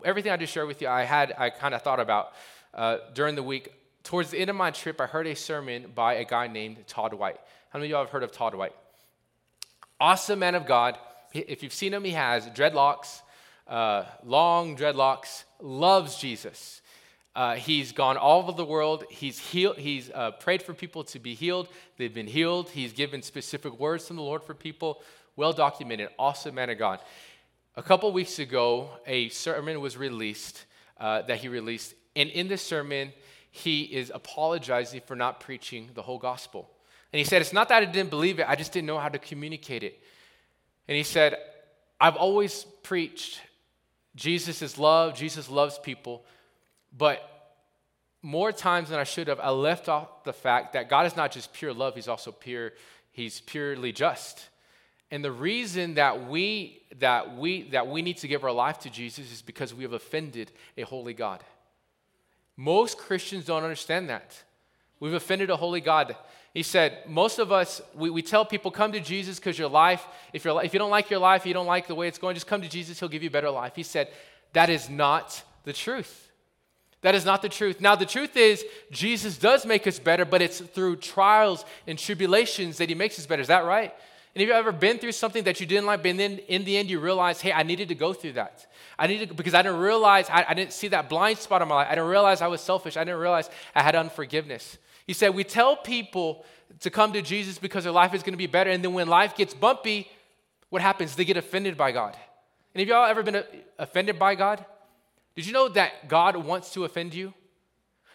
everything 0.05 0.31
I 0.31 0.37
just 0.37 0.53
shared 0.53 0.67
with 0.67 0.81
you, 0.81 0.87
I 0.87 1.03
had, 1.03 1.33
I 1.37 1.49
kind 1.49 1.73
of 1.73 1.81
thought 1.81 1.99
about 1.99 2.33
uh, 2.73 2.97
during 3.13 3.35
the 3.35 3.43
week. 3.43 3.71
Towards 4.03 4.31
the 4.31 4.39
end 4.39 4.49
of 4.49 4.55
my 4.55 4.71
trip, 4.71 4.99
I 4.99 5.05
heard 5.05 5.27
a 5.27 5.35
sermon 5.35 5.91
by 5.93 6.15
a 6.15 6.25
guy 6.25 6.47
named 6.47 6.87
Todd 6.87 7.13
White. 7.13 7.39
How 7.69 7.79
many 7.79 7.87
of 7.87 7.91
y'all 7.91 8.03
have 8.03 8.09
heard 8.09 8.23
of 8.23 8.31
Todd 8.31 8.55
White? 8.55 8.73
Awesome 9.99 10.39
man 10.39 10.55
of 10.55 10.65
God 10.65 10.97
if 11.33 11.63
you've 11.63 11.73
seen 11.73 11.93
him, 11.93 12.03
he 12.03 12.11
has 12.11 12.45
dreadlocks, 12.47 13.21
uh, 13.67 14.03
long 14.23 14.75
dreadlocks, 14.75 15.43
loves 15.59 16.17
Jesus. 16.17 16.81
Uh, 17.33 17.55
he's 17.55 17.93
gone 17.93 18.17
all 18.17 18.43
over 18.43 18.51
the 18.51 18.65
world. 18.65 19.05
He's, 19.09 19.39
healed, 19.39 19.77
he's 19.77 20.11
uh, 20.13 20.31
prayed 20.31 20.61
for 20.61 20.73
people 20.73 21.05
to 21.05 21.19
be 21.19 21.33
healed. 21.33 21.69
They've 21.97 22.13
been 22.13 22.27
healed. 22.27 22.69
He's 22.69 22.91
given 22.91 23.21
specific 23.21 23.79
words 23.79 24.07
from 24.07 24.17
the 24.17 24.21
Lord 24.21 24.43
for 24.43 24.53
people. 24.53 25.01
Well 25.37 25.53
documented. 25.53 26.09
Awesome 26.19 26.55
man 26.55 26.69
of 26.69 26.77
God. 26.77 26.99
A 27.75 27.83
couple 27.83 28.11
weeks 28.11 28.37
ago, 28.39 28.89
a 29.07 29.29
sermon 29.29 29.79
was 29.79 29.95
released 29.95 30.65
uh, 30.99 31.21
that 31.23 31.37
he 31.37 31.47
released. 31.47 31.93
And 32.15 32.29
in 32.29 32.47
this 32.49 32.61
sermon, 32.61 33.13
he 33.49 33.83
is 33.83 34.11
apologizing 34.13 35.01
for 35.05 35.15
not 35.15 35.39
preaching 35.39 35.89
the 35.93 36.01
whole 36.01 36.19
gospel. 36.19 36.69
And 37.13 37.19
he 37.19 37.23
said, 37.23 37.41
It's 37.41 37.53
not 37.53 37.69
that 37.69 37.81
I 37.81 37.85
didn't 37.85 38.09
believe 38.09 38.39
it, 38.39 38.45
I 38.47 38.55
just 38.55 38.73
didn't 38.73 38.87
know 38.87 38.99
how 38.99 39.09
to 39.09 39.19
communicate 39.19 39.83
it. 39.83 40.01
And 40.87 40.97
he 40.97 41.03
said, 41.03 41.37
I've 41.99 42.15
always 42.15 42.65
preached 42.83 43.39
Jesus 44.15 44.61
is 44.61 44.77
love, 44.77 45.15
Jesus 45.15 45.49
loves 45.49 45.79
people, 45.79 46.25
but 46.97 47.55
more 48.21 48.51
times 48.51 48.89
than 48.89 48.99
I 48.99 49.05
should 49.05 49.27
have, 49.27 49.39
I 49.39 49.49
left 49.51 49.87
off 49.87 50.25
the 50.25 50.33
fact 50.33 50.73
that 50.73 50.89
God 50.89 51.05
is 51.05 51.15
not 51.15 51.31
just 51.31 51.53
pure 51.53 51.73
love, 51.73 51.95
He's 51.95 52.09
also 52.09 52.31
pure, 52.31 52.73
He's 53.11 53.39
purely 53.39 53.93
just. 53.93 54.49
And 55.11 55.23
the 55.23 55.31
reason 55.31 55.95
that 55.95 56.27
we 56.27 56.81
that 56.99 57.37
we 57.37 57.63
that 57.69 57.87
we 57.87 58.01
need 58.01 58.17
to 58.17 58.27
give 58.27 58.43
our 58.43 58.51
life 58.51 58.79
to 58.79 58.89
Jesus 58.89 59.31
is 59.31 59.41
because 59.41 59.73
we 59.73 59.83
have 59.83 59.93
offended 59.93 60.51
a 60.77 60.83
holy 60.83 61.13
God. 61.13 61.43
Most 62.55 62.97
Christians 62.97 63.45
don't 63.45 63.63
understand 63.63 64.09
that. 64.09 64.41
We've 64.99 65.13
offended 65.13 65.49
a 65.49 65.57
holy 65.57 65.81
God. 65.81 66.15
He 66.53 66.63
said, 66.63 66.99
most 67.07 67.39
of 67.39 67.51
us, 67.51 67.81
we, 67.95 68.09
we 68.09 68.21
tell 68.21 68.45
people, 68.45 68.71
come 68.71 68.91
to 68.91 68.99
Jesus 68.99 69.39
because 69.39 69.57
your 69.57 69.69
life, 69.69 70.05
if, 70.33 70.43
you're, 70.43 70.61
if 70.63 70.73
you 70.73 70.79
don't 70.79 70.91
like 70.91 71.09
your 71.09 71.19
life, 71.19 71.45
you 71.45 71.53
don't 71.53 71.65
like 71.65 71.87
the 71.87 71.95
way 71.95 72.09
it's 72.09 72.17
going, 72.17 72.35
just 72.35 72.45
come 72.45 72.61
to 72.61 72.67
Jesus, 72.67 72.99
he'll 72.99 73.07
give 73.07 73.23
you 73.23 73.29
a 73.29 73.31
better 73.31 73.49
life. 73.49 73.73
He 73.73 73.83
said, 73.83 74.09
that 74.51 74.69
is 74.69 74.89
not 74.89 75.41
the 75.63 75.71
truth. 75.71 76.29
That 77.01 77.15
is 77.15 77.23
not 77.23 77.41
the 77.41 77.49
truth. 77.49 77.79
Now, 77.79 77.95
the 77.95 78.05
truth 78.05 78.35
is, 78.35 78.65
Jesus 78.91 79.37
does 79.37 79.65
make 79.65 79.87
us 79.87 79.97
better, 79.97 80.25
but 80.25 80.41
it's 80.41 80.59
through 80.59 80.97
trials 80.97 81.65
and 81.87 81.97
tribulations 81.97 82.77
that 82.77 82.89
he 82.89 82.95
makes 82.95 83.17
us 83.17 83.25
better. 83.25 83.41
Is 83.41 83.47
that 83.47 83.63
right? 83.63 83.93
And 84.33 84.41
have 84.41 84.47
you 84.47 84.53
ever 84.53 84.71
been 84.71 84.97
through 84.97 85.11
something 85.11 85.43
that 85.43 85.59
you 85.59 85.65
didn't 85.65 85.85
like, 85.85 86.03
but 86.03 86.15
then 86.15 86.37
in 86.47 86.63
the 86.63 86.77
end 86.77 86.89
you 86.89 86.99
realize, 86.99 87.41
hey, 87.41 87.51
I 87.51 87.63
needed 87.63 87.89
to 87.89 87.95
go 87.95 88.13
through 88.13 88.33
that. 88.33 88.65
I 88.97 89.07
needed 89.07 89.29
to, 89.29 89.35
because 89.35 89.53
I 89.53 89.61
didn't 89.61 89.79
realize, 89.79 90.29
I, 90.29 90.45
I 90.47 90.53
didn't 90.53 90.71
see 90.71 90.87
that 90.89 91.09
blind 91.09 91.39
spot 91.39 91.61
in 91.61 91.67
my 91.67 91.75
life. 91.75 91.87
I 91.89 91.95
didn't 91.95 92.09
realize 92.09 92.41
I 92.41 92.47
was 92.47 92.61
selfish. 92.61 92.95
I 92.95 93.03
didn't 93.03 93.19
realize 93.19 93.49
I 93.75 93.83
had 93.83 93.95
unforgiveness. 93.95 94.77
He 95.05 95.13
said, 95.13 95.35
We 95.35 95.43
tell 95.43 95.75
people 95.75 96.45
to 96.79 96.89
come 96.89 97.11
to 97.13 97.21
Jesus 97.21 97.57
because 97.57 97.83
their 97.83 97.91
life 97.91 98.13
is 98.13 98.23
going 98.23 98.33
to 98.33 98.37
be 98.37 98.47
better. 98.47 98.69
And 98.69 98.83
then 98.83 98.93
when 98.93 99.07
life 99.07 99.35
gets 99.35 99.53
bumpy, 99.53 100.09
what 100.69 100.81
happens? 100.81 101.15
They 101.15 101.25
get 101.25 101.35
offended 101.35 101.75
by 101.75 101.91
God. 101.91 102.15
And 102.73 102.79
have 102.79 102.87
y'all 102.87 103.05
ever 103.05 103.23
been 103.23 103.35
uh, 103.35 103.43
offended 103.77 104.17
by 104.17 104.35
God? 104.35 104.63
Did 105.35 105.45
you 105.45 105.51
know 105.51 105.67
that 105.69 106.07
God 106.07 106.37
wants 106.37 106.71
to 106.73 106.85
offend 106.85 107.13
you? 107.13 107.33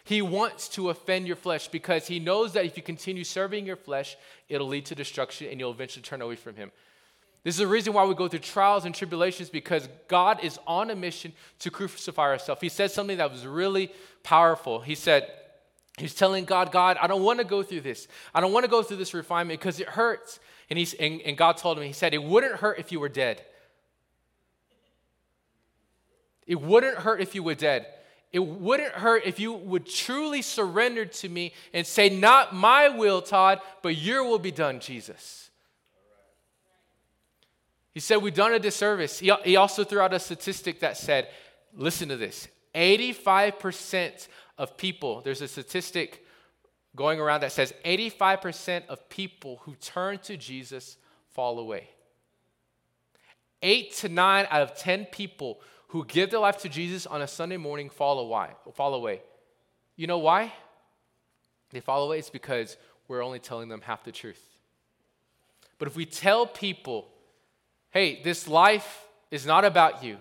He 0.07 0.21
wants 0.21 0.69
to 0.69 0.89
offend 0.89 1.27
your 1.27 1.35
flesh 1.35 1.67
because 1.67 2.07
he 2.07 2.17
knows 2.17 2.53
that 2.53 2.63
if 2.63 2.77
you 2.77 2.81
continue 2.81 3.25
serving 3.25 3.65
your 3.65 3.75
flesh, 3.75 4.15
it'll 4.47 4.67
lead 4.67 4.85
to 4.85 4.95
destruction 4.95 5.49
and 5.51 5.59
you'll 5.59 5.71
eventually 5.71 6.01
turn 6.01 6.21
away 6.21 6.37
from 6.37 6.55
him. 6.55 6.71
This 7.43 7.55
is 7.55 7.59
the 7.59 7.67
reason 7.67 7.91
why 7.91 8.05
we 8.05 8.15
go 8.15 8.29
through 8.29 8.39
trials 8.39 8.85
and 8.85 8.95
tribulations 8.95 9.49
because 9.49 9.89
God 10.07 10.41
is 10.41 10.57
on 10.65 10.91
a 10.91 10.95
mission 10.95 11.33
to 11.59 11.69
crucify 11.69 12.21
ourselves. 12.21 12.61
He 12.61 12.69
said 12.69 12.89
something 12.91 13.17
that 13.17 13.29
was 13.29 13.45
really 13.45 13.91
powerful. 14.23 14.79
He 14.79 14.95
said, 14.95 15.29
He's 15.97 16.15
telling 16.15 16.45
God, 16.45 16.71
God, 16.71 16.95
I 17.01 17.07
don't 17.07 17.23
want 17.23 17.39
to 17.39 17.45
go 17.45 17.61
through 17.61 17.81
this. 17.81 18.07
I 18.33 18.39
don't 18.39 18.53
want 18.53 18.63
to 18.63 18.69
go 18.69 18.83
through 18.83 18.97
this 18.97 19.13
refinement 19.13 19.59
because 19.59 19.81
it 19.81 19.89
hurts. 19.89 20.39
And, 20.69 20.79
he's, 20.79 20.93
and, 20.93 21.19
and 21.21 21.35
God 21.35 21.57
told 21.57 21.77
him, 21.77 21.83
He 21.83 21.91
said, 21.91 22.13
It 22.13 22.23
wouldn't 22.23 22.55
hurt 22.55 22.79
if 22.79 22.93
you 22.93 23.01
were 23.01 23.09
dead. 23.09 23.43
It 26.45 26.61
wouldn't 26.61 26.99
hurt 26.99 27.19
if 27.19 27.35
you 27.35 27.43
were 27.43 27.55
dead. 27.55 27.87
It 28.33 28.39
wouldn't 28.39 28.93
hurt 28.93 29.23
if 29.25 29.39
you 29.39 29.53
would 29.53 29.85
truly 29.85 30.41
surrender 30.41 31.05
to 31.05 31.29
me 31.29 31.53
and 31.73 31.87
say, 31.87 32.09
Not 32.09 32.53
my 32.53 32.89
will, 32.89 33.21
Todd, 33.21 33.61
but 33.81 33.95
your 33.97 34.23
will 34.23 34.39
be 34.39 34.51
done, 34.51 34.79
Jesus. 34.79 35.49
He 37.93 37.99
said, 37.99 38.17
We've 38.17 38.33
done 38.33 38.53
a 38.53 38.59
disservice. 38.59 39.19
He, 39.19 39.55
also 39.55 39.83
threw 39.83 40.01
out 40.01 40.13
a 40.13 40.19
statistic 40.19 40.81
that 40.81 40.97
said, 40.97 41.29
Listen 41.73 42.09
to 42.09 42.17
this 42.17 42.47
85% 42.75 44.27
of 44.57 44.77
people, 44.77 45.21
there's 45.21 45.41
a 45.41 45.47
statistic 45.47 46.25
going 46.95 47.19
around 47.19 47.41
that 47.41 47.51
says 47.51 47.73
85% 47.85 48.87
of 48.87 49.07
people 49.07 49.61
who 49.63 49.75
turn 49.75 50.17
to 50.19 50.35
Jesus 50.35 50.97
fall 51.29 51.59
away. 51.59 51.89
Eight 53.61 53.93
to 53.97 54.09
nine 54.09 54.47
out 54.49 54.63
of 54.63 54.77
10 54.77 55.05
people 55.05 55.61
who 55.87 56.05
give 56.05 56.31
their 56.31 56.39
life 56.39 56.57
to 56.59 56.69
Jesus 56.69 57.05
on 57.05 57.21
a 57.21 57.27
Sunday 57.27 57.57
morning 57.57 57.89
fall 57.89 58.19
away. 58.19 58.49
Fall 58.73 58.93
away. 58.93 59.21
You 59.95 60.07
know 60.07 60.17
why? 60.17 60.53
They 61.69 61.79
fall 61.79 62.03
away. 62.03 62.19
It's 62.19 62.29
because 62.29 62.77
we're 63.07 63.23
only 63.23 63.39
telling 63.39 63.69
them 63.69 63.81
half 63.81 64.03
the 64.03 64.11
truth. 64.11 64.43
But 65.79 65.87
if 65.87 65.95
we 65.95 66.05
tell 66.05 66.45
people, 66.45 67.07
hey, 67.91 68.21
this 68.23 68.47
life 68.47 69.05
is 69.31 69.45
not 69.45 69.63
about 69.65 70.03
you, 70.03 70.17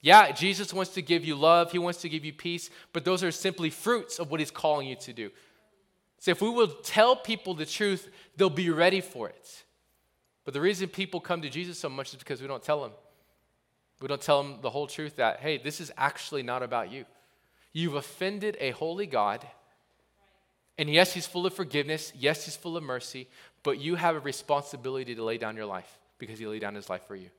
Yeah, 0.00 0.30
Jesus 0.30 0.72
wants 0.72 0.92
to 0.92 1.02
give 1.02 1.24
you 1.24 1.34
love, 1.34 1.72
He 1.72 1.78
wants 1.78 2.00
to 2.02 2.08
give 2.08 2.24
you 2.24 2.32
peace, 2.32 2.70
but 2.92 3.04
those 3.04 3.24
are 3.24 3.32
simply 3.32 3.70
fruits 3.70 4.18
of 4.18 4.30
what 4.30 4.40
He's 4.40 4.50
calling 4.50 4.86
you 4.86 4.96
to 4.96 5.12
do. 5.12 5.30
So 6.18 6.30
if 6.30 6.40
we 6.40 6.48
will 6.48 6.68
tell 6.68 7.16
people 7.16 7.54
the 7.54 7.66
truth, 7.66 8.08
they'll 8.36 8.50
be 8.50 8.70
ready 8.70 9.00
for 9.00 9.28
it. 9.28 9.64
But 10.44 10.54
the 10.54 10.60
reason 10.60 10.88
people 10.88 11.20
come 11.20 11.42
to 11.42 11.48
Jesus 11.48 11.78
so 11.78 11.88
much 11.88 12.10
is 12.10 12.18
because 12.18 12.40
we 12.40 12.48
don't 12.48 12.62
tell 12.62 12.82
them. 12.82 12.92
We 14.00 14.08
don't 14.08 14.20
tell 14.20 14.42
them 14.42 14.58
the 14.60 14.70
whole 14.70 14.86
truth 14.86 15.16
that, 15.16 15.40
hey, 15.40 15.58
this 15.58 15.80
is 15.80 15.92
actually 15.96 16.42
not 16.42 16.62
about 16.62 16.90
you. 16.92 17.04
You've 17.72 17.94
offended 17.94 18.56
a 18.60 18.70
holy 18.70 19.06
God. 19.06 19.46
And 20.76 20.88
yes, 20.88 21.12
He's 21.12 21.26
full 21.26 21.46
of 21.46 21.54
forgiveness. 21.54 22.12
Yes, 22.16 22.44
He's 22.44 22.56
full 22.56 22.76
of 22.76 22.84
mercy. 22.84 23.28
But 23.62 23.80
you 23.80 23.96
have 23.96 24.14
a 24.14 24.20
responsibility 24.20 25.14
to 25.14 25.24
lay 25.24 25.38
down 25.38 25.56
your 25.56 25.66
life 25.66 25.98
because 26.18 26.38
He 26.38 26.46
laid 26.46 26.60
down 26.60 26.74
His 26.74 26.88
life 26.88 27.02
for 27.06 27.16
you. 27.16 27.30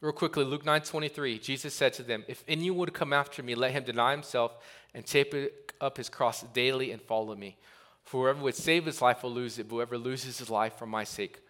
Real 0.00 0.12
quickly, 0.12 0.44
Luke 0.44 0.64
9 0.64 0.80
23, 0.80 1.38
Jesus 1.38 1.74
said 1.74 1.92
to 1.94 2.02
them, 2.02 2.24
If 2.26 2.42
anyone 2.48 2.78
would 2.78 2.94
come 2.94 3.12
after 3.12 3.42
me, 3.42 3.54
let 3.54 3.72
him 3.72 3.84
deny 3.84 4.12
himself 4.12 4.56
and 4.94 5.04
take 5.04 5.34
up 5.78 5.98
his 5.98 6.08
cross 6.08 6.42
daily 6.54 6.90
and 6.90 7.02
follow 7.02 7.36
me. 7.36 7.58
For 8.04 8.24
whoever 8.24 8.42
would 8.44 8.54
save 8.54 8.86
his 8.86 9.02
life 9.02 9.22
will 9.22 9.32
lose 9.32 9.58
it, 9.58 9.68
but 9.68 9.76
whoever 9.76 9.98
loses 9.98 10.38
his 10.38 10.48
life 10.48 10.78
for 10.78 10.86
my 10.86 11.04
sake 11.04 11.40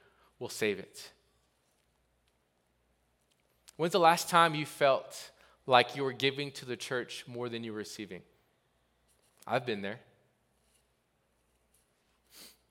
will 0.40 0.48
save 0.48 0.80
it. 0.80 1.12
When's 3.80 3.92
the 3.92 3.98
last 3.98 4.28
time 4.28 4.54
you 4.54 4.66
felt 4.66 5.30
like 5.66 5.96
you 5.96 6.04
were 6.04 6.12
giving 6.12 6.50
to 6.50 6.66
the 6.66 6.76
church 6.76 7.24
more 7.26 7.48
than 7.48 7.64
you 7.64 7.72
were 7.72 7.78
receiving? 7.78 8.20
I've 9.46 9.64
been 9.64 9.80
there. 9.80 10.00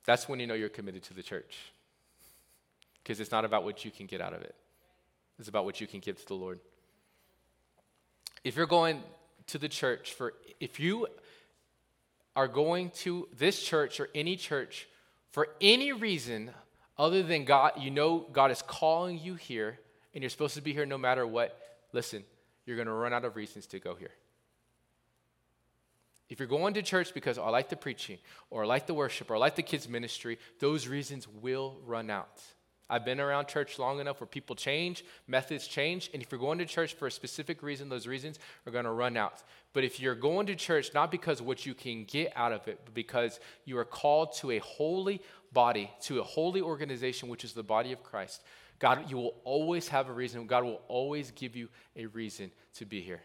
That's 0.05 0.29
when 0.29 0.39
you 0.39 0.45
know 0.45 0.53
you're 0.53 0.69
committed 0.69 1.01
to 1.05 1.15
the 1.15 1.23
church. 1.23 1.57
Because 3.01 3.19
it's 3.19 3.31
not 3.31 3.43
about 3.43 3.63
what 3.63 3.83
you 3.83 3.89
can 3.89 4.05
get 4.05 4.21
out 4.21 4.33
of 4.33 4.43
it. 4.43 4.53
It's 5.39 5.49
about 5.49 5.65
what 5.65 5.81
you 5.81 5.87
can 5.87 5.99
give 5.99 6.19
to 6.19 6.27
the 6.27 6.35
Lord. 6.35 6.59
If 8.43 8.55
you're 8.55 8.67
going 8.67 9.01
to 9.47 9.57
the 9.57 9.67
church 9.67 10.13
for, 10.13 10.35
if 10.59 10.79
you 10.79 11.07
are 12.35 12.47
going 12.47 12.91
to 12.97 13.27
this 13.35 13.59
church 13.59 13.99
or 13.99 14.09
any 14.13 14.35
church 14.35 14.87
for 15.31 15.47
any 15.59 15.91
reason 15.91 16.51
other 16.99 17.23
than 17.23 17.45
God, 17.45 17.71
you 17.79 17.89
know 17.89 18.27
God 18.31 18.51
is 18.51 18.61
calling 18.61 19.17
you 19.17 19.33
here 19.33 19.79
and 20.13 20.23
you're 20.23 20.29
supposed 20.29 20.55
to 20.55 20.61
be 20.61 20.73
here 20.73 20.85
no 20.85 20.97
matter 20.97 21.25
what, 21.25 21.57
listen, 21.93 22.23
you're 22.65 22.75
going 22.75 22.87
to 22.87 22.93
run 22.93 23.13
out 23.13 23.25
of 23.25 23.35
reasons 23.35 23.65
to 23.67 23.79
go 23.79 23.95
here. 23.95 24.11
If 26.29 26.39
you're 26.39 26.47
going 26.47 26.75
to 26.75 26.83
church 26.83 27.13
because 27.13 27.37
oh, 27.37 27.43
I 27.43 27.49
like 27.49 27.69
the 27.69 27.75
preaching, 27.75 28.19
or 28.51 28.63
I 28.63 28.67
like 28.67 28.85
the 28.85 28.93
worship, 28.93 29.31
or 29.31 29.35
I 29.35 29.39
like 29.39 29.55
the 29.55 29.63
kids' 29.63 29.89
ministry, 29.89 30.37
those 30.59 30.87
reasons 30.87 31.27
will 31.27 31.77
run 31.85 32.09
out. 32.09 32.41
I've 32.91 33.05
been 33.05 33.19
around 33.19 33.47
church 33.47 33.77
long 33.77 33.99
enough 33.99 34.19
where 34.19 34.27
people 34.27 34.55
change, 34.55 35.05
methods 35.27 35.67
change, 35.67 36.09
and 36.11 36.23
if 36.23 36.31
you're 36.31 36.39
going 36.39 36.57
to 36.57 36.65
church 36.65 36.95
for 36.95 37.05
a 37.05 37.11
specific 37.11 37.61
reason, 37.61 37.87
those 37.87 38.07
reasons 38.07 38.39
are 38.65 38.71
going 38.71 38.85
to 38.85 38.91
run 38.91 39.15
out. 39.15 39.43
But 39.73 39.83
if 39.83 39.99
you're 39.99 40.15
going 40.15 40.47
to 40.47 40.55
church 40.55 40.91
not 40.93 41.11
because 41.11 41.39
what 41.39 41.67
you 41.67 41.75
can 41.75 42.05
get 42.05 42.33
out 42.35 42.51
of 42.51 42.67
it, 42.67 42.79
but 42.85 42.95
because 42.95 43.39
you 43.65 43.77
are 43.77 43.85
called 43.85 44.33
to 44.37 44.51
a 44.51 44.59
holy 44.59 45.21
body, 45.53 45.91
to 46.03 46.19
a 46.19 46.23
holy 46.23 46.61
organization, 46.61 47.29
which 47.29 47.43
is 47.43 47.53
the 47.53 47.63
body 47.63 47.91
of 47.91 48.03
Christ, 48.03 48.41
God, 48.79 49.09
you 49.09 49.17
will 49.17 49.35
always 49.43 49.89
have 49.89 50.09
a 50.09 50.13
reason. 50.13 50.47
God 50.47 50.63
will 50.63 50.81
always 50.87 51.31
give 51.31 51.55
you 51.55 51.67
a 51.95 52.05
reason 52.07 52.51
to 52.75 52.85
be 52.85 53.01
here. 53.01 53.21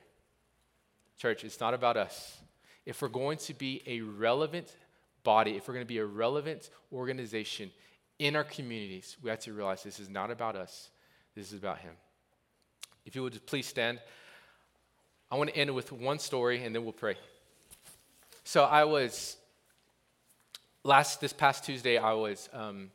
Church, 1.16 1.44
it's 1.44 1.60
not 1.60 1.74
about 1.74 1.96
us. 1.96 2.38
If 2.84 3.00
we're 3.00 3.08
going 3.08 3.38
to 3.38 3.54
be 3.54 3.82
a 3.86 4.00
relevant 4.00 4.76
body, 5.22 5.52
if 5.52 5.68
we're 5.68 5.74
going 5.74 5.86
to 5.86 5.88
be 5.88 5.98
a 5.98 6.04
relevant 6.04 6.70
organization, 6.92 7.70
in 8.18 8.36
our 8.36 8.44
communities, 8.44 9.16
we 9.22 9.30
have 9.30 9.40
to 9.40 9.52
realize 9.52 9.82
this 9.82 9.98
is 9.98 10.08
not 10.08 10.30
about 10.30 10.56
us, 10.56 10.90
this 11.34 11.52
is 11.52 11.58
about 11.58 11.78
Him. 11.78 11.92
If 13.04 13.14
you 13.16 13.22
would 13.22 13.44
please 13.46 13.66
stand, 13.66 14.00
I 15.30 15.36
want 15.36 15.50
to 15.50 15.56
end 15.56 15.74
with 15.74 15.92
one 15.92 16.18
story 16.18 16.64
and 16.64 16.74
then 16.74 16.84
we'll 16.84 16.92
pray. 16.92 17.16
So 18.44 18.64
I 18.64 18.84
was 18.84 19.36
last 20.84 21.20
this 21.20 21.32
past 21.32 21.64
Tuesday. 21.64 21.98
I 21.98 22.12
was 22.12 22.48
um, 22.52 22.90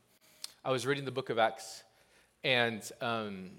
I 0.63 0.71
was 0.71 0.85
reading 0.85 1.05
the 1.05 1.11
Book 1.11 1.29
of 1.29 1.39
Acts, 1.39 1.83
and 2.43 2.89
um, 3.01 3.49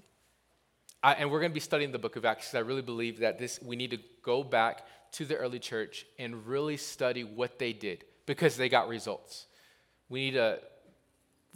I, 1.03 1.13
and 1.13 1.31
we're 1.31 1.39
going 1.39 1.51
to 1.51 1.55
be 1.55 1.59
studying 1.59 1.91
the 1.91 1.99
Book 1.99 2.15
of 2.15 2.25
Acts 2.25 2.47
because 2.47 2.55
I 2.55 2.61
really 2.67 2.81
believe 2.81 3.19
that 3.19 3.39
this 3.39 3.59
we 3.61 3.75
need 3.75 3.91
to 3.91 3.99
go 4.23 4.43
back 4.43 4.85
to 5.13 5.25
the 5.25 5.35
early 5.35 5.59
church 5.59 6.05
and 6.19 6.45
really 6.45 6.77
study 6.77 7.23
what 7.23 7.59
they 7.59 7.73
did 7.73 8.05
because 8.25 8.55
they 8.55 8.69
got 8.69 8.87
results. 8.87 9.45
We 10.09 10.25
need 10.25 10.33
to 10.33 10.59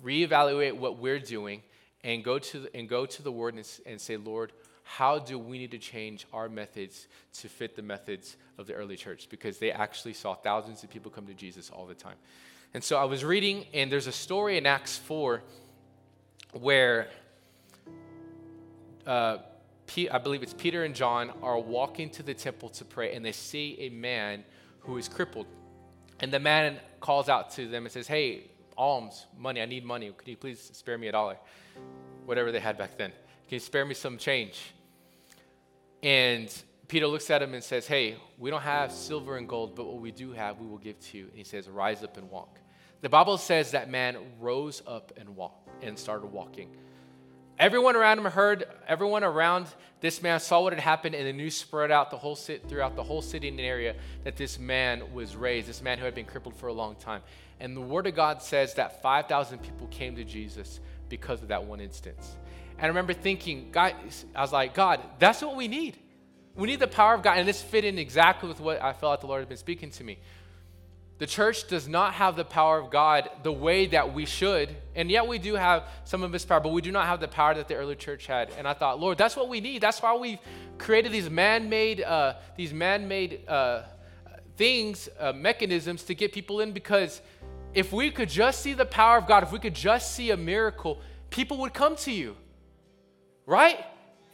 reevaluate 0.04 0.74
what 0.74 0.98
we're 0.98 1.20
doing 1.20 1.62
and 2.04 2.24
go 2.24 2.40
to 2.40 2.60
the, 2.60 2.76
and 2.76 2.88
go 2.88 3.06
to 3.06 3.24
the 3.24 3.32
word 3.32 3.56
and, 3.56 3.68
and 3.86 4.00
say 4.00 4.18
lord 4.18 4.52
how 4.84 5.18
do 5.18 5.40
we 5.40 5.58
need 5.58 5.72
to 5.72 5.80
change 5.80 6.28
our 6.32 6.48
methods 6.48 7.08
to 7.34 7.50
fit 7.50 7.76
the 7.76 7.82
methods 7.82 8.38
of 8.58 8.68
the 8.68 8.74
early 8.74 8.96
church 8.96 9.28
because 9.30 9.58
they 9.58 9.72
actually 9.72 10.14
saw 10.14 10.36
thousands 10.36 10.84
of 10.84 10.90
people 10.90 11.12
come 11.12 11.26
to 11.26 11.34
jesus 11.34 11.70
all 11.70 11.86
the 11.86 11.96
time 11.96 12.16
and 12.74 12.84
so 12.84 12.98
i 12.98 13.04
was 13.04 13.24
reading 13.24 13.66
and 13.74 13.92
there's 13.92 14.08
a 14.08 14.12
story 14.12 14.58
in 14.58 14.66
acts 14.66 14.98
4 14.98 15.42
where 16.60 17.10
uh, 19.06 19.38
I 20.12 20.18
believe 20.18 20.42
it's 20.42 20.54
Peter 20.54 20.84
and 20.84 20.96
John 20.96 21.32
are 21.42 21.60
walking 21.60 22.10
to 22.12 22.24
the 22.24 22.34
temple 22.34 22.70
to 22.70 22.86
pray, 22.86 23.14
and 23.14 23.24
they 23.24 23.32
see 23.32 23.78
a 23.80 23.90
man 23.90 24.44
who 24.80 24.98
is 24.98 25.08
crippled. 25.08 25.48
And 26.20 26.32
the 26.32 26.40
man 26.40 26.80
calls 27.00 27.30
out 27.30 27.52
to 27.52 27.68
them 27.68 27.86
and 27.86 27.92
says, 27.92 28.08
Hey, 28.08 28.46
alms, 28.78 29.26
money. 29.38 29.62
I 29.62 29.66
need 29.66 29.86
money. 29.86 30.12
Could 30.16 30.28
you 30.28 30.38
please 30.38 30.60
spare 30.74 30.98
me 30.98 31.08
a 31.08 31.12
dollar? 31.12 31.38
Whatever 32.26 32.52
they 32.52 32.60
had 32.60 32.78
back 32.78 32.98
then. 32.98 33.12
Can 33.48 33.56
you 33.56 33.60
spare 33.60 33.86
me 33.86 33.94
some 33.94 34.18
change? 34.18 34.74
And 36.02 36.52
Peter 36.88 37.08
looks 37.08 37.30
at 37.30 37.42
him 37.42 37.54
and 37.54 37.64
says, 37.64 37.86
Hey, 37.86 38.16
we 38.38 38.50
don't 38.50 38.62
have 38.62 38.92
silver 38.92 39.38
and 39.38 39.48
gold, 39.48 39.76
but 39.76 39.86
what 39.86 40.02
we 40.02 40.12
do 40.12 40.32
have, 40.32 40.60
we 40.60 40.68
will 40.68 40.78
give 40.78 41.00
to 41.00 41.18
you. 41.18 41.26
And 41.26 41.36
he 41.36 41.44
says, 41.44 41.68
Rise 41.68 42.04
up 42.04 42.18
and 42.18 42.30
walk. 42.30 42.60
The 43.02 43.10
Bible 43.10 43.38
says 43.38 43.72
that 43.72 43.90
man 43.90 44.18
rose 44.40 44.82
up 44.88 45.14
and 45.18 45.36
walked 45.36 45.70
and 45.84 45.98
started 45.98 46.28
walking. 46.28 46.76
Everyone 47.58 47.96
around 47.96 48.20
him 48.20 48.26
heard, 48.26 48.66
everyone 48.88 49.24
around 49.24 49.68
this 50.02 50.22
man 50.22 50.40
saw 50.40 50.62
what 50.62 50.74
had 50.74 50.82
happened, 50.82 51.16
and 51.16 51.26
the 51.26 51.34
news 51.34 51.56
spread 51.56 51.90
out 51.90 52.12
the 52.12 52.18
whole 52.18 52.36
city, 52.36 52.62
throughout 52.68 52.96
the 52.96 53.04
whole 53.04 53.22
city 53.22 53.48
and 53.48 53.60
area 53.60 53.96
that 54.24 54.36
this 54.36 54.60
man 54.60 55.14
was 55.14 55.36
raised, 55.36 55.68
this 55.68 55.82
man 55.82 55.98
who 55.98 56.06
had 56.06 56.14
been 56.14 56.26
crippled 56.26 56.56
for 56.56 56.68
a 56.68 56.74
long 56.74 56.96
time. 56.96 57.22
And 57.60 57.76
the 57.76 57.82
Word 57.82 58.08
of 58.08 58.16
God 58.16 58.42
says 58.42 58.74
that 58.74 59.02
5,000 59.02 59.60
people 59.60 59.88
came 59.88 60.16
to 60.18 60.26
Jesus 60.26 60.82
because 61.08 61.42
of 61.42 61.48
that 61.48 61.64
one 61.64 61.80
instance. 61.80 62.36
And 62.78 62.84
I 62.84 62.88
remember 62.88 63.14
thinking, 63.14 63.70
God, 63.72 63.96
I 64.36 64.42
was 64.42 64.52
like, 64.52 64.74
God, 64.74 65.00
that's 65.20 65.42
what 65.42 65.56
we 65.56 65.70
need. 65.70 65.98
We 66.56 66.68
need 66.68 66.82
the 66.82 66.88
power 66.88 67.14
of 67.14 67.22
God. 67.22 67.38
And 67.38 67.48
this 67.48 67.62
fit 67.62 67.86
in 67.86 67.98
exactly 67.98 68.50
with 68.50 68.60
what 68.60 68.82
I 68.82 68.92
felt 68.92 69.12
like 69.12 69.22
the 69.22 69.28
Lord 69.28 69.40
had 69.40 69.50
been 69.50 69.58
speaking 69.58 69.92
to 69.92 70.04
me. 70.04 70.20
The 71.18 71.28
church 71.28 71.68
does 71.68 71.88
not 71.88 72.16
have 72.16 72.36
the 72.36 72.44
power 72.44 72.78
of 72.78 72.90
God 72.90 73.30
the 73.44 73.52
way 73.52 73.86
that 73.88 74.14
we 74.14 74.26
should. 74.26 74.76
And 74.96 75.10
yet 75.10 75.26
we 75.28 75.38
do 75.38 75.56
have 75.56 75.84
some 76.04 76.24
of 76.24 76.34
his 76.34 76.44
power, 76.44 76.60
but 76.60 76.74
we 76.74 76.82
do 76.82 76.92
not 76.92 77.06
have 77.06 77.22
the 77.22 77.28
power 77.28 77.54
that 77.54 77.70
the 77.70 77.76
early 77.76 77.96
church 77.96 78.26
had. 78.26 78.52
And 78.58 78.68
I 78.68 78.74
thought, 78.74 79.00
Lord, 79.00 79.18
that's 79.18 79.38
what 79.38 79.48
we 79.48 79.62
need. 79.62 79.82
That's 79.82 80.02
why 80.02 80.14
we've 80.16 80.40
created 80.78 81.14
these 81.14 81.30
man-made, 81.30 82.02
uh, 82.02 82.34
these 82.58 82.74
man-made 82.74 83.48
uh, 83.48 83.84
things, 84.58 85.08
uh, 85.18 85.32
mechanisms 85.32 86.04
to 86.04 86.16
get 86.16 86.34
people 86.34 86.60
in 86.60 86.74
because 86.74 87.22
if 87.74 87.94
we 87.94 88.12
could 88.12 88.30
just 88.30 88.62
see 88.62 88.74
the 88.74 88.86
power 88.86 89.18
of 89.18 89.26
God, 89.26 89.44
if 89.44 89.54
we 89.54 89.60
could 89.60 89.76
just 89.76 90.16
see 90.16 90.32
a 90.32 90.38
miracle, 90.38 91.00
people 91.30 91.60
would 91.60 91.74
come 91.74 91.96
to 91.98 92.12
you. 92.12 92.36
Right? 93.46 93.86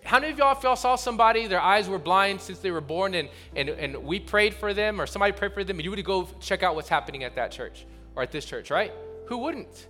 How 0.03 0.19
many 0.19 0.31
of 0.31 0.37
y'all, 0.37 0.57
if 0.57 0.63
y'all 0.63 0.75
saw 0.75 0.95
somebody, 0.95 1.47
their 1.47 1.61
eyes 1.61 1.87
were 1.87 1.99
blind 1.99 2.41
since 2.41 2.59
they 2.59 2.71
were 2.71 2.81
born, 2.81 3.13
and, 3.13 3.29
and, 3.55 3.69
and 3.69 4.03
we 4.03 4.19
prayed 4.19 4.53
for 4.53 4.73
them, 4.73 4.99
or 4.99 5.05
somebody 5.05 5.31
prayed 5.31 5.53
for 5.53 5.63
them, 5.63 5.77
and 5.77 5.85
you 5.85 5.91
would 5.91 6.03
go 6.03 6.27
check 6.39 6.63
out 6.63 6.75
what's 6.75 6.89
happening 6.89 7.23
at 7.23 7.35
that 7.35 7.51
church 7.51 7.85
or 8.15 8.23
at 8.23 8.31
this 8.31 8.45
church, 8.45 8.71
right? 8.71 8.91
Who 9.27 9.37
wouldn't? 9.37 9.87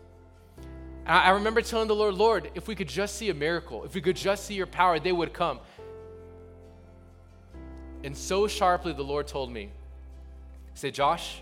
I, 1.05 1.23
I 1.23 1.29
remember 1.31 1.61
telling 1.61 1.87
the 1.87 1.95
Lord, 1.95 2.15
Lord, 2.15 2.51
if 2.55 2.67
we 2.67 2.75
could 2.75 2.89
just 2.89 3.15
see 3.15 3.29
a 3.29 3.33
miracle, 3.33 3.83
if 3.83 3.95
we 3.95 4.01
could 4.01 4.15
just 4.15 4.45
see 4.45 4.53
your 4.53 4.67
power, 4.67 4.99
they 4.99 5.11
would 5.11 5.33
come. 5.33 5.59
And 8.03 8.15
so 8.15 8.47
sharply, 8.47 8.93
the 8.93 9.03
Lord 9.03 9.27
told 9.27 9.51
me, 9.51 9.71
Say, 10.73 10.91
Josh, 10.91 11.41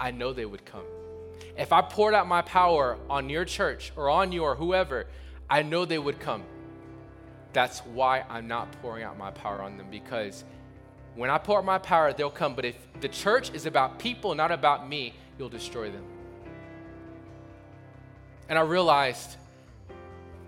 I 0.00 0.10
know 0.10 0.32
they 0.32 0.44
would 0.44 0.64
come. 0.64 0.84
If 1.56 1.72
I 1.72 1.80
poured 1.82 2.14
out 2.14 2.26
my 2.26 2.42
power 2.42 2.98
on 3.08 3.28
your 3.28 3.44
church 3.44 3.92
or 3.96 4.10
on 4.10 4.32
you 4.32 4.42
or 4.42 4.56
whoever, 4.56 5.06
I 5.48 5.62
know 5.62 5.84
they 5.84 5.98
would 5.98 6.18
come. 6.18 6.42
That's 7.54 7.78
why 7.86 8.24
I'm 8.28 8.48
not 8.48 8.70
pouring 8.82 9.04
out 9.04 9.16
my 9.16 9.30
power 9.30 9.62
on 9.62 9.78
them 9.78 9.86
because 9.88 10.44
when 11.14 11.30
I 11.30 11.38
pour 11.38 11.58
out 11.58 11.64
my 11.64 11.78
power, 11.78 12.12
they'll 12.12 12.28
come. 12.28 12.56
But 12.56 12.64
if 12.64 12.76
the 13.00 13.08
church 13.08 13.54
is 13.54 13.64
about 13.64 14.00
people, 14.00 14.34
not 14.34 14.50
about 14.50 14.88
me, 14.88 15.14
you'll 15.38 15.48
destroy 15.48 15.88
them. 15.88 16.04
And 18.48 18.58
I 18.58 18.62
realized, 18.62 19.36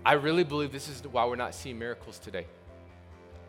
I 0.05 0.13
really 0.13 0.43
believe 0.43 0.73
this 0.73 0.89
is 0.89 1.01
why 1.09 1.25
we're 1.25 1.37
not 1.37 1.55
seeing 1.55 1.79
miracles 1.79 2.19
today. 2.19 2.45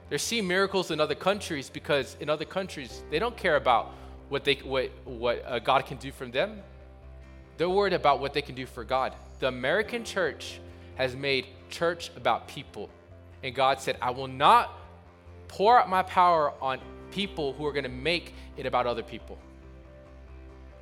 They're 0.09 0.19
seeing 0.19 0.47
miracles 0.47 0.93
in 0.93 1.01
other 1.01 1.17
countries 1.17 1.69
because 1.69 2.17
in 2.21 2.31
other 2.31 2.45
countries, 2.45 3.03
they 3.11 3.19
don't 3.19 3.37
care 3.37 3.57
about 3.57 3.93
what, 4.29 4.45
they, 4.45 4.55
what, 4.55 4.91
what 5.05 5.45
uh, 5.45 5.59
God 5.59 5.85
can 5.85 5.97
do 5.99 6.13
from 6.13 6.31
them. 6.31 6.63
They're 7.57 7.69
worried 7.69 7.93
about 7.93 8.21
what 8.21 8.35
they 8.35 8.41
can 8.41 8.55
do 8.55 8.67
for 8.67 8.85
God. 8.85 9.15
The 9.41 9.49
American 9.49 10.05
church 10.05 10.61
has 10.95 11.17
made 11.17 11.47
church 11.71 12.13
about 12.17 12.47
people 12.47 12.89
And 13.43 13.55
God 13.55 13.81
said, 13.81 13.97
I 14.03 14.11
will 14.11 14.29
not 14.29 14.73
pour 15.49 15.79
out 15.79 15.89
my 15.89 16.03
power 16.03 16.53
on 16.61 16.81
people 17.11 17.53
who 17.55 17.65
are 17.67 17.73
going 17.73 17.85
to 17.85 17.91
make 17.91 18.35
it 18.57 18.67
about 18.67 18.87
other 18.87 19.03
people. 19.03 19.39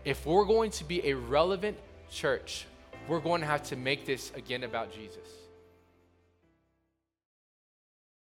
If 0.05 0.25
we're 0.27 0.45
going 0.45 0.71
to 0.73 0.85
be 0.85 1.07
a 1.09 1.15
relevant 1.15 1.77
church, 2.11 2.67
we're 3.09 3.21
going 3.21 3.41
to 3.41 3.47
have 3.47 3.63
to 3.65 3.77
make 3.77 4.07
this 4.07 4.33
again 4.35 4.65
about 4.65 4.93
Jesus. 4.93 5.46